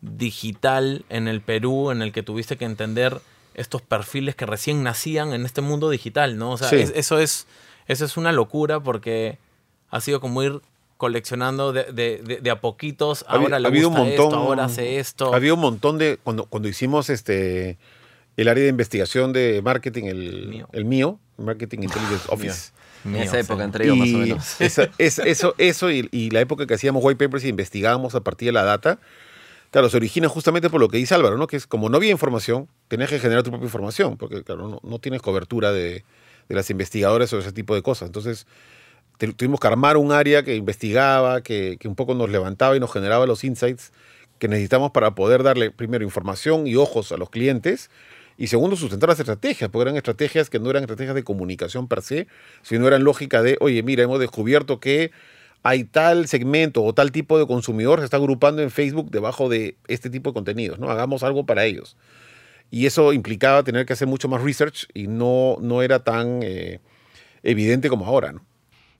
digital 0.02 1.04
en 1.08 1.28
el 1.28 1.40
Perú 1.40 1.90
en 1.90 2.02
el 2.02 2.12
que 2.12 2.22
tuviste 2.22 2.56
que 2.56 2.64
entender 2.64 3.20
estos 3.54 3.82
perfiles 3.82 4.34
que 4.34 4.46
recién 4.46 4.82
nacían 4.82 5.32
en 5.32 5.44
este 5.44 5.60
mundo 5.60 5.90
digital, 5.90 6.38
¿no? 6.38 6.52
O 6.52 6.56
sea, 6.56 6.68
Sí. 6.68 6.76
es- 6.76 6.92
eso 6.94 7.18
es 7.18 7.46
eso 7.88 8.04
es 8.04 8.16
una 8.16 8.30
locura 8.32 8.78
porque 8.80 9.38
ha 9.90 10.00
sido 10.00 10.20
como 10.20 10.42
ir 10.44 10.60
coleccionando 10.96 11.72
de, 11.72 11.84
de- 11.92 12.18
de- 12.22 12.36
de 12.40 12.50
a 12.50 12.60
poquitos. 12.60 13.24
Ha 13.26 13.32
Ahora 13.34 13.58
le 13.58 13.66
ha 13.66 13.70
habido 13.70 13.88
un 13.88 13.94
gusta 13.94 14.06
montón, 14.08 14.26
esto, 14.26 14.36
ahora 14.36 14.64
hace 14.66 14.98
esto. 15.00 15.34
Había 15.34 15.54
un 15.54 15.60
montón 15.60 15.98
de, 15.98 16.18
cuando, 16.22 16.44
cuando 16.46 16.68
hicimos 16.68 17.10
este, 17.10 17.78
el 18.42 18.48
área 18.48 18.64
de 18.64 18.70
investigación 18.70 19.32
de 19.32 19.60
marketing, 19.62 20.04
el 20.04 20.48
Mío. 20.48 20.68
el 20.72 20.84
mío, 20.84 21.18
Marketing 21.36 21.78
Intelligence 21.82 22.24
Office. 22.28 22.72
En 23.04 23.12
Mío, 23.12 23.22
esa 23.22 23.38
época 23.38 23.64
entre 23.64 23.84
ellos 23.84 23.96
más 23.96 24.08
o 24.14 24.18
menos. 24.18 24.60
esa- 24.60 24.90
es- 24.98 25.18
eso, 25.18 25.54
eso 25.58 25.90
y, 25.90 26.08
y 26.12 26.30
la 26.30 26.40
época 26.40 26.66
que 26.66 26.74
hacíamos 26.74 27.02
white 27.04 27.24
papers 27.24 27.44
y 27.44 27.48
investigábamos 27.48 28.14
a 28.14 28.20
partir 28.20 28.46
de 28.48 28.52
la 28.52 28.64
data, 28.64 28.98
claro, 29.70 29.88
se 29.88 29.96
origina 29.96 30.28
justamente 30.28 30.68
por 30.68 30.80
lo 30.80 30.88
que 30.88 30.98
dice 30.98 31.14
Álvaro, 31.14 31.36
¿no? 31.38 31.46
Que 31.46 31.56
es 31.56 31.66
como 31.66 31.88
no 31.88 31.96
había 31.96 32.10
información, 32.10 32.68
tenías 32.88 33.08
que 33.10 33.18
generar 33.18 33.42
tu 33.42 33.50
propia 33.50 33.66
información, 33.66 34.16
porque 34.18 34.42
claro, 34.42 34.68
no, 34.68 34.80
no 34.82 34.98
tienes 34.98 35.22
cobertura 35.22 35.72
de, 35.72 36.04
de 36.48 36.54
las 36.54 36.68
investigadoras 36.70 37.30
sobre 37.30 37.44
ese 37.44 37.52
tipo 37.52 37.74
de 37.74 37.82
cosas. 37.82 38.08
Entonces, 38.08 38.46
te- 39.18 39.32
tuvimos 39.32 39.60
que 39.60 39.66
armar 39.66 39.96
un 39.96 40.12
área 40.12 40.42
que 40.42 40.56
investigaba, 40.56 41.40
que, 41.42 41.76
que 41.80 41.88
un 41.88 41.94
poco 41.94 42.14
nos 42.14 42.28
levantaba 42.30 42.76
y 42.76 42.80
nos 42.80 42.92
generaba 42.92 43.26
los 43.26 43.44
insights 43.44 43.92
que 44.38 44.48
necesitamos 44.48 44.90
para 44.90 45.14
poder 45.14 45.42
darle 45.42 45.70
primero 45.70 46.02
información 46.04 46.66
y 46.66 46.74
ojos 46.76 47.12
a 47.12 47.16
los 47.18 47.28
clientes 47.30 47.90
y 48.40 48.46
segundo 48.46 48.74
sustentar 48.74 49.10
las 49.10 49.20
estrategias, 49.20 49.68
porque 49.70 49.82
eran 49.82 49.96
estrategias 49.96 50.48
que 50.48 50.58
no 50.58 50.70
eran 50.70 50.82
estrategias 50.82 51.14
de 51.14 51.22
comunicación 51.22 51.86
per 51.88 52.00
se, 52.00 52.26
sino 52.62 52.88
eran 52.88 53.04
lógica 53.04 53.42
de, 53.42 53.58
oye, 53.60 53.82
mira, 53.82 54.02
hemos 54.02 54.18
descubierto 54.18 54.80
que 54.80 55.10
hay 55.62 55.84
tal 55.84 56.26
segmento 56.26 56.82
o 56.82 56.94
tal 56.94 57.12
tipo 57.12 57.38
de 57.38 57.46
consumidor 57.46 57.98
se 57.98 58.06
está 58.06 58.16
agrupando 58.16 58.62
en 58.62 58.70
Facebook 58.70 59.10
debajo 59.10 59.50
de 59.50 59.76
este 59.88 60.08
tipo 60.08 60.30
de 60.30 60.34
contenidos, 60.34 60.78
¿no? 60.78 60.90
Hagamos 60.90 61.22
algo 61.22 61.44
para 61.44 61.66
ellos. 61.66 61.98
Y 62.70 62.86
eso 62.86 63.12
implicaba 63.12 63.62
tener 63.62 63.84
que 63.84 63.92
hacer 63.92 64.08
mucho 64.08 64.26
más 64.28 64.42
research 64.42 64.86
y 64.94 65.06
no, 65.06 65.58
no 65.60 65.82
era 65.82 66.02
tan 66.02 66.40
eh, 66.42 66.80
evidente 67.42 67.90
como 67.90 68.06
ahora, 68.06 68.32
¿no? 68.32 68.42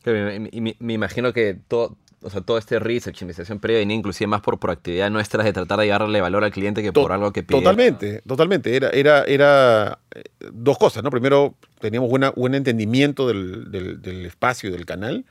Me, 0.04 0.76
me- 0.78 0.92
imagino 0.94 1.32
que 1.32 1.56
todo, 1.66 1.96
o 2.22 2.30
sea, 2.30 2.40
todo 2.42 2.58
este 2.58 2.78
research, 2.78 3.22
investigación 3.22 3.60
previa, 3.60 3.78
venía 3.80 3.96
inclusive 3.96 4.26
más 4.28 4.40
por 4.42 4.58
proactividad 4.58 5.10
nuestra 5.10 5.42
de 5.42 5.52
tratar 5.52 5.80
de 5.80 5.86
darle 5.88 6.20
valor 6.20 6.44
al 6.44 6.50
cliente 6.52 6.82
que 6.82 6.92
To- 6.92 7.02
por 7.02 7.12
algo 7.12 7.32
que 7.32 7.42
pide. 7.42 7.58
Totalmente, 7.58 8.22
totalmente. 8.26 8.76
Era, 8.76 8.90
era, 8.90 9.24
era 9.24 9.98
eh, 10.14 10.22
dos 10.52 10.76
cosas, 10.78 11.02
¿no? 11.02 11.10
Primero, 11.10 11.54
teníamos 11.80 12.10
buena, 12.10 12.30
buen 12.30 12.54
entendimiento 12.54 13.26
del, 13.26 13.70
del- 13.70 14.02
del 14.02 14.26
espacio 14.26 14.68
y 14.68 14.72
del 14.72 14.84
canal. 14.86 15.24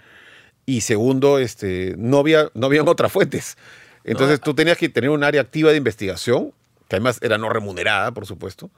Y 0.65 0.81
segundo, 0.81 1.39
este, 1.39 1.95
no, 1.97 2.17
había, 2.17 2.49
no 2.53 2.65
habían 2.67 2.87
otras 2.87 3.11
fuentes. 3.11 3.57
Entonces 4.03 4.39
tú 4.41 4.53
tenías 4.53 4.77
que 4.77 4.89
tener 4.89 5.09
un 5.11 5.23
área 5.23 5.41
activa 5.41 5.71
de 5.71 5.77
investigación, 5.77 6.53
que 6.87 6.95
además 6.95 7.19
era 7.21 7.37
no 7.37 7.49
remunerada, 7.49 8.11
por 8.11 8.25
supuesto, 8.25 8.71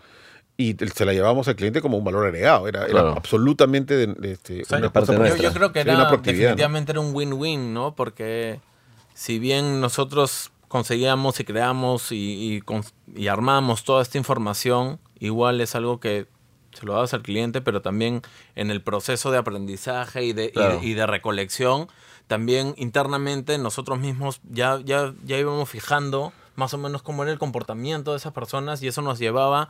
y 0.70 0.78
se 0.88 1.06
la 1.06 1.14
llevábamos 1.14 1.48
al 1.48 1.56
cliente 1.56 1.82
como 1.82 1.98
un 1.98 2.04
valor 2.04 2.26
agregado. 2.26 2.68
Era, 2.68 2.86
absolutamente 3.12 3.96
de, 3.96 4.08
de, 4.08 4.32
este, 4.34 4.62
O 4.62 4.66
sea, 4.66 4.78
una 4.78 4.94
parte 4.94 5.16
cosa 5.16 5.38
yo, 5.38 5.54
creo 5.54 5.72
que 5.72 5.82
era 5.82 5.96
una 5.96 6.18
definitivamente 6.18 6.92
era 6.92 7.02
un 7.02 7.14
win-win, 7.14 7.74
¿no? 7.74 7.96
Porque 7.96 8.60
si 9.14 9.40
bien 9.40 9.82
nosotros 9.82 10.52
conseguíamos 10.68 11.40
y 11.40 11.44
creamos 11.44 12.12
y, 12.12 12.16
y, 12.58 12.64
y 13.16 13.28
armamos 13.28 13.84
toda 13.84 14.02
esta 14.02 14.18
información, 14.18 15.00
igual 15.20 15.60
es 15.62 15.76
algo 15.76 16.00
que 16.00 16.28
se 16.74 16.86
lo 16.86 16.94
dabas 16.94 17.14
al 17.14 17.22
cliente, 17.22 17.62
pero 17.62 17.82
también 17.82 18.22
en 18.56 18.72
el 18.72 18.82
proceso 18.82 19.32
de 19.32 19.38
aprendizaje 19.38 20.24
y 20.24 20.34
de, 20.34 20.54
y 20.82 20.92
y 20.92 20.94
de 20.94 21.06
recolección, 21.06 21.88
también 22.28 22.74
internamente 22.78 23.58
nosotros 23.58 24.00
mismos 24.00 24.40
ya, 24.50 24.80
ya, 24.86 25.14
ya 25.26 25.38
íbamos 25.38 25.70
fijando 25.70 26.32
más 26.56 26.74
o 26.74 26.78
menos 26.78 27.02
cómo 27.02 27.24
era 27.24 27.32
el 27.32 27.40
comportamiento 27.40 28.12
de 28.12 28.18
esas 28.18 28.34
personas 28.34 28.82
y 28.84 28.88
eso 28.88 29.02
nos 29.02 29.20
llevaba 29.20 29.70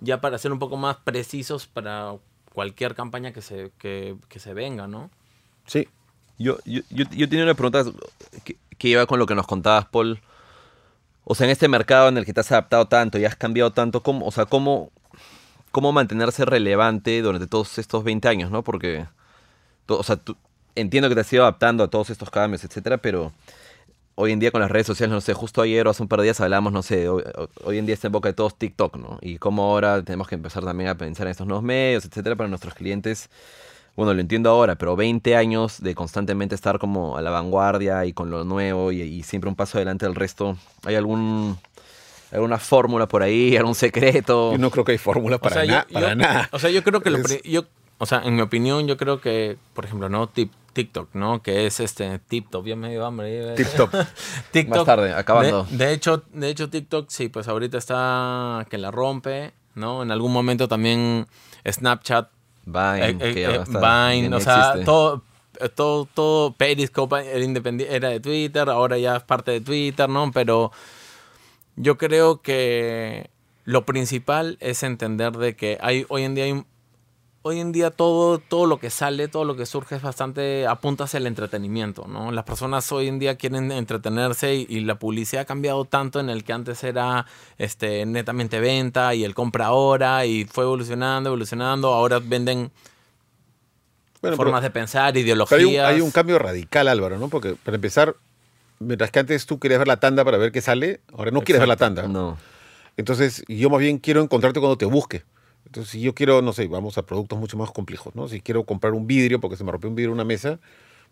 ya 0.00 0.20
para 0.20 0.38
ser 0.38 0.52
un 0.52 0.58
poco 0.58 0.76
más 0.76 0.96
precisos 0.96 1.66
para 1.66 2.14
cualquier 2.52 2.94
campaña 2.94 3.32
que 3.32 3.42
se, 3.42 3.72
que, 3.78 4.16
que 4.28 4.40
se 4.40 4.54
venga, 4.54 4.86
¿no? 4.86 5.10
Sí. 5.66 5.88
Yo, 6.38 6.58
yo, 6.64 6.82
yo, 6.90 7.04
yo 7.10 7.28
tenía 7.28 7.44
una 7.44 7.54
pregunta 7.54 7.84
que, 8.44 8.88
iba 8.88 9.06
con 9.06 9.18
lo 9.18 9.26
que 9.26 9.34
nos 9.34 9.46
contabas, 9.46 9.86
Paul. 9.86 10.20
O 11.24 11.34
sea, 11.34 11.46
en 11.46 11.50
este 11.50 11.68
mercado 11.68 12.08
en 12.08 12.16
el 12.16 12.24
que 12.24 12.32
te 12.32 12.40
has 12.40 12.50
adaptado 12.52 12.86
tanto 12.86 13.18
y 13.18 13.24
has 13.24 13.36
cambiado 13.36 13.72
tanto, 13.72 14.02
¿cómo, 14.02 14.26
o 14.26 14.30
sea, 14.30 14.46
cómo, 14.46 14.90
cómo 15.72 15.92
mantenerse 15.92 16.44
relevante 16.44 17.20
durante 17.20 17.46
todos 17.46 17.78
estos 17.78 18.04
20 18.04 18.28
años, 18.28 18.50
¿no? 18.50 18.62
Porque, 18.62 19.06
o 19.88 20.02
sea, 20.02 20.16
tú- 20.16 20.36
entiendo 20.74 21.08
que 21.08 21.16
te 21.16 21.22
has 21.22 21.32
ido 21.32 21.42
adaptando 21.42 21.84
a 21.84 21.88
todos 21.88 22.10
estos 22.10 22.30
cambios, 22.30 22.64
etcétera, 22.64 22.98
pero 22.98 23.32
hoy 24.20 24.32
en 24.32 24.40
día 24.40 24.50
con 24.50 24.60
las 24.60 24.70
redes 24.70 24.86
sociales, 24.88 25.12
no 25.14 25.20
sé, 25.20 25.32
justo 25.32 25.62
ayer 25.62 25.86
o 25.86 25.90
hace 25.90 26.02
un 26.02 26.08
par 26.08 26.18
de 26.18 26.24
días 26.24 26.40
hablamos, 26.40 26.72
no 26.72 26.82
sé, 26.82 27.08
hoy, 27.08 27.22
hoy 27.62 27.78
en 27.78 27.86
día 27.86 27.94
está 27.94 28.08
en 28.08 28.12
boca 28.12 28.28
de 28.28 28.32
todos 28.32 28.56
TikTok, 28.58 28.96
¿no? 28.96 29.18
Y 29.22 29.38
cómo 29.38 29.62
ahora 29.70 30.02
tenemos 30.02 30.26
que 30.26 30.34
empezar 30.34 30.64
también 30.64 30.90
a 30.90 30.96
pensar 30.96 31.28
en 31.28 31.30
estos 31.30 31.46
nuevos 31.46 31.62
medios, 31.62 32.04
etcétera, 32.04 32.34
para 32.34 32.48
nuestros 32.48 32.74
clientes. 32.74 33.30
Bueno, 33.94 34.14
lo 34.14 34.20
entiendo 34.20 34.50
ahora, 34.50 34.74
pero 34.76 34.96
20 34.96 35.36
años 35.36 35.80
de 35.80 35.94
constantemente 35.94 36.54
estar 36.56 36.78
como 36.80 37.16
a 37.16 37.22
la 37.22 37.30
vanguardia 37.30 38.06
y 38.06 38.12
con 38.12 38.30
lo 38.30 38.42
nuevo 38.44 38.90
y, 38.92 39.02
y 39.02 39.22
siempre 39.22 39.48
un 39.48 39.54
paso 39.56 39.78
adelante 39.78 40.04
del 40.06 40.14
resto. 40.16 40.56
¿Hay 40.84 40.94
algún 40.96 41.56
alguna 42.32 42.58
fórmula 42.58 43.06
por 43.08 43.22
ahí, 43.22 43.56
algún 43.56 43.74
secreto? 43.74 44.52
Yo 44.52 44.58
no 44.58 44.70
creo 44.70 44.84
que 44.84 44.92
hay 44.92 44.98
fórmula 44.98 45.38
para, 45.38 45.56
o 45.56 45.58
sea, 45.60 45.66
na- 45.66 45.86
yo- 45.88 45.94
para 45.94 46.08
yo- 46.10 46.14
nada. 46.16 46.48
O 46.52 46.58
sea, 46.58 46.70
yo 46.70 46.82
creo 46.84 47.00
que 47.02 47.10
lo 47.10 47.18
Es- 47.18 47.42
yo, 47.44 47.64
o 47.98 48.06
sea, 48.06 48.22
en 48.24 48.34
mi 48.36 48.42
opinión, 48.42 48.86
yo 48.86 48.96
creo 48.96 49.20
que, 49.20 49.56
por 49.74 49.84
ejemplo, 49.84 50.08
no 50.08 50.28
Tip- 50.32 50.52
TikTok, 50.72 51.08
¿no? 51.14 51.42
Que 51.42 51.66
es 51.66 51.80
este 51.80 52.18
TikTok, 52.20 52.64
ya 52.66 52.76
me 52.76 52.90
dio 52.90 53.04
hambre. 53.04 53.54
Tip 53.56 53.66
top. 53.76 53.90
TikTok. 54.52 54.76
Más 54.76 54.84
tarde, 54.86 55.12
acabando. 55.12 55.64
De, 55.70 55.76
de 55.86 55.92
hecho, 55.92 56.22
de 56.32 56.48
hecho 56.50 56.70
TikTok 56.70 57.08
sí, 57.10 57.28
pues 57.28 57.48
ahorita 57.48 57.76
está 57.78 58.64
que 58.70 58.78
la 58.78 58.90
rompe, 58.92 59.52
¿no? 59.74 60.02
En 60.02 60.10
algún 60.12 60.32
momento 60.32 60.68
también 60.68 61.26
Snapchat 61.68 62.30
Vine, 62.64 63.08
eh, 63.08 63.18
que 63.18 63.40
ya 63.42 63.50
eh, 63.54 63.64
Vine, 63.66 64.36
o 64.36 64.40
sea, 64.40 64.58
existe. 64.68 64.84
todo, 64.84 65.24
todo, 65.74 66.04
todo, 66.14 66.52
Periscope 66.52 67.16
era, 67.28 67.44
independi- 67.44 67.86
era 67.88 68.10
de 68.10 68.20
Twitter, 68.20 68.68
ahora 68.68 68.98
ya 68.98 69.16
es 69.16 69.22
parte 69.24 69.50
de 69.50 69.60
Twitter, 69.60 70.08
¿no? 70.08 70.30
Pero 70.32 70.70
yo 71.76 71.98
creo 71.98 72.40
que 72.42 73.30
lo 73.64 73.84
principal 73.84 74.56
es 74.60 74.82
entender 74.82 75.32
de 75.32 75.56
que 75.56 75.78
hay, 75.80 76.04
hoy 76.08 76.22
en 76.24 76.34
día 76.34 76.44
hay 76.44 76.62
Hoy 77.48 77.60
en 77.60 77.72
día 77.72 77.90
todo, 77.90 78.38
todo 78.38 78.66
lo 78.66 78.78
que 78.78 78.90
sale, 78.90 79.26
todo 79.26 79.46
lo 79.46 79.56
que 79.56 79.64
surge 79.64 79.94
es 79.96 80.02
bastante 80.02 80.66
apunta 80.66 81.04
hacia 81.04 81.16
el 81.16 81.26
entretenimiento, 81.26 82.06
¿no? 82.06 82.30
Las 82.30 82.44
personas 82.44 82.92
hoy 82.92 83.08
en 83.08 83.18
día 83.18 83.36
quieren 83.36 83.72
entretenerse 83.72 84.54
y, 84.54 84.66
y 84.68 84.80
la 84.80 84.98
publicidad 84.98 85.42
ha 85.42 85.46
cambiado 85.46 85.86
tanto 85.86 86.20
en 86.20 86.28
el 86.28 86.44
que 86.44 86.52
antes 86.52 86.84
era 86.84 87.24
este, 87.56 88.04
netamente 88.04 88.60
venta 88.60 89.14
y 89.14 89.24
el 89.24 89.34
compra 89.34 89.64
ahora 89.68 90.26
y 90.26 90.44
fue 90.44 90.64
evolucionando, 90.64 91.30
evolucionando. 91.30 91.88
Ahora 91.94 92.18
venden 92.18 92.70
Bueno, 94.20 94.36
pero- 94.36 94.36
formas 94.36 94.62
de 94.62 94.70
pensar, 94.70 95.14
Pero 95.14 95.24
ideologías. 95.24 95.58
hay 95.60 95.64
un, 95.64 95.80
hay 95.96 96.00
un 96.02 96.10
cambio 96.10 96.38
radical, 96.38 96.86
Álvaro, 96.86 97.16
¿no? 97.16 97.28
Porque 97.30 97.54
para 97.54 97.76
empezar, 97.76 98.14
mientras 98.78 99.10
que 99.10 99.20
antes 99.20 99.46
tú 99.46 99.58
querías 99.58 99.78
ver 99.78 99.88
la 99.88 99.96
tanda 100.00 100.22
para 100.22 100.36
ver 100.36 100.52
qué 100.52 100.60
sale, 100.60 101.00
ahora 101.16 101.30
no 101.30 101.40
quieres 101.40 101.60
ver 101.60 101.68
la 101.68 101.76
tanda. 101.76 102.06
No. 102.08 102.36
Entonces, 102.98 103.42
yo 103.48 103.70
más 103.70 103.80
bien 103.80 103.96
quiero 103.96 104.20
encontrarte 104.20 104.60
cuando 104.60 104.76
te 104.76 104.84
busque. 104.84 105.22
Entonces, 105.68 105.92
si 105.92 106.00
yo 106.00 106.14
quiero, 106.14 106.40
no 106.40 106.52
sé, 106.54 106.66
vamos 106.66 106.96
a 106.96 107.02
productos 107.04 107.38
mucho 107.38 107.58
más 107.58 107.70
complejos, 107.70 108.14
¿no? 108.14 108.26
Si 108.26 108.40
quiero 108.40 108.64
comprar 108.64 108.94
un 108.94 109.06
vidrio, 109.06 109.38
porque 109.38 109.56
se 109.56 109.64
me 109.64 109.70
rompió 109.70 109.90
un 109.90 109.94
vidrio 109.96 110.08
en 110.08 110.14
una 110.14 110.24
mesa, 110.24 110.58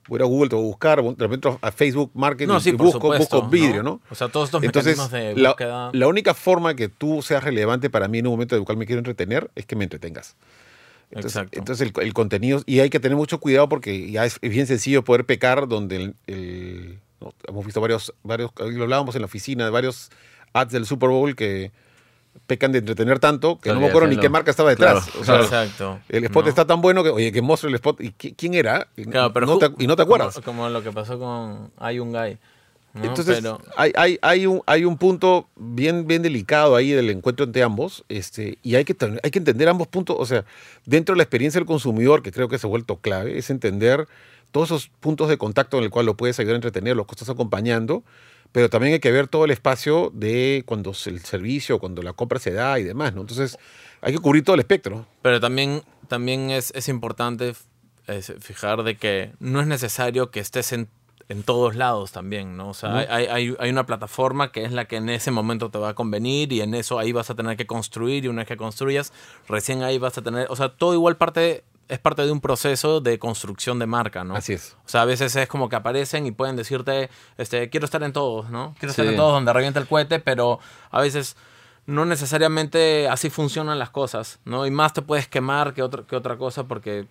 voy 0.09 0.21
a 0.23 0.25
Google, 0.25 0.49
te 0.49 0.57
voy 0.57 0.65
a 0.65 0.69
buscar, 0.69 1.03
de 1.03 1.15
repente 1.19 1.49
a 1.61 1.71
Facebook 1.73 2.11
Marketing 2.15 2.49
No, 2.49 2.61
sí, 2.61 2.71
y 2.71 2.73
busco, 2.73 2.93
supuesto, 3.01 3.37
busco 3.43 3.51
vidrio, 3.51 3.83
¿no? 3.83 3.91
¿no? 3.91 4.01
O 4.11 4.15
sea, 4.15 4.29
todos 4.29 4.49
estos 4.49 4.63
Entonces, 4.63 4.97
mecanismos 4.97 5.35
de 5.37 5.43
la, 5.43 5.51
búsqueda. 5.51 5.91
la 5.93 6.09
única 6.09 6.33
forma 6.33 6.75
que 6.75 6.89
tú 6.89 7.21
seas 7.21 7.45
relevante 7.45 7.91
para 7.91 8.09
mí 8.09 8.19
en 8.19 8.27
un 8.29 8.33
momento 8.33 8.55
en 8.55 8.61
el 8.63 8.65
cual 8.65 8.79
me 8.79 8.87
quiero 8.87 9.01
entretener 9.01 9.51
es 9.55 9.67
que 9.67 9.77
me 9.77 9.85
entretengas. 9.85 10.37
Entonces, 11.11 11.37
Exacto. 11.37 11.59
entonces 11.59 11.87
el, 11.95 12.03
el 12.03 12.15
contenido, 12.15 12.63
y 12.65 12.81
hay 12.81 12.89
que 12.89 12.99
tener 12.99 13.17
mucho 13.17 13.39
cuidado 13.41 13.69
porque 13.69 14.11
ya 14.11 14.25
es, 14.25 14.39
es 14.41 14.51
bien 14.51 14.67
sencillo 14.67 15.05
poder 15.05 15.27
pecar 15.27 15.69
donde 15.69 15.97
el, 15.97 16.15
el- 16.27 16.99
no, 17.21 17.33
hemos 17.47 17.65
visto 17.65 17.81
varios, 17.81 18.15
varios, 18.23 18.51
lo 18.59 18.83
hablábamos 18.85 19.15
en 19.15 19.23
la 19.23 19.27
oficina, 19.27 19.65
de 19.65 19.71
varios 19.71 20.11
ads 20.53 20.73
del 20.73 20.87
Super 20.87 21.11
Bowl 21.11 21.35
que 21.37 21.71
pecan 22.47 22.73
de 22.73 22.79
entretener 22.79 23.19
tanto 23.19 23.59
que 23.59 23.73
no 23.73 23.81
me 23.81 23.87
acuerdo 23.87 24.09
ni 24.09 24.17
qué 24.17 24.29
marca 24.29 24.51
estaba 24.51 24.71
detrás. 24.71 25.05
Claro, 25.07 25.21
O 25.21 25.25
sea, 25.25 25.41
Exacto. 25.41 25.99
el 26.09 26.25
spot 26.25 26.45
¿no? 26.45 26.49
está 26.49 26.65
tan 26.65 26.81
bueno 26.81 27.03
que, 27.03 27.11
oye, 27.11 27.33
que 27.33 27.43
muestre 27.43 27.69
el 27.69 27.75
spot. 27.77 28.01
¿Y 28.01 28.13
qui- 28.13 28.35
quién 28.37 28.55
era? 28.55 28.89
Claro, 29.11 29.33
pero 29.33 29.47
no 29.47 29.59
te- 29.59 29.71
y 29.79 29.87
no 29.87 29.97
te 29.97 30.03
acuerdas. 30.03 30.35
Como, 30.37 30.45
como 30.63 30.69
lo 30.69 30.83
que 30.83 30.93
pasó 30.93 31.19
con 31.19 31.71
Hay 31.79 31.99
un 31.99 32.13
Guy. 32.13 32.39
¿no? 32.95 33.05
Entonces, 33.05 33.41
Pero- 33.43 33.61
hay, 33.77 33.93
hay, 33.95 34.19
hay, 34.23 34.47
un, 34.47 34.63
hay 34.65 34.85
un 34.87 34.97
punto 34.97 35.49
bien, 35.57 36.07
bien 36.07 36.23
delicado 36.23 36.77
ahí 36.77 36.93
del 36.93 37.11
encuentro 37.11 37.45
entre 37.45 37.63
ambos, 37.63 38.05
este, 38.09 38.57
y 38.63 38.77
hay 38.77 38.85
que, 38.87 38.97
hay 39.23 39.31
que 39.31 39.39
entender 39.39 39.69
ambos 39.69 39.87
puntos, 39.89 40.17
o 40.19 40.25
sea, 40.25 40.47
dentro 40.87 41.15
de 41.15 41.19
la 41.19 41.23
experiencia 41.25 41.59
del 41.61 41.67
consumidor, 41.67 42.23
que 42.23 42.33
creo 42.33 42.49
que 42.49 42.57
se 42.59 42.67
ha 42.67 42.71
vuelto 42.71 42.97
clave, 42.97 43.37
es 43.37 43.51
entender 43.51 44.09
todos 44.51 44.69
esos 44.69 44.89
puntos 45.01 45.29
de 45.29 45.37
contacto 45.37 45.77
en 45.77 45.85
el 45.85 45.91
cual 45.91 46.07
lo 46.07 46.17
puedes 46.17 46.39
ayudar 46.39 46.55
a 46.55 46.57
entretener, 46.57 46.97
los 46.97 47.07
que 47.07 47.13
estás 47.13 47.29
acompañando, 47.29 48.03
pero 48.53 48.71
también 48.71 48.95
hay 48.95 49.01
que 49.01 49.11
ver 49.13 49.29
todo 49.29 49.45
el 49.45 49.51
espacio 49.51 50.11
de 50.15 50.63
cuando 50.67 50.93
el 51.07 51.21
servicio, 51.21 51.79
cuando 51.79 52.03
la 52.03 52.13
compra 52.13 52.39
se 52.39 52.53
da 52.53 52.79
y 52.79 52.85
demás, 52.85 53.15
¿no? 53.15 53.23
Entonces, 53.23 53.59
hay 54.01 54.13
que 54.13 54.19
cubrir 54.19 54.45
todo 54.45 54.55
el 54.55 54.61
espectro. 54.61 55.07
Pero 55.23 55.41
también, 55.41 55.83
también 56.09 56.51
es, 56.51 56.73
es 56.75 56.89
importante 56.89 57.55
es 58.07 58.33
fijar 58.41 58.83
de 58.85 58.97
que 58.97 59.33
no 59.41 59.61
es 59.61 59.67
necesario 59.67 60.31
que 60.31 60.39
estés 60.41 60.73
en, 60.73 60.89
en 61.29 61.43
todos 61.43 61.75
lados 61.75 62.13
también, 62.13 62.57
¿no? 62.57 62.69
O 62.69 62.75
sea, 62.75 62.91
No. 62.91 62.97
hay, 62.99 63.27
hay, 63.27 63.57
hay 63.59 63.71
una 63.71 63.85
plataforma 63.85 64.53
que 64.53 64.65
es 64.65 64.71
la 64.73 64.85
que 64.85 64.97
en 64.97 65.09
ese 65.09 65.33
momento 65.33 65.71
te 65.71 65.79
va 65.79 65.89
a 65.89 65.95
convenir 65.95 66.53
y 66.53 66.61
en 66.61 66.75
eso 66.75 66.99
ahí 67.01 67.11
vas 67.11 67.31
a 67.31 67.35
tener 67.35 67.57
que 67.57 67.67
construir 67.67 68.25
y 68.25 68.29
una 68.29 68.43
vez 68.43 68.49
que 68.49 68.57
construyas, 68.57 69.13
recién 69.49 69.83
ahí 69.83 69.99
vas 69.99 70.17
a 70.19 70.23
tener, 70.23 70.47
o 70.51 70.57
sea, 70.57 70.69
todo 70.69 70.95
igual 70.95 71.17
parte 71.17 71.65
es 71.89 71.99
parte 71.99 72.23
de 72.23 72.33
un 72.33 72.41
proceso 72.41 73.01
de 73.01 73.19
construcción 73.19 73.79
de 73.79 73.87
marca, 73.87 74.25
¿no? 74.25 74.35
Así 74.35 74.55
es. 74.55 74.77
O 74.85 74.89
sea, 74.89 75.03
a 75.03 75.05
veces 75.05 75.35
es 75.37 75.49
como 75.49 75.69
que 75.69 75.77
aparecen 75.77 76.27
y 76.27 76.33
pueden 76.33 76.57
decirte, 76.57 77.11
este, 77.39 77.71
quiero 77.71 77.85
estar 77.85 78.03
en 78.03 78.13
todos, 78.13 78.51
¿no? 78.51 78.75
Quiero 78.79 78.91
estar 78.91 79.07
en 79.07 79.17
todos 79.17 79.33
donde 79.33 79.53
revienta 79.53 79.79
el 79.79 79.87
cohete, 79.87 80.19
pero 80.19 80.59
a 80.91 81.01
veces 81.01 81.37
no 81.87 82.05
necesariamente 82.05 83.09
así 83.09 83.31
funcionan 83.31 83.79
las 83.79 83.91
cosas, 83.91 84.41
¿no? 84.45 84.67
Y 84.67 84.71
más 84.71 84.93
te 84.93 85.03
puedes 85.03 85.29
quemar 85.29 85.75
que 85.75 85.83
otra, 85.83 86.03
que 86.03 86.17
otra 86.17 86.37
cosa 86.37 86.65
porque 86.65 87.07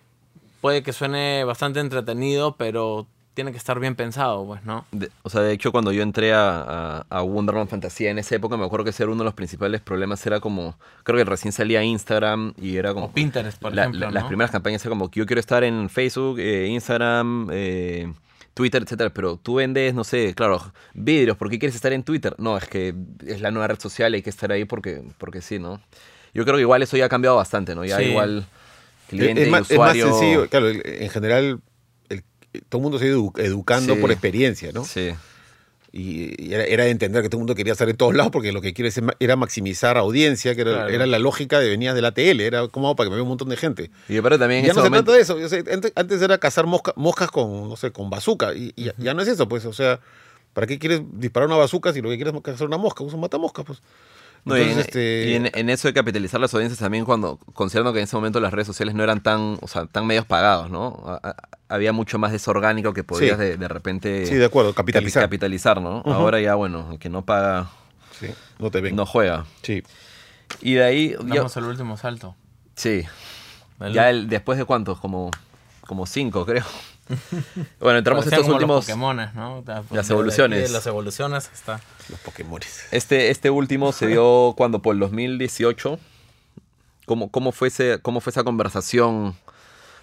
puede 0.60 0.82
que 0.82 0.92
suene 0.92 1.44
bastante 1.44 1.80
entretenido, 1.80 2.56
pero 2.56 3.06
tiene 3.36 3.52
que 3.52 3.58
estar 3.58 3.78
bien 3.78 3.94
pensado, 3.94 4.44
pues, 4.46 4.64
¿no? 4.64 4.86
De- 4.90 5.10
o 5.22 5.28
sea, 5.30 5.42
de 5.42 5.52
hecho, 5.52 5.70
cuando 5.70 5.92
yo 5.92 6.02
entré 6.02 6.32
a, 6.32 6.62
a, 6.62 7.06
a 7.10 7.22
Wonderman 7.22 7.68
Fantasía 7.68 8.10
en 8.10 8.18
esa 8.18 8.34
época, 8.34 8.56
me 8.56 8.64
acuerdo 8.64 8.84
que 8.84 8.90
ese 8.90 9.02
era 9.02 9.12
uno 9.12 9.20
de 9.20 9.26
los 9.26 9.34
principales 9.34 9.80
problemas. 9.82 10.26
Era 10.26 10.40
como, 10.40 10.76
creo 11.04 11.18
que 11.18 11.24
recién 11.24 11.52
salía 11.52 11.84
Instagram 11.84 12.54
y 12.60 12.76
era 12.78 12.94
como. 12.94 13.06
O 13.06 13.12
Pinterest, 13.12 13.60
por 13.60 13.74
la- 13.74 13.82
ejemplo, 13.82 14.06
la- 14.06 14.10
Las 14.10 14.22
¿no? 14.24 14.28
primeras 14.28 14.50
campañas 14.50 14.82
era 14.84 14.88
como 14.90 15.10
que 15.10 15.20
yo 15.20 15.26
quiero 15.26 15.38
estar 15.38 15.62
en 15.64 15.88
Facebook, 15.90 16.38
eh, 16.40 16.66
Instagram, 16.68 17.48
eh, 17.52 18.10
Twitter, 18.54 18.82
etcétera. 18.82 19.10
Pero 19.10 19.36
tú 19.36 19.56
vendes, 19.56 19.92
no 19.92 20.02
sé, 20.02 20.34
claro, 20.34 20.72
vidrios. 20.94 21.36
¿Por 21.36 21.50
qué 21.50 21.58
quieres 21.58 21.76
estar 21.76 21.92
en 21.92 22.02
Twitter? 22.02 22.34
No, 22.38 22.56
es 22.56 22.66
que 22.66 22.94
es 23.26 23.42
la 23.42 23.50
nueva 23.50 23.68
red 23.68 23.78
social 23.78 24.14
y 24.14 24.16
hay 24.16 24.22
que 24.22 24.30
estar 24.30 24.50
ahí 24.50 24.64
porque, 24.64 25.02
porque 25.18 25.42
sí, 25.42 25.58
¿no? 25.58 25.80
Yo 26.32 26.44
creo 26.44 26.56
que 26.56 26.62
igual 26.62 26.82
eso 26.82 26.96
ya 26.96 27.04
ha 27.04 27.08
cambiado 27.10 27.36
bastante, 27.36 27.74
¿no? 27.74 27.84
Ya 27.84 27.98
Sí. 27.98 28.04
igual 28.04 28.46
Es, 29.02 29.08
cliente 29.10 29.42
es 29.42 29.48
y 29.48 29.50
más, 29.50 29.70
es 29.70 29.78
más 29.78 29.94
usuario. 29.94 30.06
sencillo, 30.10 30.48
claro, 30.48 30.68
en 30.70 31.10
general 31.10 31.60
todo 32.68 32.78
el 32.80 32.82
mundo 32.82 32.98
se 32.98 33.04
ha 33.04 33.08
ido 33.08 33.20
edu- 33.22 33.40
educando 33.40 33.94
Sí. 33.94 34.00
por 34.00 34.10
experiencia, 34.10 34.72
¿no? 34.72 34.84
Sí. 34.84 35.10
Y, 35.92 36.34
y 36.48 36.52
era, 36.52 36.64
era 36.64 36.84
de 36.84 36.90
entender 36.90 37.22
que 37.22 37.28
todo 37.30 37.38
el 37.38 37.42
mundo 37.42 37.54
quería 37.54 37.72
estar 37.72 37.88
en 37.88 37.96
todos 37.96 38.14
lados 38.14 38.30
porque 38.30 38.52
lo 38.52 38.60
que 38.60 38.74
quiere 38.74 38.90
era 39.18 39.36
maximizar 39.36 39.96
audiencia, 39.96 40.54
que 40.54 40.60
era, 40.60 40.72
Claro. 40.72 40.88
era 40.90 41.06
la 41.06 41.18
lógica 41.18 41.58
de 41.58 41.70
venías 41.70 41.94
de 41.94 42.02
la 42.02 42.12
TL, 42.12 42.40
era 42.40 42.68
como 42.68 42.94
para 42.96 43.06
que 43.06 43.10
me 43.10 43.16
vea 43.16 43.22
un 43.22 43.30
montón 43.30 43.48
de 43.48 43.56
gente. 43.56 43.90
Y 44.08 44.18
aparte 44.18 44.38
también 44.38 44.60
en 44.60 44.66
ya 44.66 44.72
no 44.74 44.82
se 44.82 44.90
momento- 44.90 45.12
trata 45.12 45.16
de 45.16 45.22
eso. 45.22 45.36
o 45.36 45.48
sea, 45.48 45.62
antes, 45.72 45.92
antes 45.94 46.20
era 46.20 46.36
cazar 46.38 46.66
mosca- 46.66 46.92
moscas 46.96 47.30
con, 47.30 47.68
no 47.68 47.76
sé, 47.76 47.92
con 47.92 48.10
bazooka. 48.10 48.52
Y, 48.54 48.72
y 48.76 48.84
ya- 48.84 48.94
ya 48.98 49.14
no 49.14 49.22
es 49.22 49.28
eso, 49.28 49.48
pues. 49.48 49.64
O 49.64 49.72
sea, 49.72 50.00
¿para 50.52 50.66
qué 50.66 50.78
quieres 50.78 51.00
disparar 51.12 51.48
una 51.48 51.56
bazooka 51.56 51.92
si 51.94 52.02
lo 52.02 52.10
que 52.10 52.16
quieres 52.16 52.34
es 52.34 52.40
cazar 52.42 52.66
una 52.66 52.76
mosca? 52.76 53.02
Usa 53.02 53.14
un 53.14 53.22
matamoscas, 53.22 53.64
pues. 53.64 53.78
No, 54.46 54.56
y 54.56 54.62
en, 54.62 54.78
este, 54.78 55.28
y 55.28 55.34
en- 55.34 55.50
en 55.52 55.68
eso 55.70 55.88
de 55.88 55.92
capitalizar 55.94 56.40
las 56.40 56.54
audiencias 56.54 56.78
también 56.78 57.04
cuando, 57.04 57.38
considerando 57.52 57.92
que 57.92 57.98
en 57.98 58.04
ese 58.04 58.16
momento 58.16 58.38
las 58.40 58.52
redes 58.52 58.66
sociales 58.68 58.94
no 58.94 59.02
eran 59.02 59.20
tan, 59.22 59.58
o 59.60 59.66
sea, 59.68 59.86
tan 59.86 60.06
medios 60.06 60.24
pagados, 60.24 60.70
¿no? 60.70 61.02
A- 61.04 61.20
a- 61.30 61.36
había 61.68 61.92
mucho 61.92 62.18
más 62.18 62.30
desorgánico 62.32 62.94
que 62.94 63.02
podías 63.04 63.36
Sí. 63.38 63.42
de, 63.44 63.56
de 63.56 63.68
repente 63.68 64.24
sí, 64.24 64.36
de 64.36 64.44
acuerdo, 64.44 64.70
capi- 64.70 64.76
capitalizar. 64.76 65.22
capitalizar, 65.24 65.80
¿no? 65.82 66.00
Ahora 66.06 66.40
ya, 66.40 66.54
bueno, 66.54 66.88
el 66.92 66.98
que 67.00 67.08
no 67.08 67.24
paga 67.24 67.68
Sí, 68.20 68.28
no 68.60 68.70
te 68.70 68.80
ven. 68.80 68.94
no 68.96 69.04
juega. 69.04 69.44
Sí. 69.62 69.82
Y 70.62 70.74
de 70.74 70.84
ahí, 70.84 71.16
ya- 71.26 71.34
Damos 71.36 71.56
el 71.56 71.64
último 71.64 71.96
salto. 71.96 72.36
sí, 72.76 73.04
ya 73.92 74.10
el, 74.10 74.28
después 74.28 74.58
de 74.58 74.64
cuántos, 74.64 75.00
como, 75.00 75.32
como 75.88 76.06
cinco, 76.06 76.46
creo. 76.46 76.64
bueno, 77.80 77.98
entramos 77.98 78.24
parecían 78.24 78.40
estos 78.40 78.46
los 78.48 78.54
últimos... 78.54 78.84
Pokémones, 78.84 79.34
¿no? 79.34 79.62
Las 79.90 80.10
evoluciones. 80.10 80.70
Las 80.70 80.86
evoluciones 80.86 81.50
está. 81.54 81.80
Los 82.08 82.18
Pokémones. 82.20 82.86
Este, 82.90 83.30
este 83.30 83.50
último 83.50 83.92
se 83.92 84.06
dio 84.06 84.54
cuando 84.56 84.80
por 84.82 84.94
el 84.94 85.00
2018. 85.00 85.98
¿Cómo, 87.06 87.30
cómo, 87.30 87.52
fue 87.52 87.68
ese- 87.68 88.00
¿Cómo 88.02 88.20
fue 88.20 88.30
esa 88.32 88.42
conversación? 88.44 89.36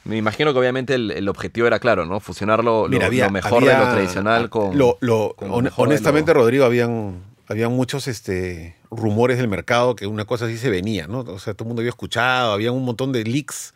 Me 0.05 0.17
imagino 0.17 0.53
que 0.53 0.59
obviamente 0.59 0.95
el, 0.95 1.11
el 1.11 1.27
objetivo 1.29 1.67
era 1.67 1.79
claro, 1.79 2.05
¿no? 2.05 2.19
Fusionar 2.19 2.63
lo, 2.63 2.83
lo- 2.83 2.89
Mira, 2.89 3.07
había- 3.07 3.25
lo 3.25 3.31
mejor 3.31 3.63
de 3.65 3.77
lo 3.77 3.91
tradicional 3.91 4.49
con. 4.49 4.77
Lo, 4.77 4.97
lo- 5.01 5.33
con 5.35 5.49
lo 5.49 5.55
hon- 5.55 5.63
mejor 5.65 5.87
de 5.87 5.93
honestamente, 5.95 6.33
lo- 6.33 6.39
Rodrigo, 6.41 6.65
habían, 6.65 7.21
habían 7.47 7.71
muchos 7.73 8.07
este, 8.07 8.75
rumores 8.91 9.37
del 9.37 9.47
mercado 9.49 9.95
que 9.95 10.07
una 10.07 10.25
cosa 10.25 10.45
así 10.45 10.57
se 10.57 10.69
venía, 10.69 11.07
¿no? 11.07 11.19
O 11.19 11.39
sea, 11.39 11.53
todo 11.53 11.65
el 11.65 11.67
mundo 11.69 11.81
había 11.81 11.89
escuchado, 11.89 12.53
había 12.53 12.71
un 12.71 12.83
montón 12.85 13.11
de 13.11 13.23
leaks 13.25 13.73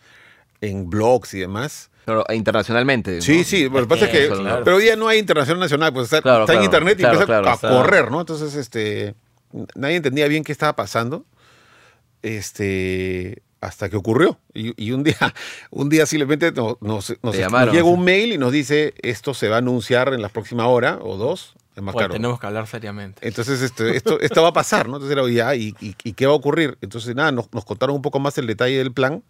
en 0.61 0.89
blogs 0.89 1.34
y 1.34 1.39
demás. 1.39 1.89
Pero 2.08 2.24
internacionalmente. 2.34 3.22
Sí, 3.22 3.39
¿no? 3.39 3.43
sí, 3.43 3.68
lo 3.70 3.82
que 3.82 3.86
pasa 3.86 4.05
es 4.05 4.12
que. 4.12 4.28
claro. 4.34 4.64
Pero 4.64 4.78
hoy 4.78 4.84
día 4.84 4.95
no 4.95 5.10
hay 5.10 5.20
internacional 5.20 5.60
nacional, 5.60 5.91
pues 5.91 6.05
está, 6.05 6.22
Claro, 6.22 6.45
está 6.45 6.53
en 6.53 6.64
internet 6.64 6.93
y 6.97 7.01
claro, 7.01 7.16
empieza 7.20 7.26
claro, 7.41 7.49
a 7.49 7.53
está- 7.55 7.70
correr, 7.70 8.10
¿no? 8.10 8.22
Entonces, 8.22 8.55
este. 8.55 9.14
Nadie 9.76 9.97
entendía 9.97 10.26
bien 10.30 10.45
qué 10.45 10.53
estaba 10.53 10.74
pasando. 10.74 11.26
Este. 12.22 13.43
Hasta 13.60 13.89
que 13.89 13.97
ocurrió. 13.97 14.39
Y, 14.53 14.72
y 14.82 14.91
un 14.91 15.03
día, 15.03 15.18
un 15.72 15.89
día 15.89 16.05
simplemente 16.05 16.53
nos, 16.53 16.82
nos, 16.82 17.14
nos- 17.22 17.34
Te 17.34 17.39
llamaron, 17.41 17.68
nos 17.68 17.76
llega 17.76 17.89
un 17.89 18.05
mail 18.05 18.32
y 18.32 18.38
nos 18.38 18.53
dice 18.53 18.93
esto 19.01 19.34
se 19.34 19.49
va 19.49 19.55
a 19.55 19.60
anunciar 19.60 20.14
en 20.14 20.22
la 20.22 20.30
próxima 20.30 20.68
hora 20.68 20.99
o 21.01 21.18
dos. 21.18 21.55
Es 21.76 21.84
más 21.84 21.93
Pues 21.93 22.08
tenemos 22.08 22.39
que 22.39 22.47
hablar 22.47 22.68
seriamente. 22.68 23.28
Entonces, 23.28 23.62
este, 23.62 23.97
esto, 23.97 24.18
esto 24.22 24.41
va 24.41 24.47
a 24.49 24.53
pasar, 24.53 24.88
¿no? 24.88 24.95
Entonces 24.95 25.18
era, 25.18 25.30
ya, 25.30 25.53
¿y, 25.55 25.76
y, 25.82 25.93
y 26.05 26.14
qué 26.14 26.26
va 26.26 26.32
a 26.32 26.36
ocurrir? 26.36 26.78
Entonces, 26.82 27.14
nada, 27.16 27.32
nos, 27.34 27.51
nos 27.53 27.66
contaron 27.66 27.95
un 27.97 28.01
poco 28.01 28.20
más 28.20 28.38
el 28.38 28.47
detalle 28.47 28.78
del 28.78 28.93
plan 28.93 29.24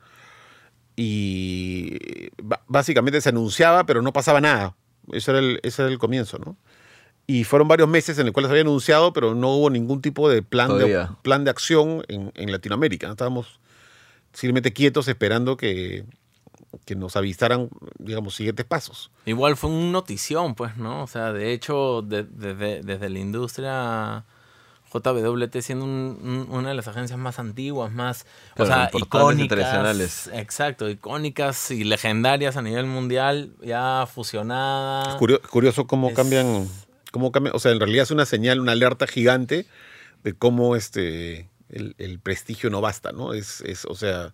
y 0.97 1.97
básicamente 2.67 3.21
se 3.21 3.29
anunciaba, 3.29 3.85
pero 3.85 4.01
no 4.01 4.11
pasaba 4.11 4.41
nada. 4.41 4.75
Ese 5.11 5.31
era 5.31 5.39
el, 5.39 5.59
ese 5.63 5.83
era 5.83 5.91
el 5.91 5.99
comienzo, 5.99 6.37
¿no? 6.39 6.57
Y 7.27 7.43
fueron 7.43 7.67
varios 7.67 7.87
meses 7.87 8.17
en 8.19 8.25
los 8.25 8.33
cuales 8.33 8.47
se 8.49 8.53
había 8.53 8.61
anunciado, 8.63 9.13
pero 9.13 9.35
no 9.35 9.49
hubo 9.55 9.69
ningún 9.69 10.01
tipo 10.01 10.29
de 10.29 10.41
plan, 10.41 10.69
de, 10.79 10.85
plan 11.21 11.43
de 11.43 11.51
acción 11.51 12.03
en, 12.07 12.31
en 12.35 12.51
Latinoamérica. 12.51 13.09
Estábamos 13.09 13.59
simplemente 14.33 14.71
quietos 14.73 15.07
esperando 15.09 15.57
que, 15.57 16.05
que 16.85 16.95
nos 16.95 17.15
avisaran, 17.17 17.69
digamos, 17.99 18.33
siguientes 18.35 18.65
pasos. 18.65 19.11
Igual 19.25 19.57
fue 19.57 19.69
un 19.69 19.91
notición, 19.91 20.55
pues, 20.55 20.77
¿no? 20.77 21.03
O 21.03 21.07
sea, 21.07 21.33
de 21.33 21.51
hecho, 21.51 22.01
de- 22.01 22.23
desde, 22.23 22.81
desde 22.81 23.09
la 23.09 23.19
industria 23.19 24.25
JWT 24.93 25.61
siendo 25.61 25.85
un- 25.85 26.17
un- 26.21 26.47
una 26.49 26.69
de 26.69 26.75
las 26.75 26.87
agencias 26.87 27.19
más 27.19 27.39
antiguas, 27.39 27.91
más, 27.91 28.25
o 28.57 28.65
sea, 28.65 28.89
icónicas. 28.93 29.41
internacionales. 29.41 30.29
Exacto, 30.33 30.89
icónicas 30.89 31.71
y 31.71 31.83
legendarias 31.83 32.55
a 32.57 32.61
nivel 32.61 32.85
mundial, 32.85 33.51
ya 33.61 34.07
fusionadas. 34.13 35.09
Es 35.09 35.15
curio- 35.15 35.41
curioso 35.49 35.87
cómo. 35.87 36.09
Es- 36.09 36.15
cambian, 36.15 36.67
cómo 37.11 37.31
cambian, 37.31 37.55
o 37.55 37.59
sea, 37.59 37.71
en 37.71 37.79
realidad 37.79 38.03
es 38.03 38.11
una 38.11 38.25
señal, 38.25 38.59
una 38.59 38.71
alerta 38.73 39.07
gigante 39.07 39.65
de 40.23 40.33
cómo 40.33 40.75
este 40.75 41.49
el, 41.69 41.95
el 41.97 42.19
prestigio 42.19 42.69
no 42.69 42.79
basta, 42.79 43.11
¿no? 43.11 43.33
Es, 43.33 43.59
es 43.61 43.83
o 43.85 43.93
sea, 43.95 44.33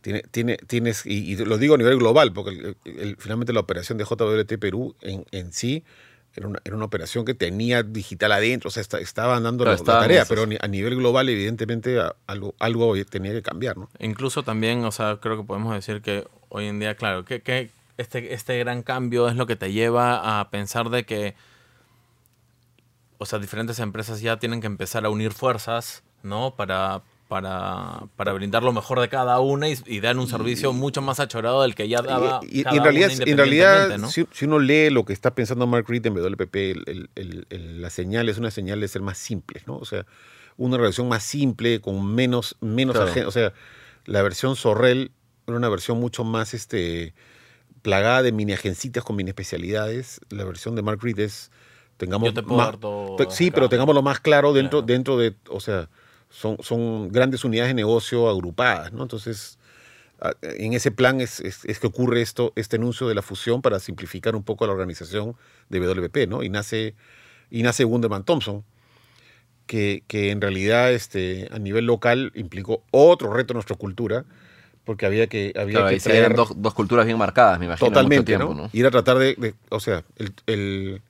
tiene, 0.00 0.22
tiene, 0.30 0.56
tienes, 0.56 1.06
y, 1.06 1.32
y 1.32 1.36
lo 1.36 1.56
digo 1.58 1.74
a 1.74 1.78
nivel 1.78 1.98
global, 1.98 2.32
porque 2.32 2.50
el- 2.50 2.76
el- 2.98 3.16
finalmente 3.16 3.52
la 3.52 3.60
operación 3.60 3.96
de 3.98 4.04
JWT 4.04 4.58
Perú 4.58 4.96
en, 5.00 5.24
en 5.30 5.52
sí 5.52 5.84
era 6.38 6.48
una, 6.48 6.58
era 6.64 6.74
una 6.76 6.84
operación 6.86 7.24
que 7.24 7.34
tenía 7.34 7.82
digital 7.82 8.32
adentro, 8.32 8.68
o 8.68 8.70
sea, 8.70 8.80
esta- 8.80 8.98
estaban 9.00 9.42
dando 9.42 9.64
Claro, 9.64 9.78
la- 9.78 10.00
tarea, 10.00 10.24
pero 10.24 10.44
a 10.60 10.66
nivel 10.68 10.96
global, 10.96 11.28
evidentemente, 11.28 11.98
algo, 12.26 12.54
algo 12.58 12.94
tenía 13.04 13.32
que 13.32 13.42
cambiar, 13.42 13.76
¿no? 13.76 13.88
Incluso 13.98 14.42
también, 14.42 14.84
o 14.84 14.92
sea, 14.92 15.18
creo 15.20 15.36
que 15.36 15.44
podemos 15.44 15.74
decir 15.74 16.00
que 16.00 16.26
hoy 16.48 16.66
en 16.66 16.80
día, 16.80 16.94
claro, 16.96 17.24
que, 17.24 17.40
que 17.42 17.70
este, 17.98 18.32
este 18.32 18.58
gran 18.58 18.82
cambio 18.82 19.28
es 19.28 19.36
lo 19.36 19.46
que 19.46 19.56
te 19.56 19.72
lleva 19.72 20.40
a 20.40 20.50
pensar 20.50 20.88
de 20.90 21.04
que, 21.04 21.34
o 23.18 23.26
sea, 23.26 23.38
diferentes 23.38 23.78
empresas 23.80 24.20
ya 24.20 24.38
tienen 24.38 24.60
que 24.60 24.66
empezar 24.68 25.04
a 25.04 25.10
unir 25.10 25.32
fuerzas, 25.32 26.02
¿no? 26.22 26.54
Para, 26.54 27.02
para, 27.28 28.04
para 28.16 28.32
brindar 28.32 28.62
lo 28.62 28.72
mejor 28.72 29.00
de 29.00 29.08
cada 29.08 29.38
una 29.40 29.68
y, 29.68 29.76
y 29.86 30.00
dar 30.00 30.16
un 30.16 30.26
servicio 30.26 30.72
mucho 30.72 31.02
más 31.02 31.20
achorado 31.20 31.62
del 31.62 31.74
que 31.74 31.86
ya 31.88 32.00
daba. 32.02 32.40
Y, 32.42 32.62
cada 32.64 32.76
en 32.76 32.82
realidad, 32.82 33.10
una 33.14 33.24
en 33.30 33.36
realidad 33.36 33.74
independientemente, 33.84 33.98
¿no? 33.98 34.10
si, 34.10 34.26
si 34.38 34.44
uno 34.46 34.58
lee 34.58 34.88
lo 34.90 35.04
que 35.04 35.12
está 35.12 35.34
pensando 35.34 35.66
Mark 35.66 35.84
Reed 35.88 36.06
en 36.06 36.14
WPP, 36.14 36.56
el- 36.86 37.10
el- 37.14 37.82
la 37.82 37.90
señal 37.90 38.28
es 38.30 38.38
una 38.38 38.50
señal 38.50 38.80
de 38.80 38.88
ser 38.88 39.02
más 39.02 39.18
simple, 39.18 39.62
¿no? 39.66 39.76
O 39.76 39.84
sea, 39.84 40.06
una 40.56 40.76
relación 40.78 41.08
más 41.08 41.22
simple, 41.22 41.80
con 41.80 42.14
menos, 42.14 42.56
menos 42.60 42.96
Claro. 42.96 43.28
O 43.28 43.30
sea, 43.30 43.52
la 44.06 44.22
versión 44.22 44.56
Sorrel 44.56 45.12
era 45.46 45.56
una 45.56 45.68
versión 45.68 46.00
mucho 46.00 46.24
más 46.24 46.54
este, 46.54 47.12
plagada 47.82 48.22
de 48.22 48.32
mini 48.32 48.54
agencitas 48.54 49.04
con 49.04 49.16
mini 49.16 49.28
especialidades. 49.30 50.20
La 50.30 50.44
versión 50.44 50.74
de 50.76 50.82
Mark 50.82 50.98
Reed 51.02 51.18
es, 51.20 51.50
tengamos 51.98 52.28
Yo 52.30 52.34
te 52.34 52.42
puedo 52.42 52.56
más- 52.56 52.66
dar 52.68 52.76
todo 52.78 53.16
te- 53.16 53.30
sí, 53.30 53.48
acá. 53.48 53.54
pero 53.54 53.68
tengámoslo 53.68 54.00
más 54.02 54.18
claro 54.20 54.52
dentro, 54.54 54.78
Claro. 54.80 54.86
dentro 54.94 55.16
de, 55.18 55.34
o 55.50 55.60
sea, 55.60 55.88
son, 56.30 56.56
son 56.60 57.08
grandes 57.10 57.44
unidades 57.44 57.70
de 57.70 57.74
negocio 57.74 58.28
agrupadas, 58.28 58.92
¿no? 58.92 59.02
Entonces, 59.02 59.58
en 60.42 60.72
ese 60.72 60.90
plan 60.90 61.20
es, 61.20 61.40
es- 61.40 61.64
es 61.64 61.78
que 61.78 61.86
ocurre 61.86 62.20
esto, 62.22 62.52
este 62.56 62.76
anuncio 62.76 63.06
de 63.08 63.14
la 63.14 63.22
fusión 63.22 63.62
para 63.62 63.78
simplificar 63.78 64.34
un 64.34 64.42
poco 64.42 64.66
la 64.66 64.72
organización 64.72 65.36
de 65.68 65.78
WP, 65.80 66.26
¿no? 66.26 66.42
Y 66.42 66.48
nace, 66.48 66.94
y 67.50 67.62
nace 67.62 67.84
Wunderman 67.84 68.24
Thompson, 68.24 68.64
que, 69.66 70.02
que 70.06 70.30
en 70.30 70.40
realidad 70.40 70.92
este, 70.92 71.48
a 71.52 71.58
nivel 71.58 71.84
local 71.86 72.32
implicó 72.34 72.82
otro 72.90 73.32
reto 73.32 73.52
en 73.52 73.56
nuestra 73.56 73.76
cultura, 73.76 74.24
porque 74.84 75.04
había 75.06 75.26
que, 75.26 75.52
había 75.56 75.72
Claro, 75.74 75.88
que 75.88 75.94
ahí 75.94 76.00
se 76.00 76.16
eran 76.16 76.32
traer- 76.32 76.36
dos, 76.36 76.52
dos 76.56 76.74
culturas 76.74 77.04
bien 77.06 77.18
marcadas, 77.18 77.58
me 77.58 77.66
imagino. 77.66 77.90
mucho 77.90 77.94
Totalmente, 77.94 78.36
tiempo, 78.36 78.54
¿no? 78.54 78.70
Ir 78.72 78.86
a 78.86 78.90
tratar 78.90 79.18
de, 79.18 79.34
de- 79.36 79.54
o 79.70 79.80
sea, 79.80 80.04
el, 80.16 80.32
el- 80.46 81.02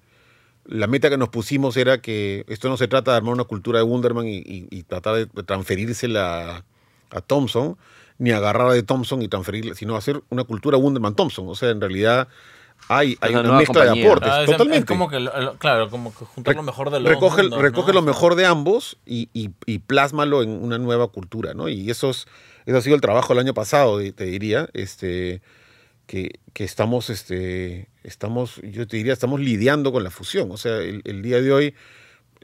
la 0.69 0.87
meta 0.87 1.11
que 1.11 1.17
nos 1.19 1.31
pusimos 1.31 1.77
era 1.77 2.01
que 2.01 2.45
esto 2.47 2.69
no 2.69 2.77
se 2.77 2.87
trata 2.89 3.11
de 3.13 3.17
armar 3.17 3.33
una 3.35 3.45
cultura 3.45 3.79
de 3.81 3.85
Wunderman 3.85 4.27
y, 4.29 4.37
y- 4.39 4.69
y 4.71 4.83
tratar 4.85 5.15
de 5.17 5.27
transferírsela 5.43 6.63
a 7.11 7.21
Thompson, 7.23 7.77
ni 8.19 8.31
agarrar 8.33 8.71
de 8.73 8.83
Thompson 8.83 9.23
y 9.23 9.29
transferirla, 9.29 9.75
sino 9.75 9.97
hacer 9.97 10.23
una 10.29 10.45
cultura 10.45 10.77
Wunderman 10.77 11.15
Thompson. 11.15 11.49
O 11.49 11.55
sea, 11.55 11.71
en 11.71 11.81
realidad 11.81 12.29
hay, 12.89 13.17
hay 13.21 13.35
una 13.35 13.53
mezcla 13.53 13.85
de 13.93 14.03
aportes, 14.05 14.29
Ah, 14.31 14.43
es- 14.43 14.51
es 14.51 14.57
totalmente. 14.57 14.87
como 14.87 15.09
que, 15.09 15.29
claro, 15.59 15.89
como 15.91 16.15
que 16.15 16.25
juntar 16.25 16.55
lo 16.55 16.63
mejor 16.63 16.91
de 16.91 17.01
los 17.01 17.09
recoge, 17.09 17.43
mundos, 17.43 17.61
recoge 17.63 17.89
¿no? 17.89 17.95
lo 17.95 18.03
mejor 18.03 18.35
de 18.35 18.45
ambos 18.47 18.99
y, 19.07 19.29
y, 19.33 19.51
y 19.67 19.79
plásmalo 19.79 20.43
en 20.43 20.51
una 20.51 20.79
nueva 20.79 21.09
cultura, 21.09 21.55
¿no? 21.55 21.69
Y 21.69 21.91
eso, 21.91 22.11
es, 22.11 22.27
eso 22.67 22.77
ha 22.77 22.81
sido 22.83 22.95
el 22.95 23.01
trabajo 23.01 23.33
del 23.35 23.43
año 23.45 23.55
pasado, 23.55 23.99
te 24.13 24.25
diría, 24.25 24.69
este, 24.75 25.41
que, 26.07 26.41
que 26.53 26.65
estamos, 26.65 27.09
este, 27.11 27.89
estamos, 28.09 28.57
yo 28.63 28.87
te 28.89 28.97
diría, 28.97 29.13
estamos 29.13 29.39
lidiando 29.41 29.93
con 29.93 30.03
la 30.03 30.11
fusión. 30.11 30.51
O 30.51 30.57
sea, 30.57 30.79
el, 30.79 31.03
el 31.05 31.23
día 31.23 31.41
de 31.41 31.53
hoy, 31.53 31.75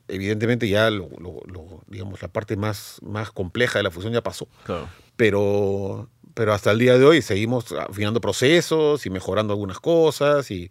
evidentemente 0.08 0.68
ya, 0.68 0.90
lo, 0.90 1.08
lo- 1.18 1.40
lo- 1.46 1.82
digamos, 1.88 2.20
la 2.22 2.28
parte 2.28 2.56
más, 2.56 2.98
más 3.02 3.30
compleja 3.32 3.78
de 3.78 3.82
la 3.84 3.90
fusión 3.90 4.12
ya 4.12 4.22
pasó 4.22 4.46
Claro. 4.64 4.88
pero, 5.16 6.08
pero 6.34 6.52
hasta 6.52 6.70
el 6.70 6.78
día 6.78 6.98
de 6.98 7.04
hoy 7.04 7.22
seguimos 7.22 7.72
afinando 7.72 8.20
procesos 8.20 9.06
y 9.06 9.10
mejorando 9.10 9.52
algunas 9.54 9.80
cosas 9.80 10.50
y, 10.50 10.70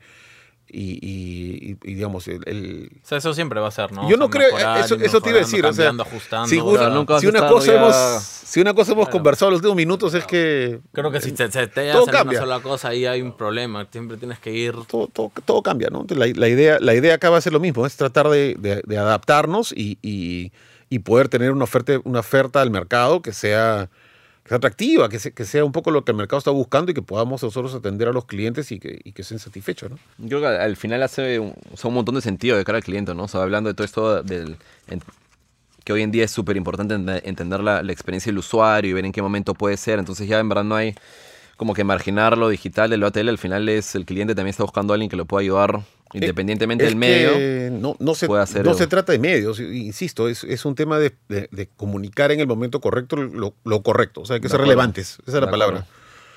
y, 0.74 1.00
y- 1.02 1.78
y, 1.84 1.94
digamos, 1.94 2.28
el, 2.28 2.42
el- 2.48 2.90
O 3.04 3.08
sea, 3.08 3.20
eso 3.20 3.34
siempre 3.34 3.60
va 3.60 3.68
a 3.68 3.72
ser, 3.72 3.92
¿no? 3.92 4.10
Yo 4.10 4.16
O 4.16 4.20
no 4.20 4.26
sea, 4.26 4.32
creo, 4.32 4.54
mejorar, 4.56 4.80
eso, 4.84 4.96
eso 4.96 5.22
te 5.22 5.30
iba 5.30 5.38
a 5.38 5.42
decir, 5.42 5.66
o 5.66 5.72
sea, 5.74 5.90
ajustando. 5.92 6.48
si 6.48 6.60
o 6.60 6.66
una, 6.66 6.90
nunca 6.90 7.20
si 7.20 7.28
una 7.28 7.48
cosa 7.48 7.68
ya- 7.68 7.78
hemos, 7.78 7.96
si 8.24 8.60
una 8.60 8.74
cosa 8.74 8.92
hemos 8.94 9.06
Claro. 9.06 9.12
conversado 9.12 9.50
en 9.50 9.52
los 9.54 9.60
últimos 9.60 9.78
minutos 9.78 10.14
es 10.16 10.26
que 10.26 10.80
Creo 10.92 11.12
que 11.12 11.22
si 11.22 11.30
se, 11.36 11.52
se 11.52 11.68
te 11.68 11.92
Todo 11.92 12.04
hace 12.04 12.12
cambia. 12.12 12.40
una 12.40 12.48
sola 12.48 12.60
cosa, 12.62 12.88
ahí 12.90 13.06
hay 13.06 13.22
un 13.22 13.38
problema. 13.38 13.88
Siempre 13.92 14.18
tienes 14.18 14.40
que 14.40 14.52
ir. 14.52 14.74
todo, 14.88 15.08
todo, 15.08 15.32
todo 15.46 15.62
cambia, 15.62 15.90
¿no? 15.92 16.06
La, 16.10 16.26
la 16.28 16.48
idea, 16.50 16.80
la 16.80 16.94
idea 16.96 17.14
acá 17.16 17.30
va 17.30 17.38
a 17.38 17.42
ser 17.42 17.54
lo 17.54 17.60
mismo, 17.60 17.86
es 17.86 17.96
tratar 17.96 18.28
de, 18.30 18.56
de- 18.60 18.82
de 18.86 18.98
adaptarnos 18.98 19.72
y, 19.72 19.98
y- 20.02 20.52
y 20.90 21.00
poder 21.00 21.30
tener 21.30 21.52
una 21.52 21.64
oferta, 21.64 21.94
una 22.04 22.20
oferta 22.20 22.62
al 22.62 22.70
mercado 22.72 23.22
que 23.22 23.34
sea, 23.34 23.90
que 24.44 24.50
sea 24.50 24.58
atractiva, 24.58 25.08
que, 25.10 25.20
se- 25.20 25.32
que 25.34 25.46
sea 25.46 25.64
un 25.64 25.72
poco 25.72 25.90
lo 25.92 26.04
que 26.04 26.12
el 26.12 26.18
mercado 26.18 26.38
está 26.38 26.52
buscando 26.52 26.92
y 26.92 26.94
que 26.94 27.02
podamos 27.02 27.42
nosotros 27.44 27.74
atender 27.74 28.08
a 28.10 28.12
los 28.12 28.26
clientes 28.26 28.72
y 28.72 28.80
que, 28.80 29.00
y 29.04 29.14
que 29.14 29.22
estén 29.22 29.40
satisfechos, 29.40 29.92
¿no? 29.92 29.98
Yo 30.18 30.40
creo 30.40 30.42
que 30.42 30.48
al 30.64 30.76
final 30.76 31.02
hace 31.04 31.40
un, 31.40 31.54
un 31.84 31.94
montón 31.94 32.16
de 32.16 32.22
sentido 32.22 32.58
de 32.58 32.64
cara 32.66 32.78
al 32.78 32.84
cliente, 32.84 33.16
¿no? 33.16 33.24
O 33.24 33.28
sea, 33.28 33.42
hablando 33.42 33.70
de 33.70 33.74
todo 33.74 33.86
esto 33.86 34.22
del... 34.24 34.58
que 35.84 35.94
hoy 35.94 36.02
en 36.02 36.12
día 36.12 36.24
es 36.26 36.32
súper 36.32 36.56
importante 36.58 36.96
ente- 36.96 37.22
entender 37.28 37.60
la, 37.62 37.84
la 37.84 37.92
experiencia 37.92 38.30
del 38.32 38.38
usuario 38.40 38.92
y 38.92 38.94
ver 38.94 39.06
en 39.06 39.12
qué 39.12 39.22
momento 39.22 39.54
puede 39.54 39.78
ser. 39.78 40.00
Entonces 40.00 40.28
ya 40.28 40.40
en 40.40 40.50
verdad 40.50 40.64
no 40.64 40.76
hay 40.76 40.96
como 41.58 41.74
que 41.74 41.84
marginar 41.84 42.38
lo 42.38 42.50
digital 42.50 42.90
de 42.90 42.98
lo 42.98 43.08
ATL. 43.08 43.30
Al 43.30 43.38
final 43.38 43.70
es 43.70 43.96
el 43.96 44.06
cliente 44.06 44.36
también 44.36 44.52
está 44.52 44.64
buscando 44.64 44.94
a 44.94 44.96
alguien 44.96 45.10
que 45.10 45.16
lo 45.16 45.26
pueda 45.26 45.42
ayudar 45.42 45.82
independientemente 46.16 46.84
Es 46.84 46.92
del 46.92 46.96
medio. 46.98 47.32
no, 47.80 47.96
no 48.00 48.14
se, 48.14 48.28
puede 48.28 48.44
hacer 48.44 48.64
no 48.64 48.76
se 48.76 48.86
trata 48.86 49.12
de 49.12 49.18
medios, 49.20 49.60
insisto, 49.60 50.30
es, 50.30 50.44
es 50.44 50.64
un 50.64 50.76
tema 50.76 51.00
de, 51.00 51.16
de- 51.28 51.50
de 51.52 51.68
comunicar 51.76 52.32
en 52.32 52.40
el 52.40 52.46
momento 52.46 52.80
correcto 52.82 53.16
lo, 53.16 53.56
lo 53.64 53.82
correcto, 53.82 54.22
o 54.22 54.26
sea, 54.26 54.36
hay 54.36 54.40
que 54.40 54.44
De 54.44 54.50
ser 54.50 54.58
acuerdo. 54.58 54.70
relevantes, 54.72 55.18
esa 55.26 55.38
es 55.38 55.44
la 55.44 55.50
palabra. 55.50 55.88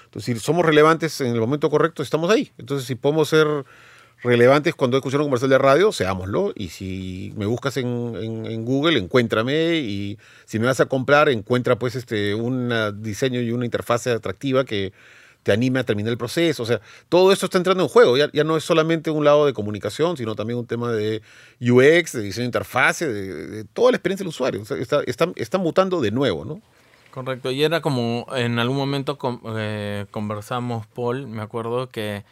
Entonces, 0.07 0.35
si 0.39 0.41
somos 0.43 0.65
relevantes 0.65 1.21
en 1.21 1.27
el 1.35 1.41
momento 1.41 1.69
correcto, 1.69 2.03
estamos 2.03 2.31
ahí. 2.31 2.53
Entonces, 2.57 2.87
si 2.87 2.95
podemos 2.95 3.29
ser 3.29 3.47
relevantes 4.23 4.75
cuando 4.75 4.97
escuchar 4.97 5.21
un 5.21 5.27
comercial 5.27 5.51
de 5.51 5.59
radio, 5.59 5.93
seámoslo. 5.93 6.53
Y 6.55 6.69
si 6.71 7.33
me 7.37 7.47
buscas 7.47 7.77
en, 7.77 8.15
en- 8.21 8.47
en 8.47 8.65
Google, 8.65 8.99
encuéntrame. 8.99 9.77
Y 9.77 10.19
si 10.45 10.59
me 10.59 10.67
vas 10.67 10.81
a 10.81 10.87
comprar, 10.87 11.29
encuentra 11.29 11.77
pues 11.79 11.95
este 11.95 12.35
un 12.35 12.73
diseño 13.03 13.41
y 13.41 13.51
una 13.53 13.65
interfase 13.65 14.11
atractiva 14.11 14.65
que 14.65 14.93
te 15.43 15.53
anime 15.53 15.79
a 15.79 15.85
terminar 15.85 16.11
el 16.11 16.19
proceso. 16.19 16.65
O 16.65 16.67
sea, 16.67 16.81
todo 17.09 17.31
esto 17.33 17.47
está 17.47 17.59
entrando 17.59 17.83
en 17.85 17.89
juego. 17.89 18.17
Ya, 18.17 18.29
ya 18.33 18.43
no 18.43 18.57
es 18.57 18.65
solamente 18.65 19.11
un 19.11 19.25
lado 19.25 19.47
de 19.47 19.53
comunicación, 19.53 20.17
sino 20.17 20.35
también 20.35 20.59
un 20.59 20.67
tema 20.67 20.91
de 20.91 21.23
UX, 21.61 22.13
de 22.15 22.23
diseño 22.23 22.43
de 22.43 22.47
interfase, 22.47 23.07
de, 23.09 23.65
toda 23.65 23.93
la 23.93 23.97
experiencia 23.97 24.25
del 24.25 24.31
usuario. 24.31 24.63
Está, 24.63 25.03
está, 25.07 25.29
está 25.37 25.59
mutando 25.59 26.01
de 26.01 26.11
nuevo, 26.11 26.45
¿no? 26.45 26.61
Correcto. 27.13 27.53
Y 27.53 27.63
era 27.63 27.81
como 27.81 28.27
en 28.35 28.59
algún 28.59 28.77
momento 28.77 29.17
eh, 29.57 30.07
conversamos, 30.11 30.87
Paul, 30.89 31.29
me 31.29 31.43
acuerdo 31.43 31.89
que 31.91 32.25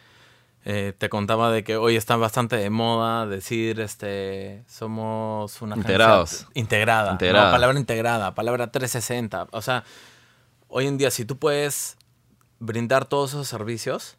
eh, 0.65 0.93
te 0.97 1.09
contaba 1.09 1.51
de 1.51 1.63
que 1.63 1.77
hoy 1.77 1.95
está 1.95 2.15
bastante 2.17 2.55
de 2.57 2.69
moda 2.71 3.27
decir 3.27 3.79
este 3.79 4.63
somos 4.67 5.61
una 5.61 5.75
Integrados. 5.75 6.47
integrada, 6.55 7.11
Integrada. 7.11 7.45
¿no? 7.45 7.51
palabra 7.51 7.79
integrada, 7.79 8.33
palabra 8.35 8.71
360. 8.71 9.47
O 9.51 9.61
sea, 9.61 9.83
hoy 10.67 10.87
en 10.87 10.97
día 10.97 11.11
si 11.11 11.23
tú 11.23 11.37
puedes 11.37 11.97
brindar 12.59 13.05
todos 13.05 13.31
esos 13.31 13.47
servicios, 13.47 14.17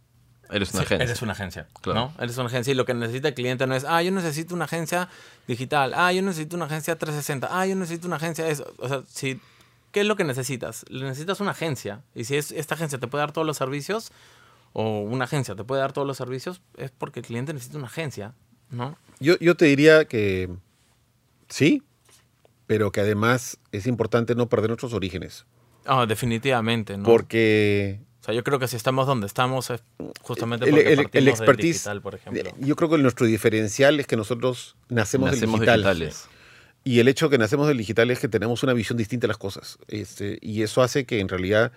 Eres 0.49 0.73
una 0.75 0.83
Sí, 0.83 0.87
agencia. 0.87 1.05
Eres 1.05 1.23
una 1.23 1.33
agencia, 1.33 1.67
Claro. 1.81 2.13
¿no? 2.17 2.23
Eres 2.23 2.37
una 2.39 2.47
agencia 2.47 2.71
y 2.71 2.75
lo 2.77 2.85
que 2.85 2.95
necesita 2.95 3.27
el 3.27 3.35
cliente 3.35 3.67
no 3.67 3.75
es, 3.75 3.85
ah, 3.85 4.01
yo 4.01 4.13
necesito 4.13 4.55
una 4.55 4.67
agencia 4.67 5.09
digital, 5.49 5.93
ah, 5.97 6.13
yo 6.13 6.23
necesito 6.23 6.55
una 6.55 6.67
agencia 6.67 6.97
360, 6.97 7.49
ah, 7.51 7.67
yo 7.67 7.75
necesito 7.75 8.07
una 8.07 8.15
agencia 8.17 8.47
eso. 8.47 8.73
O 8.79 8.87
sea, 8.89 9.03
si, 9.09 9.41
¿qué 9.91 10.03
es 10.03 10.07
lo 10.07 10.15
que 10.15 10.23
necesitas? 10.23 10.85
Necesitas 10.89 11.41
una 11.41 11.51
agencia. 11.51 12.03
Y 12.15 12.23
si 12.23 12.37
es, 12.37 12.53
esta 12.53 12.77
agencia 12.77 12.99
te 13.01 13.09
puede 13.09 13.23
dar 13.23 13.33
todos 13.33 13.45
los 13.45 13.57
servicios, 13.57 14.13
o 14.79 15.01
una 15.01 15.25
agencia 15.25 15.55
te 15.57 15.65
puede 15.65 15.81
dar 15.81 15.93
todos 15.95 16.07
los 16.07 16.19
servicios, 16.19 16.61
es 16.77 16.91
porque 16.91 17.21
el 17.21 17.27
cliente 17.27 17.55
necesita 17.55 17.79
una 17.79 17.87
agencia, 17.87 18.35
¿no? 18.71 18.99
Yo, 19.21 19.39
yo 19.39 19.55
te 19.55 19.65
diría 19.65 20.05
que 20.05 20.51
sí, 21.49 21.83
pero 22.67 22.93
que 22.93 23.01
además 23.01 23.59
es 23.73 23.87
importante 23.87 24.35
no 24.35 24.49
perder 24.51 24.69
nuestros 24.71 24.93
orígenes. 24.93 25.47
Ah, 25.87 26.05
definitivamente, 26.07 26.97
¿no? 26.99 27.05
Porque 27.05 28.01
o 28.21 28.25
sea, 28.27 28.35
yo 28.35 28.43
creo 28.45 28.59
que 28.59 28.67
si 28.69 28.77
estamos 28.77 29.07
donde 29.07 29.27
estamos 29.27 29.71
es 29.71 29.83
justamente 30.21 30.67
el, 30.69 30.73
porque 30.75 30.89
el- 30.93 30.99
el 31.01 31.11
del 31.13 31.29
expertise, 31.29 31.75
digital, 31.77 32.03
por 32.03 32.15
ejemplo. 32.17 32.43
yo 32.59 32.77
creo 32.77 32.91
que 32.91 32.99
nuestro 32.99 33.25
diferencial 33.27 33.99
es 34.01 34.07
que 34.07 34.17
nosotros 34.17 34.77
nacemos, 34.89 35.31
Nacemos 35.31 35.61
del 35.61 35.67
digital. 35.69 35.81
digitales. 35.97 36.29
Y 36.85 37.01
el 37.01 37.09
hecho 37.09 37.31
que 37.31 37.39
nacemos 37.39 37.67
del 37.67 37.79
digital 37.79 38.11
es 38.11 38.19
que 38.21 38.29
tenemos 38.29 38.63
una 38.63 38.73
visión 38.73 38.99
distinta 38.99 39.25
de 39.25 39.29
las 39.29 39.39
cosas. 39.39 39.79
Este, 39.89 40.39
y 40.43 40.63
eso 40.63 40.83
hace 40.83 41.05
que 41.07 41.21
en 41.21 41.29
realidad 41.29 41.73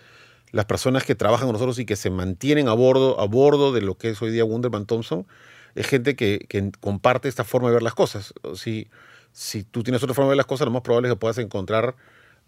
las 0.51 0.65
personas 0.65 1.03
que 1.03 1.15
trabajan 1.15 1.47
con 1.47 1.53
nosotros 1.53 1.77
y 1.79 1.85
que 1.85 1.95
se 1.95 2.09
mantienen 2.09 2.67
a 2.67 2.73
bordo, 2.73 3.19
a 3.19 3.25
bordo 3.27 3.71
de 3.71 3.81
lo 3.81 3.97
que 3.97 4.09
es 4.09 4.21
hoy 4.21 4.31
día 4.31 4.43
Wunderman 4.43 4.85
Thompson, 4.85 5.25
es 5.75 5.85
gente 5.87 6.15
que, 6.15 6.45
que 6.49 6.71
comparte 6.79 7.27
esta 7.29 7.43
forma 7.43 7.67
de 7.69 7.75
ver 7.75 7.83
las 7.83 7.93
cosas. 7.93 8.33
Si, 8.55 8.87
si 9.31 9.63
tú 9.63 9.83
tienes 9.83 10.01
otra 10.01 10.15
forma 10.15 10.27
de 10.27 10.31
ver 10.31 10.37
las 10.37 10.45
cosas, 10.47 10.65
lo 10.65 10.71
más 10.71 10.81
probable 10.81 11.07
es 11.07 11.13
que 11.13 11.19
puedas 11.19 11.37
encontrar 11.37 11.95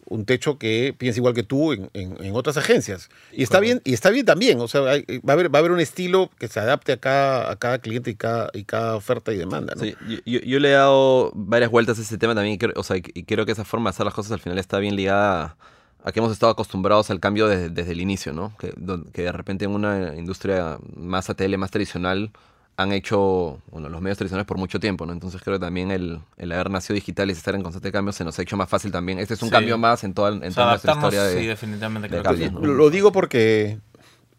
un 0.08 0.26
techo 0.26 0.58
que 0.58 0.96
piense 0.98 1.20
igual 1.20 1.36
que 1.36 1.44
tú 1.44 1.74
en, 1.74 1.92
en- 1.94 2.18
en 2.24 2.36
otras 2.36 2.58
agencias. 2.58 3.08
Y 3.32 3.44
está 3.44 3.60
bien, 3.60 3.82
y 3.86 3.94
está 3.94 4.10
bien 4.10 4.26
también. 4.26 4.60
O 4.60 4.68
sea, 4.68 4.82
hay- 4.90 5.06
va, 5.20 5.30
a 5.30 5.32
haber, 5.34 5.54
va 5.54 5.60
a 5.60 5.62
haber 5.62 5.72
un 5.72 5.80
estilo 5.80 6.32
que 6.40 6.48
se 6.48 6.60
adapte 6.60 6.92
a 6.94 6.98
cada, 6.98 7.52
a 7.52 7.56
cada 7.58 7.78
cliente 7.78 8.10
y 8.10 8.16
cada, 8.16 8.50
y 8.54 8.64
cada 8.64 8.96
oferta 8.96 9.32
y 9.32 9.38
demanda. 9.38 9.76
¿no? 9.76 9.84
Sí, 9.84 9.96
yo, 10.26 10.40
yo- 10.40 10.60
le 10.60 10.70
he 10.70 10.72
dado 10.72 11.32
varias 11.36 11.70
vueltas 11.70 12.00
a 12.00 12.02
ese 12.02 12.18
tema 12.18 12.34
también, 12.34 12.56
y 12.56 12.58
creo- 12.58 12.74
o 12.76 12.82
sea, 12.84 12.98
y 12.98 13.24
creo 13.26 13.46
que 13.46 13.52
esa 13.52 13.64
forma 13.64 13.92
de 13.92 13.94
hacer 13.94 14.06
las 14.08 14.16
cosas 14.16 14.32
al 14.32 14.40
final 14.40 14.58
está 14.58 14.80
bien 14.80 14.96
ligada 14.96 15.44
a, 15.44 15.58
a 16.04 16.12
que 16.12 16.20
hemos 16.20 16.32
estado 16.32 16.52
acostumbrados 16.52 17.10
al 17.12 17.20
cambio 17.20 17.48
desde, 17.48 17.70
desde 17.70 17.92
el 17.92 18.02
inicio, 18.02 18.34
¿no? 18.34 18.56
Que, 18.58 18.74
que 19.14 19.22
de 19.24 19.32
repente 19.32 19.66
en 19.66 19.72
una 19.72 20.16
industria 20.16 20.78
más 20.96 21.30
ATL, 21.30 21.58
más 21.58 21.72
tradicional, 21.72 22.32
han 22.78 22.92
hecho 22.94 23.60
bueno, 23.70 23.90
los 23.90 24.02
medios 24.02 24.18
tradicionales 24.18 24.48
por 24.48 24.58
mucho 24.58 24.80
tiempo, 24.80 25.06
¿no? 25.06 25.14
Entonces 25.14 25.42
creo 25.44 25.58
que 25.58 25.66
también 25.66 25.92
el, 25.92 26.20
el 26.38 26.52
haber 26.54 26.72
nacido 26.72 26.96
digital 26.96 27.30
y 27.30 27.34
estar 27.34 27.54
en 27.54 27.62
constante 27.62 27.92
cambio 27.92 28.12
se 28.14 28.24
nos 28.24 28.40
ha 28.40 28.42
hecho 28.42 28.58
más 28.58 28.70
fácil 28.70 28.92
también. 28.92 29.20
Este 29.20 29.36
es 29.36 29.42
un 29.44 29.50
Sí. 29.50 29.54
cambio 29.54 29.78
más 29.78 30.04
en 30.04 30.14
toda, 30.14 30.30
en 30.30 30.38
O 30.38 30.40
sea, 30.42 30.52
toda 30.52 30.70
nuestra 30.72 30.94
adaptarnos, 30.94 31.14
historia 31.14 31.36
de... 31.36 31.42
sí, 31.42 31.48
definitivamente 31.48 32.08
de 32.08 32.10
creo 32.10 32.24
que 32.24 32.28
cambios, 32.42 32.50
sí. 32.50 32.68
¿no? 32.68 32.74
Lo, 32.74 32.90
digo 32.90 33.12
porque 33.12 33.78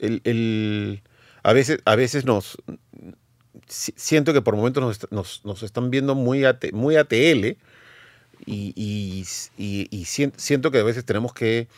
el, 0.00 0.20
el- 0.24 1.02
a 1.44 1.52
veces, 1.52 1.78
a 1.84 1.94
veces 1.94 2.24
nos 2.24 2.56
si- 3.68 3.94
siento 3.96 4.32
que 4.32 4.42
por 4.42 4.56
momentos 4.56 4.82
nos, 4.82 4.92
est- 4.96 5.12
nos- 5.12 5.44
nos 5.44 5.62
están 5.62 5.90
viendo 5.90 6.14
muy, 6.14 6.44
AT 6.44 6.72
muy 6.72 6.96
ATL 6.96 7.56
y, 8.46 8.72
y- 8.76 9.24
y- 9.56 9.88
y 9.90 10.04
sien- 10.04 10.32
siento 10.36 10.70
que 10.70 10.78
a 10.78 10.82
veces 10.84 11.04
tenemos 11.04 11.32
que 11.32 11.68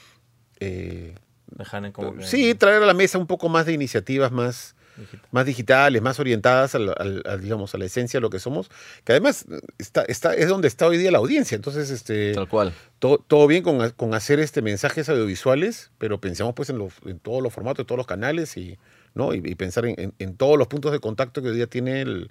eh, 0.61 1.15
Dejar 1.47 1.85
en 1.85 1.93
como 1.93 2.17
que- 2.17 2.25
sí 2.27 2.55
traer 2.55 2.83
a 2.83 2.87
la 2.87 2.95
mesa 2.95 3.19
un 3.19 3.27
poco 3.27 3.49
más 3.49 3.67
de 3.67 3.73
iniciativas 3.73 4.33
más, 4.33 4.75
digital. 4.97 5.29
más 5.31 5.47
digitales, 5.47 6.03
más 6.03 6.19
orientadas 6.21 6.75
al- 6.75 6.95
al- 6.99 7.23
al, 7.27 7.41
digamos, 7.41 7.75
a 7.75 7.79
la 7.79 7.85
esencia 7.85 8.19
de 8.19 8.23
lo 8.23 8.31
que 8.31 8.39
somos, 8.39 8.71
que 9.05 9.13
además 9.13 9.45
está, 9.79 10.03
está, 10.03 10.35
es 10.35 10.49
donde 10.49 10.69
está 10.69 10.87
hoy 10.87 10.97
día 10.97 11.11
la 11.11 11.19
audiencia. 11.19 11.55
Entonces, 11.57 11.91
este, 11.91 12.33
Tal 12.35 12.49
cual. 12.49 12.73
todo, 12.99 13.19
todo 13.19 13.47
bien 13.47 13.63
con, 13.63 13.91
con 13.91 14.15
hacer 14.15 14.41
este 14.41 14.63
mensajes 14.63 15.09
audiovisuales, 15.09 15.91
pero 15.99 16.21
pensamos 16.21 16.55
pues 16.55 16.71
en, 16.71 16.79
los, 16.79 16.95
en 17.05 17.19
todos 17.19 17.43
los 17.43 17.53
formatos, 17.53 17.81
en 17.83 17.87
todos 17.87 17.99
los 17.99 18.07
canales 18.07 18.57
y, 18.57 18.79
¿no? 19.15 19.35
y, 19.35 19.39
y 19.45 19.55
pensar 19.55 19.85
en, 19.87 19.95
en- 20.01 20.15
en 20.19 20.37
todos 20.37 20.59
los 20.59 20.69
puntos 20.69 20.93
de 20.93 21.01
contacto 21.01 21.43
que 21.43 21.49
hoy 21.49 21.57
día 21.57 21.67
tienen 21.67 22.29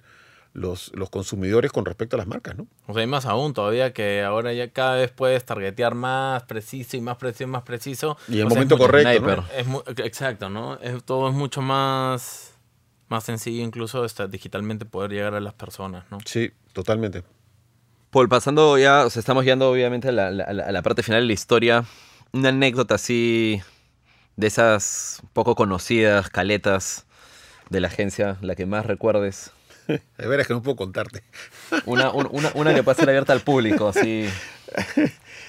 los, 0.54 0.92
los 0.94 1.10
consumidores 1.10 1.70
con 1.72 1.84
respecto 1.84 2.16
a 2.16 2.18
las 2.18 2.26
marcas. 2.26 2.56
¿no? 2.56 2.66
O 2.86 2.94
sea, 2.94 3.02
y 3.02 3.06
más 3.06 3.26
aún 3.26 3.52
todavía 3.54 3.92
que 3.92 4.22
ahora 4.22 4.52
ya 4.52 4.70
cada 4.70 4.94
vez 4.96 5.10
puedes 5.10 5.44
targetear 5.44 5.94
más 5.94 6.44
preciso 6.44 6.96
y 6.96 7.00
más 7.00 7.16
preciso 7.18 7.44
y 7.44 7.46
más 7.48 7.62
preciso. 7.64 8.16
Y 8.28 8.34
en 8.34 8.38
el 8.40 8.46
O 8.46 8.50
sea, 8.50 8.62
es 8.62 8.68
momento 8.68 8.76
mucho- 8.76 8.86
correcto. 8.86 9.10
sniper. 9.10 9.38
¿no? 9.38 9.44
Es 9.58 9.66
mu- 9.66 9.82
exacto, 10.04 10.48
¿no? 10.48 10.78
Es- 10.80 11.02
todo 11.04 11.28
es 11.28 11.34
mucho 11.34 11.60
más, 11.60 12.54
más 13.08 13.24
sencillo 13.24 13.62
incluso 13.64 14.04
hasta 14.04 14.26
digitalmente 14.28 14.84
poder 14.86 15.10
llegar 15.10 15.34
a 15.34 15.40
las 15.40 15.54
personas, 15.54 16.04
¿no? 16.10 16.18
Sí, 16.24 16.52
totalmente. 16.72 17.24
Paul, 18.10 18.28
pasando 18.28 18.78
ya, 18.78 19.04
o 19.06 19.10
sea, 19.10 19.18
estamos 19.20 19.42
llegando 19.44 19.68
obviamente 19.68 20.08
a 20.08 20.12
la, 20.12 20.30
la- 20.30 20.44
a 20.44 20.52
la- 20.52 20.64
a 20.66 20.72
la 20.72 20.82
parte 20.82 21.02
final 21.02 21.20
de 21.22 21.26
la 21.26 21.32
historia. 21.32 21.84
Una 22.32 22.50
anécdota 22.50 22.94
así 22.94 23.60
de 24.36 24.46
esas 24.46 25.20
poco 25.32 25.56
conocidas, 25.56 26.30
caletas 26.30 27.06
de 27.70 27.80
la 27.80 27.88
agencia, 27.88 28.36
la 28.40 28.54
que 28.54 28.66
más 28.66 28.86
recuerdes. 28.86 29.50
De 30.18 30.26
veras 30.26 30.46
que 30.46 30.54
no 30.54 30.62
puedo 30.62 30.76
contarte. 30.76 31.22
Una, 31.86 32.10
un- 32.10 32.28
una, 32.30 32.50
una 32.54 32.74
que 32.74 32.82
pueda 32.82 32.94
ser 32.96 33.08
abierta 33.08 33.32
al 33.32 33.40
público, 33.40 33.88
así. 33.88 34.28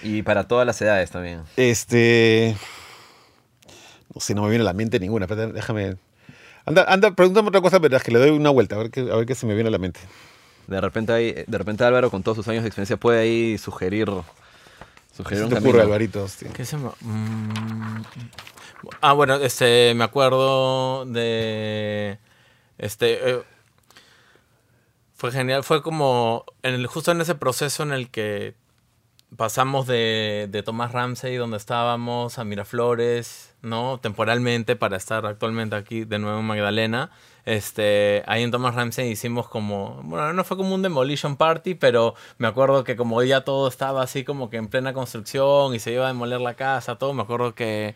Y 0.03 0.21
para 0.21 0.47
todas 0.47 0.67
las 0.67 0.79
edades 0.81 1.09
también. 1.09 1.41
Este. 1.57 2.55
No 4.13 4.21
sé, 4.21 4.36
no 4.36 4.43
me 4.43 4.49
viene 4.49 4.61
a 4.61 4.65
la 4.65 4.73
mente 4.73 4.99
ninguna. 4.99 5.25
Déjame. 5.25 5.95
Anda, 6.65 6.83
anda, 6.88 7.11
pregúntame 7.15 7.47
otra 7.49 7.61
cosa, 7.61 7.79
pero 7.79 7.95
es 7.97 8.03
que 8.03 8.11
le 8.11 8.19
doy 8.19 8.29
una 8.31 8.49
vuelta, 8.49 8.75
a 8.75 8.79
ver 8.79 8.91
qué, 8.91 9.01
a 9.01 9.15
ver 9.15 9.25
qué 9.25 9.36
se 9.36 9.45
me 9.45 9.53
viene 9.55 9.69
a 9.69 9.71
la 9.71 9.77
mente. 9.77 9.99
De 10.67 10.79
repente, 10.81 11.13
ahí, 11.13 11.31
de 11.47 11.57
repente 11.57 11.83
Álvaro, 11.83 12.09
con 12.11 12.23
todos 12.23 12.36
sus 12.38 12.47
años 12.47 12.63
de 12.63 12.67
experiencia, 12.69 12.97
puede 12.97 13.19
ahí 13.21 13.57
sugerir, 13.57 14.07
¿Qué 14.07 15.15
sugerir 15.15 15.38
se 15.39 15.43
un 15.43 15.49
te 15.49 15.55
camino. 15.55 15.69
ocurre, 15.71 15.83
Alvarito? 15.83 16.23
Hostia. 16.23 16.51
¿Qué 16.53 16.65
se 16.65 16.77
me- 16.77 16.89
mm, 17.01 18.03
Ah, 19.01 19.13
bueno, 19.13 19.36
este, 19.36 19.93
me 19.95 20.03
acuerdo 20.03 21.05
de, 21.05 22.17
este, 22.77 23.29
eh, 23.31 23.41
fue 25.16 25.32
genial, 25.32 25.63
fue 25.63 25.82
como, 25.82 26.45
en 26.61 26.74
el, 26.76 26.88
justo 26.88 27.11
en 27.11 27.22
ese 27.22 27.36
proceso 27.36 27.84
en 27.84 27.91
el 27.93 28.09
que 28.09 28.55
pasamos 29.38 29.88
de, 29.88 30.47
de 30.51 30.63
Tomás 30.63 30.91
Ramsey, 30.91 31.36
donde 31.36 31.57
estábamos, 31.57 32.38
a 32.38 32.43
Miraflores, 32.43 33.55
¿no? 33.61 33.99
Temporalmente 33.99 34.76
para 34.76 34.97
estar 34.97 35.26
actualmente 35.26 35.76
aquí 35.76 36.05
de 36.05 36.20
nuevo 36.20 36.39
en 36.39 36.45
Magdalena. 36.45 37.11
este, 37.45 38.24
ahí 38.28 38.43
en 38.43 38.51
Thomas 38.51 38.76
Ramsey 38.76 39.09
hicimos 39.09 39.47
como, 39.47 40.01
bueno, 40.03 40.34
no 40.34 40.43
fue 40.43 40.57
como 40.57 40.74
un 40.76 40.82
demolition 40.82 41.38
party, 41.38 41.76
pero 41.76 42.16
me 42.38 42.47
acuerdo 42.47 42.84
que 42.84 42.95
como 42.95 43.22
ya 43.24 43.41
todo 43.41 43.68
estaba 43.68 44.03
así 44.03 44.24
como 44.24 44.49
que 44.49 44.57
en 44.57 44.68
plena 44.68 44.93
construcción 44.93 45.74
y 45.76 45.80
se 45.80 45.91
iba 45.93 46.05
a 46.05 46.07
demoler 46.09 46.41
la 46.41 46.55
casa, 46.55 46.97
todo, 46.97 47.13
me 47.13 47.24
acuerdo 47.24 47.55
que 47.55 47.95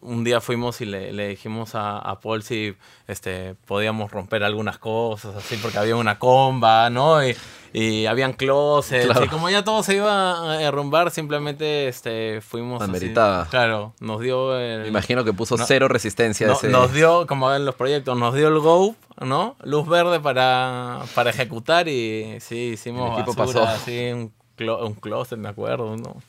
un 0.00 0.24
día 0.24 0.40
fuimos 0.40 0.80
y 0.80 0.86
le, 0.86 1.12
le 1.12 1.28
dijimos 1.28 1.74
a, 1.74 1.98
a, 1.98 2.20
Paul 2.20 2.42
si 2.42 2.76
este, 3.08 3.54
podíamos 3.66 4.10
romper 4.10 4.44
algunas 4.44 4.78
cosas, 4.78 5.34
así, 5.36 5.56
porque 5.56 5.78
había 5.78 5.96
una 5.96 6.18
comba, 6.18 6.90
¿no? 6.90 7.26
Y, 7.26 7.36
y 7.72 8.06
habían 8.06 8.32
closets, 8.32 9.06
claro. 9.06 9.24
y 9.24 9.28
como 9.28 9.50
ya 9.50 9.64
todo 9.64 9.82
se 9.82 9.96
iba 9.96 10.52
a 10.52 10.58
derrumbar, 10.58 11.10
simplemente 11.10 11.88
este, 11.88 12.40
fuimos... 12.40 12.80
Ameritaba. 12.82 13.46
Claro, 13.50 13.94
nos 14.00 14.20
dio... 14.20 14.58
El, 14.58 14.82
Me 14.82 14.88
imagino 14.88 15.24
que 15.24 15.32
puso 15.32 15.56
no, 15.56 15.66
cero 15.66 15.88
resistencia. 15.88 16.46
No, 16.46 16.52
ese... 16.54 16.68
Nos 16.68 16.92
dio, 16.92 17.26
como 17.26 17.48
ven 17.48 17.64
los 17.64 17.74
proyectos, 17.74 18.16
nos 18.16 18.34
dio 18.34 18.48
el 18.48 18.60
go, 18.60 18.94
¿no? 19.20 19.56
Luz 19.62 19.88
verde 19.88 20.20
para, 20.20 21.02
para 21.14 21.30
ejecutar 21.30 21.88
y 21.88 22.38
sí, 22.40 22.72
hicimos 22.74 23.10
basura, 23.26 23.36
pasó. 23.36 23.64
así, 23.64 24.12
un, 24.12 24.32
clo 24.56 24.86
un 24.86 24.94
closet, 24.94 25.38
me 25.38 25.48
acuerdo, 25.48 25.96
¿no? 25.96 26.22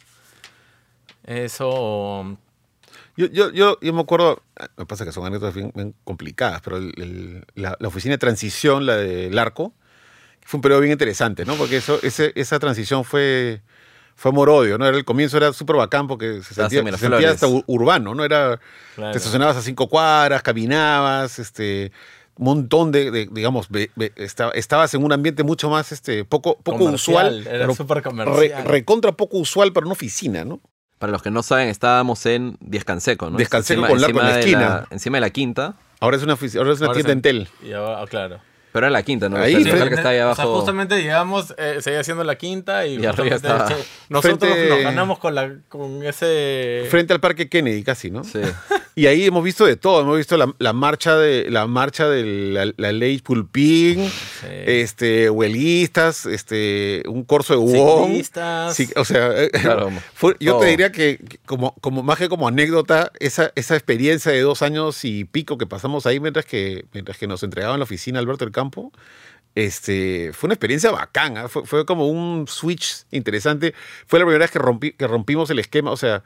Eso 1.24 2.38
yo, 3.18 3.28
yo, 3.28 3.52
yo, 3.52 3.80
yo 3.82 3.94
me 3.94 4.02
acuerdo, 4.02 4.44
me 4.78 4.86
pasa 4.86 5.04
que 5.04 5.12
son 5.12 5.26
anécdotas 5.26 5.56
bien, 5.56 5.72
bien 5.76 5.96
complicadas, 6.04 6.62
pero 6.62 6.78
el, 6.78 6.94
el, 6.98 7.46
la, 7.56 7.76
la, 7.80 7.88
oficina 7.88 8.14
de 8.14 8.20
transición, 8.20 8.86
la 8.86 8.96
del 8.96 9.38
arco, 9.38 9.74
fue 10.46 10.60
un 10.60 10.62
periodo 10.62 10.82
bien 10.82 10.92
interesante, 10.94 11.44
¿no? 11.44 11.56
Porque 11.56 11.78
eso, 11.78 12.00
ese, 12.04 12.32
esa 12.36 12.60
transición 12.60 13.04
fue, 13.04 13.62
fue 14.16 14.30
amor-odio, 14.30 14.78
¿no? 14.78 14.86
Era, 14.86 14.96
el 14.96 15.04
comienzo 15.04 15.38
era 15.38 15.52
súper 15.52 15.76
bacán 15.76 16.08
porque 16.08 16.42
se 16.44 16.54
sentía, 16.54 16.84
se 16.84 16.98
sentía 16.98 17.32
hasta 17.32 17.48
urbano, 17.48 18.14
¿no? 18.14 18.24
Era, 18.24 18.60
claro. 18.96 19.12
te 19.12 19.18
estacionabas 19.18 19.58
a 19.58 19.62
cinco 19.64 19.90
cuadras, 19.90 20.44
caminabas, 20.44 21.40
este 21.40 21.92
un 22.38 22.46
montón 22.46 22.92
de, 22.92 23.10
de 23.10 23.28
digamos, 23.32 23.68
be, 23.70 23.90
be, 23.96 24.12
estaba, 24.16 24.52
estabas 24.52 24.94
en 24.94 25.04
un 25.04 25.12
ambiente 25.12 25.44
mucho 25.44 25.72
más, 25.72 25.92
este, 25.92 26.24
poco, 26.24 26.60
poco 26.60 26.86
usual. 26.86 27.48
Era 27.48 27.74
súper 27.74 28.04
comercial. 28.04 28.38
Re, 28.38 28.64
recontra 28.64 29.12
poco 29.12 29.38
usual 29.38 29.74
para 29.74 29.88
una 29.88 29.94
oficina, 29.94 30.46
¿no? 30.46 30.62
Para 31.00 31.12
los 31.12 31.22
que 31.22 31.30
no 31.30 31.44
saben, 31.44 31.70
estábamos 31.70 32.26
en 32.26 32.58
Diez 32.60 32.84
Canseco, 32.84 33.30
¿no? 33.30 33.38
Descanseco 33.38 33.86
con 33.86 34.02
Larco 34.02 34.20
en 34.20 34.26
la 34.26 34.40
esquina. 34.40 34.60
La, 34.60 34.88
encima 34.90 35.18
de 35.18 35.22
la 35.22 35.30
quinta. 35.30 35.76
Ahora 36.00 36.18
es 36.18 36.24
una, 36.24 36.34
ahora 36.34 36.74
es 36.74 36.80
una 36.80 36.88
ahora 36.88 37.04
tienda 37.04 37.30
en. 37.30 37.48
Y 37.64 37.74
ahora, 37.74 38.06
claro. 38.08 38.40
Pero 38.72 38.86
era 38.86 38.92
la 38.92 39.04
quinta, 39.04 39.30
¿no? 39.30 39.38
Ahí, 39.38 39.64
que 39.64 39.70
está 39.72 40.10
abajo. 40.10 40.32
O 40.32 40.36
sea, 40.36 40.46
justamente 40.46 41.02
llegamos, 41.02 41.54
eh, 41.58 41.78
seguía 41.82 42.04
siendo 42.04 42.24
la 42.24 42.36
quinta 42.36 42.86
y, 42.86 43.00
y 43.02 43.06
arriba 43.06 43.36
estaba. 43.36 43.70
nosotros 44.10 44.40
Frente... 44.40 44.70
nos 44.70 44.84
ganamos 44.84 45.20
con, 45.20 45.34
la, 45.34 45.52
con 45.70 46.04
ese... 46.04 46.86
Frente 46.90 47.14
al 47.14 47.20
Parque 47.20 47.50
Kennedy 47.50 47.84
casi, 47.84 48.12
¿no? 48.12 48.24
Sí. 48.24 48.40
Y 48.98 49.06
ahí 49.06 49.26
hemos 49.26 49.44
visto 49.44 49.64
de 49.64 49.76
todo, 49.76 50.02
hemos 50.02 50.18
visto 50.18 50.38
la, 50.38 50.52
la 50.58 50.74
marcha 50.74 51.16
de 51.16 51.52
la 51.52 51.68
marcha 51.68 52.10
de 52.10 52.24
la, 52.52 52.74
la 52.78 52.92
ley 52.92 53.20
Pulpín, 53.20 54.10
sí. 54.10 54.48
este, 54.50 55.30
huelistas, 55.30 56.26
este, 56.26 57.04
un 57.08 57.24
corso 57.24 57.54
de 57.54 57.60
Wong. 57.60 58.24
Sí, 58.74 58.90
o 58.96 59.06
sea, 59.06 59.50
claro, 59.50 59.92
fue, 60.16 60.36
yo 60.40 60.54
todo. 60.54 60.62
te 60.62 60.70
diría 60.70 60.92
que 60.92 61.20
como, 61.46 61.76
como 61.76 62.02
más 62.02 62.18
que 62.18 62.28
como 62.28 62.48
anécdota, 62.48 63.12
esa, 63.20 63.52
esa 63.54 63.76
experiencia 63.76 64.32
de 64.32 64.42
dos 64.42 64.64
años 64.64 65.06
y 65.06 65.26
pico 65.26 65.60
que 65.60 65.68
pasamos 65.68 66.08
ahí 66.08 66.20
mientras 66.20 66.46
que, 66.48 66.86
mientras 66.92 67.20
que 67.20 67.28
nos 67.28 67.44
entregaban 67.44 67.78
la 67.78 67.84
oficina 67.84 68.18
Alberto 68.18 68.46
del 68.46 68.52
Campo, 68.52 68.92
este, 69.54 70.32
fue 70.34 70.48
una 70.48 70.56
experiencia 70.56 70.90
bacana, 70.90 71.50
fue, 71.50 71.68
fue, 71.68 71.86
como 71.86 72.08
un 72.08 72.48
switch 72.48 73.06
interesante. 73.12 73.76
Fue 74.08 74.18
la 74.18 74.26
primera 74.26 74.44
vez 74.44 74.50
que, 74.50 74.58
rompí, 74.58 74.94
que 74.94 75.06
rompimos 75.06 75.52
el 75.52 75.60
esquema, 75.60 75.92
o 75.92 75.98
sea, 75.98 76.24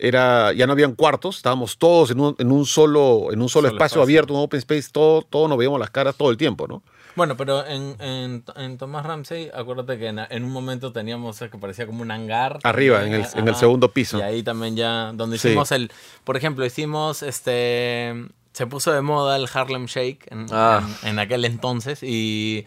era, 0.00 0.52
ya 0.52 0.66
no 0.66 0.72
habían 0.72 0.94
cuartos, 0.94 1.36
estábamos 1.36 1.78
todos 1.78 2.10
en 2.10 2.20
un, 2.20 2.36
en 2.38 2.50
un 2.50 2.66
solo, 2.66 3.32
en 3.32 3.40
un 3.40 3.48
solo, 3.48 3.68
solo 3.68 3.68
espacio, 3.68 3.84
espacio, 3.84 4.02
abierto, 4.02 4.34
un 4.34 4.40
open 4.40 4.58
space, 4.58 4.90
todo, 4.92 5.22
todo 5.22 5.48
nos 5.48 5.58
veíamos 5.58 5.80
las 5.80 5.90
caras 5.90 6.16
todo 6.16 6.30
el 6.30 6.36
tiempo, 6.36 6.66
¿no? 6.66 6.82
Bueno, 7.16 7.34
pero 7.36 7.66
en, 7.66 7.96
en, 7.98 8.44
en 8.56 8.76
Tomás 8.76 9.06
Ramsey, 9.06 9.50
acuérdate 9.54 9.98
que 9.98 10.08
en, 10.08 10.18
en, 10.18 10.44
un 10.44 10.52
momento 10.52 10.92
teníamos 10.92 11.38
que 11.38 11.58
parecía 11.58 11.86
como 11.86 12.02
un 12.02 12.10
hangar. 12.10 12.58
Arriba, 12.62 13.04
en 13.06 13.14
el, 13.14 13.22
ajá, 13.22 13.38
en 13.38 13.48
el 13.48 13.54
segundo 13.54 13.90
piso. 13.90 14.18
Y 14.18 14.22
ahí 14.22 14.42
también 14.42 14.76
ya, 14.76 15.12
donde 15.14 15.36
hicimos 15.36 15.68
sí. 15.68 15.76
el, 15.76 15.92
por 16.24 16.36
ejemplo, 16.36 16.66
hicimos 16.66 17.22
este, 17.22 18.12
se 18.52 18.66
puso 18.66 18.92
de 18.92 19.00
moda 19.00 19.36
el 19.36 19.48
Harlem 19.52 19.86
Shake 19.86 20.30
en, 20.30 20.46
ah. 20.50 20.86
en, 21.02 21.08
en 21.10 21.18
aquel 21.18 21.46
entonces 21.46 22.02
y 22.02 22.66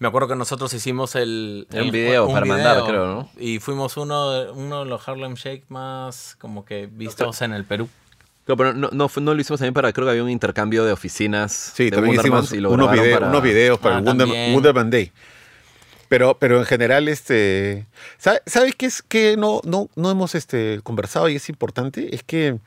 me 0.00 0.08
acuerdo 0.08 0.28
que 0.28 0.34
nosotros 0.34 0.72
hicimos 0.72 1.14
el, 1.14 1.68
el 1.72 1.82
un 1.82 1.90
video 1.90 2.26
un 2.26 2.32
para 2.32 2.44
video, 2.44 2.56
mandar, 2.56 2.84
creo, 2.84 3.06
¿no? 3.06 3.30
Y 3.38 3.58
fuimos 3.58 3.98
uno 3.98 4.30
de, 4.30 4.50
uno 4.50 4.80
de 4.80 4.86
los 4.86 5.06
Harlem 5.06 5.34
Shake 5.34 5.66
más 5.68 6.36
como 6.40 6.64
que 6.64 6.88
vistos 6.90 7.36
okay. 7.36 7.44
en 7.44 7.52
el 7.52 7.66
Perú. 7.66 7.86
No, 8.46 8.56
pero 8.56 8.72
no, 8.72 8.88
no, 8.92 9.10
no, 9.14 9.34
lo 9.34 9.40
hicimos 9.40 9.60
también 9.60 9.74
para, 9.74 9.92
creo 9.92 10.06
que 10.06 10.12
había 10.12 10.24
un 10.24 10.30
intercambio 10.30 10.84
de 10.84 10.92
oficinas. 10.92 11.52
Sí, 11.52 11.84
de 11.84 11.90
también 11.90 12.16
Wonderman 12.16 12.44
hicimos 12.44 12.58
y 12.58 12.62
lo 12.62 12.70
unos, 12.70 12.90
video, 12.90 13.18
para... 13.18 13.28
unos 13.28 13.42
videos 13.42 13.78
para 13.78 13.96
ah, 13.96 13.98
el 13.98 14.04
Wonder, 14.06 14.26
Wonderman 14.54 14.90
Day. 14.90 15.12
Pero, 16.08 16.38
pero 16.38 16.58
en 16.58 16.64
general, 16.64 17.06
este, 17.06 17.86
¿sabes 18.16 18.74
qué 18.76 18.86
es 18.86 19.02
que 19.02 19.36
no, 19.36 19.60
no, 19.64 19.90
no 19.96 20.10
hemos 20.10 20.34
este, 20.34 20.80
conversado 20.82 21.28
y 21.28 21.36
es 21.36 21.50
importante? 21.50 22.14
Es 22.14 22.22
que 22.22 22.58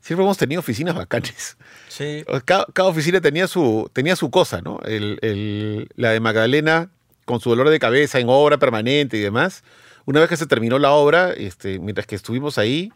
siempre 0.00 0.24
hemos 0.24 0.38
tenido 0.38 0.60
oficinas 0.60 0.94
bacanes. 0.94 1.56
Sí. 1.88 2.24
Cada, 2.44 2.66
cada 2.72 2.88
oficina 2.88 3.20
tenía 3.20 3.46
su, 3.46 3.90
tenía 3.92 4.16
su 4.16 4.30
cosa, 4.30 4.60
¿no? 4.62 4.80
El, 4.84 5.18
el, 5.22 5.88
la 5.96 6.10
de 6.10 6.20
Magdalena, 6.20 6.90
con 7.24 7.40
su 7.40 7.50
dolor 7.50 7.68
de 7.68 7.78
cabeza 7.78 8.18
en 8.18 8.28
obra 8.28 8.58
permanente 8.58 9.16
y 9.16 9.20
demás. 9.20 9.62
Una 10.06 10.20
vez 10.20 10.28
que 10.28 10.36
se 10.36 10.46
terminó 10.46 10.78
la 10.78 10.92
obra, 10.92 11.32
este, 11.32 11.78
mientras 11.78 12.06
que 12.06 12.16
estuvimos 12.16 12.58
ahí, 12.58 12.90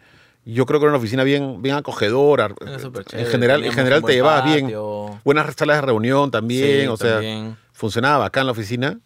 yo 0.45 0.67
creo 0.67 0.81
que 0.81 0.85
era 0.85 0.91
una 0.91 0.99
oficina 0.99 1.25
bien, 1.25 1.63
bien 1.63 1.77
acogedora. 1.77 2.55
En 3.13 3.27
general, 3.27 3.65
en 3.65 3.73
general 3.73 4.03
te 4.03 4.13
llevabas 4.13 4.45
bien. 4.45 4.75
Buenas 5.25 5.55
salas 5.57 5.79
de 5.79 5.83
reunión 5.83 6.31
también. 6.31 6.83
Sí, 6.83 6.87
o 6.87 6.97
sea, 6.97 7.15
también. 7.15 7.57
funcionaba 7.73 8.19
bacán 8.19 8.47
la 8.47 8.53
oficina. 8.53 8.99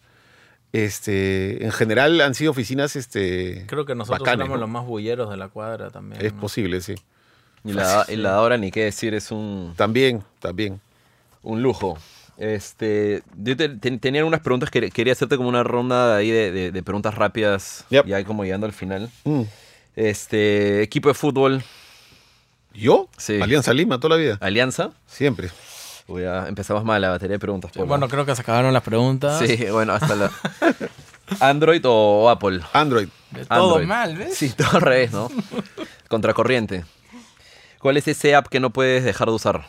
Este, 0.71 1.63
en 1.65 1.71
general 1.71 2.21
han 2.21 2.35
sido 2.35 2.51
oficinas 2.51 2.95
este, 2.95 3.65
Creo 3.67 3.85
que 3.85 3.95
nosotros 3.95 4.19
bacanes, 4.19 4.41
éramos 4.41 4.57
¿no? 4.57 4.61
los 4.61 4.69
más 4.69 4.85
bulleros 4.85 5.29
de 5.31 5.37
la 5.37 5.47
cuadra 5.47 5.89
también. 5.89 6.23
Es 6.23 6.33
¿no? 6.33 6.41
posible, 6.41 6.81
sí. 6.81 6.95
Y 7.63 7.73
la, 7.73 8.05
y 8.07 8.15
la 8.15 8.41
hora, 8.41 8.57
ni 8.57 8.71
qué 8.71 8.85
decir, 8.85 9.13
es 9.13 9.31
un... 9.31 9.73
También, 9.75 10.23
también. 10.39 10.79
Un 11.43 11.61
lujo. 11.61 11.97
Este, 12.37 13.21
yo 13.37 13.57
te, 13.57 13.67
te, 13.69 13.97
tenía 13.97 14.23
unas 14.23 14.39
preguntas 14.39 14.71
que 14.71 14.89
quería 14.91 15.11
hacerte 15.11 15.35
como 15.35 15.49
una 15.49 15.63
ronda 15.63 16.15
ahí 16.15 16.31
de, 16.31 16.51
de, 16.51 16.71
de 16.71 16.83
preguntas 16.83 17.15
rápidas, 17.15 17.85
yep. 17.89 18.05
ya 18.05 18.23
como 18.23 18.45
llegando 18.45 18.65
al 18.65 18.71
final. 18.71 19.09
Mm. 19.25 19.41
Este, 19.95 20.81
equipo 20.81 21.09
de 21.09 21.15
fútbol. 21.15 21.63
¿Yo? 22.73 23.09
Sí. 23.17 23.41
Alianza 23.41 23.73
Lima, 23.73 23.99
toda 23.99 24.15
la 24.15 24.21
vida. 24.21 24.37
¿Alianza? 24.39 24.91
Siempre. 25.05 25.49
Uy, 26.07 26.21
ya 26.21 26.47
empezamos 26.47 26.85
mal 26.85 27.01
la 27.01 27.09
batería 27.09 27.35
de 27.35 27.39
preguntas. 27.39 27.71
Bueno, 27.75 28.07
creo 28.07 28.25
que 28.25 28.33
se 28.35 28.41
acabaron 28.41 28.73
las 28.73 28.83
preguntas. 28.83 29.39
Sí, 29.45 29.65
bueno, 29.69 29.93
hasta 29.93 30.15
la... 30.15 30.31
¿Android 31.39 31.81
o 31.85 32.29
Apple? 32.29 32.61
Android. 32.73 33.09
De 33.31 33.45
todo 33.45 33.75
Android. 33.75 33.87
mal, 33.87 34.15
¿ves? 34.15 34.35
Sí, 34.35 34.49
todo 34.49 34.69
al 34.73 34.81
revés, 34.81 35.11
¿no? 35.11 35.29
Contracorriente. 36.07 36.85
¿Cuál 37.79 37.97
es 37.97 38.07
ese 38.07 38.35
app 38.35 38.47
que 38.47 38.59
no 38.59 38.71
puedes 38.71 39.03
dejar 39.03 39.29
de 39.29 39.33
usar? 39.33 39.65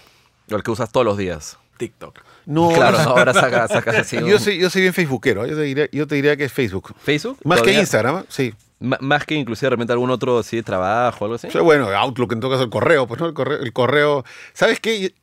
O 0.50 0.56
el 0.56 0.62
que 0.62 0.70
usas 0.70 0.90
todos 0.90 1.06
los 1.06 1.16
días. 1.16 1.58
TikTok. 1.76 2.18
No, 2.44 2.70
claro, 2.70 3.02
no, 3.02 3.11
ahora 3.11 3.32
sacas 3.34 3.70
saca 3.70 4.00
así. 4.00 4.18
Yo 4.24 4.38
soy, 4.38 4.58
yo 4.58 4.68
soy 4.68 4.82
bien 4.82 4.92
facebookero. 4.92 5.46
Yo 5.46 5.56
te, 5.56 5.62
diría, 5.62 5.88
yo 5.92 6.06
te 6.06 6.16
diría 6.16 6.36
que 6.36 6.44
es 6.44 6.52
Facebook. 6.52 6.94
¿Facebook? 7.02 7.38
Más 7.44 7.58
¿Todavía? 7.58 7.76
que 7.76 7.80
Instagram, 7.80 8.24
sí. 8.28 8.54
M 8.80 8.96
más 9.00 9.24
que 9.24 9.34
inclusive 9.34 9.66
de 9.66 9.70
repente 9.70 9.92
algún 9.92 10.11
otro 10.11 10.38
así 10.38 10.56
de 10.56 10.62
trabajo 10.62 11.18
o 11.20 11.24
algo 11.24 11.34
así. 11.36 11.48
O 11.48 11.50
sea, 11.50 11.61
bueno, 11.61 11.88
Outlook 11.88 12.32
en 12.32 12.40
todo 12.40 12.50
caso 12.50 12.64
el 12.64 12.70
correo, 12.70 13.06
pues 13.06 13.20
no, 13.20 13.26
el 13.26 13.34
correo. 13.34 13.58
El 13.58 13.72
correo 13.72 14.24
¿Sabes 14.54 14.80
qué? 14.80 15.14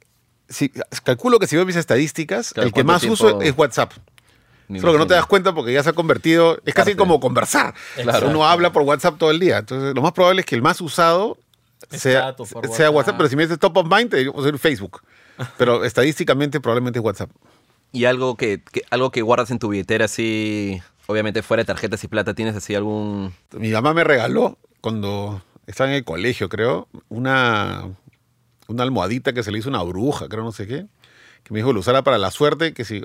Si, 0.48 0.72
calculo 1.04 1.40
que 1.40 1.48
si 1.48 1.56
veo 1.56 1.66
mis 1.66 1.76
estadísticas, 1.76 2.54
claro, 2.54 2.68
el 2.68 2.74
que 2.74 2.84
más 2.84 3.02
tiempo... 3.02 3.14
uso 3.14 3.42
es 3.42 3.54
WhatsApp. 3.58 3.92
Ni 4.70 4.80
Solo 4.80 4.94
que 4.94 5.00
no 5.00 5.08
te 5.08 5.14
das 5.14 5.26
cuenta 5.26 5.54
porque 5.54 5.74
ya 5.74 5.84
se 5.84 5.90
ha 5.90 5.94
convertido, 5.94 6.60
es 6.66 6.74
casi 6.74 6.96
como 6.96 7.20
conversar. 7.20 7.74
Claro. 8.02 8.30
Uno 8.30 8.46
habla 8.46 8.72
por 8.72 8.84
WhatsApp 8.84 9.18
todo 9.18 9.32
el 9.32 9.40
día. 9.40 9.58
Entonces, 9.58 9.96
lo 9.96 10.02
más 10.02 10.12
probable 10.12 10.42
es 10.42 10.46
que 10.46 10.56
el 10.56 10.62
más 10.62 10.82
usado 10.82 11.38
sea, 11.90 12.36
sea 12.72 12.90
WhatsApp. 12.92 13.18
Pero 13.18 13.30
si 13.30 13.36
me 13.36 13.44
dices 13.44 13.60
top 13.60 13.78
of 13.78 13.88
mind, 13.90 14.10
te 14.10 14.18
digo 14.18 14.34
Facebook. 14.58 15.02
Pero 15.58 15.84
estadísticamente 15.86 16.60
probablemente 16.60 17.00
WhatsApp. 17.00 17.30
¿Y 17.92 18.06
algo 18.06 18.36
que, 18.36 18.62
que, 18.64 18.84
algo 18.90 19.12
que 19.12 19.22
guardas 19.22 19.50
en 19.52 19.60
tu 19.60 19.70
billetera 19.70 20.06
así, 20.06 20.82
obviamente 21.08 21.42
fuera 21.42 21.62
de 21.62 21.68
tarjetas 21.68 22.04
y 22.04 22.08
plata, 22.08 22.34
tienes 22.34 22.56
así 22.56 22.76
algún...? 22.76 23.34
Mi 23.54 23.70
mamá 23.70 23.94
me 23.94 24.04
regaló, 24.04 24.58
cuando 24.82 25.42
estaba 25.68 25.90
en 25.90 25.96
el 25.96 26.04
colegio, 26.04 26.50
creo, 26.50 26.90
una, 27.08 27.86
una 28.68 28.84
almohadita 28.84 29.32
que 29.34 29.42
se 29.42 29.52
le 29.52 29.60
hizo 29.60 29.70
una 29.70 29.84
bruja, 29.84 30.28
creo, 30.28 30.44
no 30.44 30.52
sé 30.52 30.68
qué 30.68 30.86
que 31.48 31.54
me 31.54 31.60
dijo 31.60 31.70
que 31.70 31.76
lo 31.76 31.80
usara 31.80 32.04
para 32.04 32.18
la 32.18 32.30
suerte, 32.30 32.74
que 32.74 32.84
si, 32.84 33.02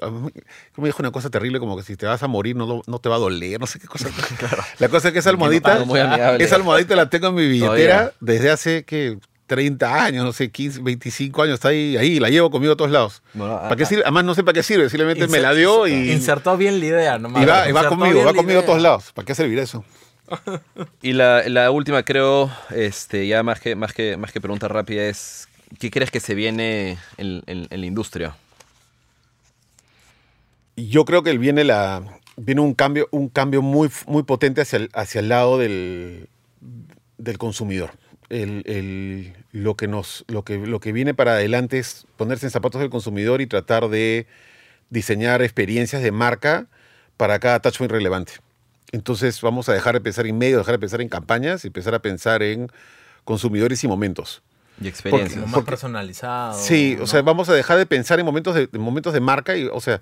me 0.76 0.88
dijo 0.88 0.96
una 0.98 1.12
cosa 1.12 1.30
terrible 1.30 1.60
como 1.60 1.76
que 1.76 1.84
si 1.84 1.96
te 1.96 2.06
vas 2.06 2.24
a 2.24 2.26
morir 2.26 2.56
no, 2.56 2.82
no 2.84 2.98
te 2.98 3.08
va 3.08 3.14
a 3.14 3.18
doler, 3.18 3.60
no 3.60 3.66
sé 3.66 3.78
qué 3.78 3.86
cosa. 3.86 4.08
Claro. 4.38 4.64
La 4.78 4.88
cosa 4.88 5.08
es 5.08 5.12
que 5.12 5.20
esa 5.20 5.30
almohadita, 5.30 5.84
esa 6.38 6.56
almohadita 6.56 6.96
la 6.96 7.08
tengo 7.08 7.28
en 7.28 7.34
mi 7.34 7.46
billetera 7.46 7.96
Todavía. 7.96 8.12
desde 8.20 8.50
hace 8.50 8.84
que 8.84 9.18
30 9.46 10.04
años, 10.04 10.24
no 10.24 10.32
sé, 10.32 10.50
15, 10.50 10.80
25 10.82 11.42
años, 11.42 11.54
está 11.54 11.68
ahí, 11.68 11.96
ahí 11.96 12.18
la 12.18 12.30
llevo 12.30 12.50
conmigo 12.50 12.72
a 12.72 12.76
todos 12.76 12.90
lados. 12.90 13.22
¿Para 13.38 13.76
qué 13.76 13.84
sirve? 13.84 14.02
Además 14.02 14.24
no 14.24 14.34
sé 14.34 14.42
para 14.42 14.54
qué 14.54 14.62
sirve, 14.64 14.88
simplemente 14.88 15.28
me 15.28 15.38
la 15.38 15.54
dio 15.54 15.86
y... 15.86 16.10
Insertó 16.10 16.56
bien 16.56 16.80
la 16.80 16.86
idea, 16.86 17.18
nomás. 17.18 17.42
Y 17.42 17.46
va, 17.46 17.68
y 17.68 17.72
va 17.72 17.86
conmigo, 17.88 18.24
va 18.24 18.34
conmigo 18.34 18.60
a 18.60 18.64
todos 18.64 18.82
lados. 18.82 19.12
¿Para 19.12 19.26
qué 19.26 19.34
servirá 19.34 19.62
eso? 19.62 19.84
y 21.02 21.12
la, 21.12 21.48
la, 21.48 21.70
última 21.70 22.02
creo, 22.02 22.50
este, 22.70 23.26
ya 23.28 23.42
más 23.42 23.60
que, 23.60 23.76
más, 23.76 23.92
que, 23.92 24.16
más 24.16 24.32
que 24.32 24.40
pregunta 24.40 24.66
rápida 24.66 25.04
es 25.04 25.48
¿qué 25.78 25.90
crees 25.90 26.10
que 26.10 26.20
se 26.20 26.34
viene 26.34 26.98
en, 27.16 27.42
la 27.70 27.86
industria? 27.86 28.36
Yo 30.76 31.04
creo 31.04 31.22
que 31.22 31.36
viene 31.36 31.64
la 31.64 32.02
viene 32.36 32.62
un 32.62 32.74
cambio 32.74 33.08
un 33.10 33.28
cambio 33.28 33.60
muy 33.60 33.90
muy 34.06 34.22
potente 34.22 34.62
hacia 34.62 34.78
el, 34.78 34.90
hacia 34.94 35.20
el 35.20 35.28
lado 35.28 35.58
del, 35.58 36.28
del 37.18 37.38
consumidor. 37.38 37.90
El, 38.30 38.62
el- 38.66 39.34
lo 39.52 39.76
que 39.76 39.86
nos 39.86 40.24
lo 40.28 40.42
que 40.42 40.56
lo 40.58 40.80
que 40.80 40.92
viene 40.92 41.12
para 41.12 41.32
adelante 41.32 41.78
es 41.78 42.06
ponerse 42.16 42.46
en 42.46 42.50
zapatos 42.50 42.80
del 42.80 42.88
consumidor 42.88 43.42
y 43.42 43.46
tratar 43.46 43.88
de 43.88 44.26
diseñar 44.88 45.42
experiencias 45.42 46.02
de 46.02 46.10
marca 46.10 46.66
para 47.18 47.38
cada 47.38 47.60
touchpoint 47.60 47.92
relevante. 47.92 48.32
Entonces 48.92 49.40
vamos 49.42 49.68
a 49.68 49.74
dejar 49.74 49.94
de 49.94 50.00
pensar 50.00 50.26
en 50.26 50.38
medio, 50.38 50.58
dejar 50.58 50.74
de 50.74 50.78
pensar 50.78 51.02
en 51.02 51.08
campañas 51.08 51.64
y 51.64 51.68
empezar 51.68 51.94
a 51.94 52.00
pensar 52.00 52.42
en 52.42 52.68
consumidores 53.24 53.84
y 53.84 53.88
momentos. 53.88 54.42
Y 54.84 54.88
experiencias. 54.88 55.34
Como 55.34 55.46
más 55.46 55.54
Porque- 55.54 55.70
personalizado. 55.70 56.58
Sí, 56.58 56.96
o 57.00 57.06
sea, 57.06 57.22
vamos 57.22 57.48
a 57.48 57.54
dejar 57.54 57.78
de 57.78 57.86
pensar 57.86 58.18
en 58.20 58.26
momentos 58.26 58.54
de, 58.54 58.68
en 58.72 58.80
momentos 58.80 59.12
de 59.12 59.20
marca 59.20 59.56
y, 59.56 59.64
o 59.72 59.80
sea, 59.80 60.00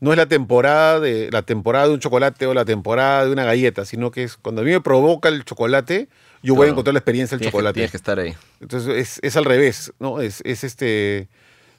no 0.00 0.12
es 0.12 0.16
la 0.18 0.26
temporada 0.26 1.00
de 1.00 1.30
la 1.32 1.42
temporada 1.42 1.86
de 1.88 1.94
un 1.94 2.00
chocolate 2.00 2.46
o 2.46 2.52
la 2.54 2.64
temporada 2.66 3.24
de 3.24 3.32
una 3.32 3.44
galleta, 3.44 3.84
sino 3.84 4.10
que 4.10 4.24
es 4.24 4.36
cuando 4.36 4.60
a 4.62 4.64
mí 4.64 4.70
me 4.70 4.80
provoca 4.80 5.28
el 5.30 5.44
chocolate, 5.44 6.08
yo 6.42 6.54
voy 6.54 6.68
a 6.68 6.70
encontrar 6.70 6.92
la 6.92 6.98
experiencia 6.98 7.34
del 7.36 7.40
Tienes 7.40 7.52
que- 7.52 7.56
chocolate. 7.56 7.74
tienes 7.74 7.90
que 7.92 7.96
estar 7.96 8.18
ahí. 8.18 8.34
Entonces 8.60 8.94
es, 8.94 9.18
es 9.22 9.36
al 9.36 9.44
revés, 9.46 9.92
¿no? 9.98 10.20
Es, 10.20 10.42
es 10.44 10.64
este 10.64 11.28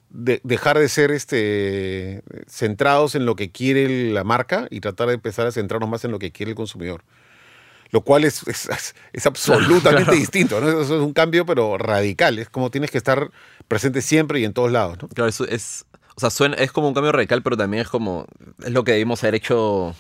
de- 0.10 0.42
dejar 0.44 0.80
de 0.80 0.90
ser 0.90 1.12
este 1.12 2.24
centrados 2.48 3.14
en 3.16 3.26
lo 3.26 3.36
que 3.36 3.52
quiere 3.52 4.12
la 4.12 4.24
marca 4.24 4.68
y 4.72 4.80
tratar 4.80 5.10
de 5.10 5.14
empezar 5.14 5.46
a 5.48 5.52
centrarnos 5.52 5.90
más 5.90 6.04
en 6.06 6.12
lo 6.12 6.18
que 6.20 6.32
quiere 6.32 6.52
el 6.52 6.56
consumidor. 6.56 7.04
Lo 7.92 8.02
cual 8.02 8.24
es, 8.26 8.46
es, 8.48 8.70
es 9.14 9.26
absolutamente 9.26 10.04
claro. 10.04 10.12
distinto, 10.20 10.60
¿no? 10.62 10.68
Eso 10.70 10.82
es 10.82 11.02
un 11.02 11.14
cambio, 11.14 11.46
pero 11.46 11.78
radical. 11.78 12.38
Es 12.40 12.50
como 12.50 12.70
tienes 12.70 12.92
que 12.92 12.98
estar 12.98 13.30
presente 13.68 14.02
siempre 14.02 14.40
y 14.40 14.46
en 14.46 14.54
todos 14.54 14.72
lados, 14.72 14.98
¿no? 15.02 15.08
Claro, 15.10 15.30
eso 15.30 15.46
es. 15.48 15.86
O 16.16 16.20
sea, 16.20 16.30
suena, 16.30 16.56
es 16.56 16.72
como 16.72 16.88
un 16.88 16.94
cambio 16.94 17.12
radical, 17.12 17.44
pero 17.44 17.56
también 17.56 17.82
es 17.84 17.90
como. 17.90 18.26
Es 18.64 18.72
lo 18.72 18.84
que 18.84 18.92
debimos 18.94 19.24
haber 19.24 19.36
hecho. 19.36 19.96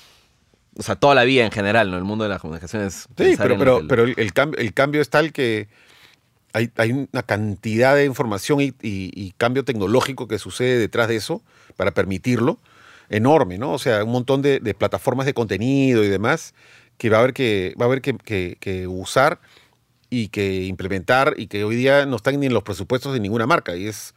O 0.80 0.84
sea, 0.84 0.96
toda 0.96 1.16
la 1.16 1.24
vida 1.24 1.44
en 1.46 1.52
general, 1.52 1.90
¿no? 1.90 1.98
El 1.98 2.04
mundo 2.04 2.24
de 2.24 2.30
las 2.30 2.42
comunicaciones. 2.42 3.08
Sí, 3.18 3.36
pero, 3.38 3.58
pero, 3.58 3.80
que- 3.80 3.86
pero 3.88 4.04
el, 4.04 4.14
el 4.18 4.34
cambio, 4.34 4.60
el 4.60 4.74
cambio 4.74 5.02
es 5.02 5.10
tal 5.10 5.32
que 5.32 5.68
hay, 6.54 6.70
hay 6.78 6.92
una 6.92 7.24
cantidad 7.24 7.96
de 7.96 8.06
información 8.06 8.62
y, 8.62 8.66
y- 8.82 9.12
y 9.14 9.34
cambio 9.38 9.64
tecnológico 9.64 10.28
que 10.28 10.38
sucede 10.40 10.78
detrás 10.78 11.08
de 11.08 11.16
eso 11.16 11.42
para 11.78 11.92
permitirlo, 11.92 12.60
enorme, 13.10 13.58
¿no? 13.58 13.72
O 13.74 13.80
sea, 13.80 14.04
un 14.04 14.12
montón 14.12 14.42
de, 14.42 14.60
de 14.60 14.74
plataformas 14.74 15.26
de 15.26 15.34
contenido 15.34 16.04
y 16.04 16.10
demás 16.10 16.54
que 16.98 17.10
va 17.10 17.18
a 17.18 17.20
haber 17.22 17.34
que, 17.34 17.76
va 17.80 17.86
a 17.86 17.88
haber 17.88 18.02
que, 18.02 18.16
que- 18.18 18.58
que 18.60 18.88
usar 18.88 19.39
y 20.10 20.30
que 20.30 20.64
implementar 20.64 21.34
y 21.38 21.48
que 21.48 21.64
hoy 21.64 21.76
día 21.76 22.06
no 22.06 22.16
están 22.16 22.39
ni 22.39 22.45
en 22.48 22.54
los 22.54 22.64
presupuestos 22.64 23.14
de 23.14 23.20
ninguna 23.20 23.45
marca 23.45 23.76
y 23.76 23.88
es, 23.88 24.14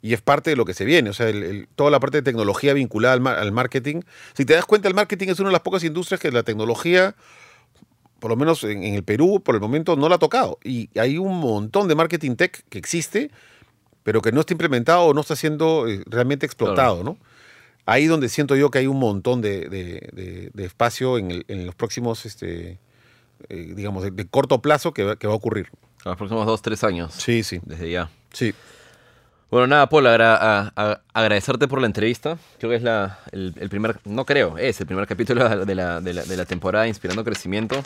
y 0.00 0.14
es 0.14 0.20
parte 0.20 0.50
de 0.50 0.56
lo 0.56 0.64
que 0.64 0.72
se 0.74 0.84
viene. 0.84 1.10
O 1.10 1.12
sea, 1.12 1.28
el- 1.28 1.42
el- 1.42 1.68
toda 1.74 1.90
la 1.90 2.00
parte 2.00 2.18
de 2.18 2.22
tecnología 2.22 2.72
vinculada 2.74 3.14
al, 3.14 3.26
al 3.26 3.52
marketing. 3.52 4.00
Si 4.34 4.44
te 4.44 4.54
das 4.54 4.64
cuenta, 4.66 4.88
el 4.88 4.94
marketing 4.94 5.28
es 5.28 5.40
una 5.40 5.48
de 5.48 5.52
las 5.54 5.62
pocas 5.62 5.84
industrias 5.84 6.20
que 6.20 6.30
la 6.30 6.42
tecnología 6.42 7.14
por 8.18 8.30
lo 8.30 8.36
menos 8.36 8.62
en, 8.62 8.84
en 8.84 8.94
el 8.94 9.02
Perú, 9.02 9.42
por 9.44 9.56
el 9.56 9.60
momento 9.60 9.96
no 9.96 10.08
la 10.08 10.14
ha 10.14 10.18
tocado. 10.20 10.56
Y 10.62 10.88
hay 10.96 11.18
un 11.18 11.40
montón 11.40 11.88
de 11.88 11.96
marketing 11.96 12.36
tech 12.36 12.62
que 12.68 12.78
existe, 12.78 13.32
pero 14.04 14.22
que 14.22 14.30
no 14.30 14.38
está 14.40 14.54
implementado 14.54 15.02
o 15.06 15.12
no 15.12 15.22
está 15.22 15.34
siendo 15.34 15.88
eh, 15.88 16.04
realmente 16.06 16.46
explotado, 16.46 17.02
¿no? 17.02 17.18
Ahí 17.86 18.06
donde 18.06 18.28
siento 18.28 18.54
yo 18.56 18.70
que 18.70 18.78
hay 18.78 18.86
un 18.86 18.98
montón 18.98 19.40
de, 19.40 19.68
de- 19.68 20.08
de- 20.12 20.50
de 20.52 20.64
espacio 20.64 21.18
en, 21.18 21.30
el- 21.30 21.44
en 21.48 21.66
los 21.66 21.74
próximos, 21.74 22.24
este, 22.26 22.78
eh, 23.48 23.72
digamos, 23.74 24.04
de, 24.04 24.26
corto 24.28 24.62
plazo 24.62 24.92
que 24.92 25.02
va, 25.04 25.16
que 25.16 25.26
va 25.26 25.32
a 25.32 25.36
ocurrir. 25.36 25.68
a 26.04 26.10
los 26.10 26.16
próximos 26.18 26.46
dos, 26.46 26.62
tres 26.62 26.84
años. 26.84 27.12
Sí, 27.14 27.42
sí, 27.42 27.60
Desde 27.64 27.90
ya. 27.90 28.10
sí. 28.32 28.54
Bueno, 29.50 29.66
nada, 29.66 29.88
Paul, 29.88 30.06
agra- 30.06 30.36
a- 30.36 30.72
a- 30.76 31.00
agradecerte 31.12 31.68
por 31.68 31.80
la 31.80 31.86
entrevista. 31.86 32.38
Creo 32.58 32.70
que 32.70 32.76
es 32.76 32.82
la, 32.82 33.18
el, 33.32 33.52
el 33.60 33.68
primer, 33.68 33.98
no 34.06 34.24
creo, 34.24 34.56
es 34.56 34.80
el 34.80 34.86
primer 34.86 35.06
capítulo 35.06 35.46
de 35.66 35.74
la, 35.74 36.00
de 36.00 36.14
la, 36.14 36.22
de 36.24 36.36
la 36.38 36.44
temporada 36.46 36.88
Inspirando 36.88 37.22
Crecimiento. 37.22 37.84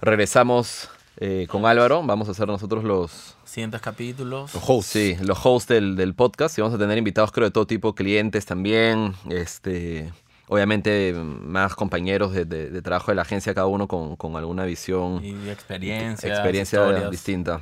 Regresamos 0.00 0.88
eh, 1.18 1.46
con 1.48 1.64
Álvaro, 1.66 2.02
vamos 2.02 2.28
a 2.28 2.32
hacer 2.32 2.46
nosotros 2.48 2.84
los, 2.84 3.36
Siguientes 3.44 3.80
capítulos. 3.80 4.52
Los 4.54 4.62
hosts. 4.66 4.90
sí, 4.92 5.16
los 5.20 5.38
hosts 5.44 5.68
del, 5.68 5.94
del 5.96 6.14
podcast 6.14 6.58
y 6.58 6.60
vamos 6.62 6.74
a 6.74 6.78
tener 6.78 6.98
invitados 6.98 7.30
creo 7.32 7.46
de 7.46 7.52
todo 7.52 7.66
tipo, 7.66 7.94
clientes 7.94 8.46
también, 8.46 9.14
este, 9.30 10.12
obviamente 10.48 11.12
más 11.14 11.74
compañeros 11.74 12.32
de, 12.32 12.44
de- 12.44 12.70
de 12.70 12.82
trabajo 12.82 13.10
de 13.12 13.14
la 13.16 13.22
agencia, 13.22 13.54
cada 13.54 13.66
uno 13.68 13.86
con, 13.86 14.16
con 14.16 14.36
alguna 14.36 14.64
visión, 14.64 15.24
Y 15.24 15.48
experiencia 15.48 16.80
historias. 16.80 17.10
distinta. 17.10 17.60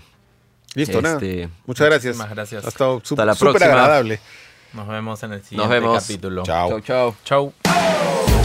Listo, 0.74 1.02
nada. 1.02 1.16
Este, 1.16 1.50
Muchas 1.66 1.86
gracias. 1.86 2.16
muchísimas 2.16 2.30
gracias. 2.34 2.64
Ha 2.64 2.68
estado 2.68 2.96
Hasta 3.04 3.24
la 3.26 3.34
súper 3.34 3.52
próxima. 3.56 3.72
agradable. 3.72 4.20
Nos 4.72 4.88
vemos 4.88 5.22
en 5.22 5.32
el 5.34 5.42
siguiente 5.42 5.74
vemos. 5.74 6.02
capítulo. 6.02 6.42
Chao. 6.44 6.80
Chau, 6.80 7.14
chau. 7.24 7.52
Chau. 7.62 8.41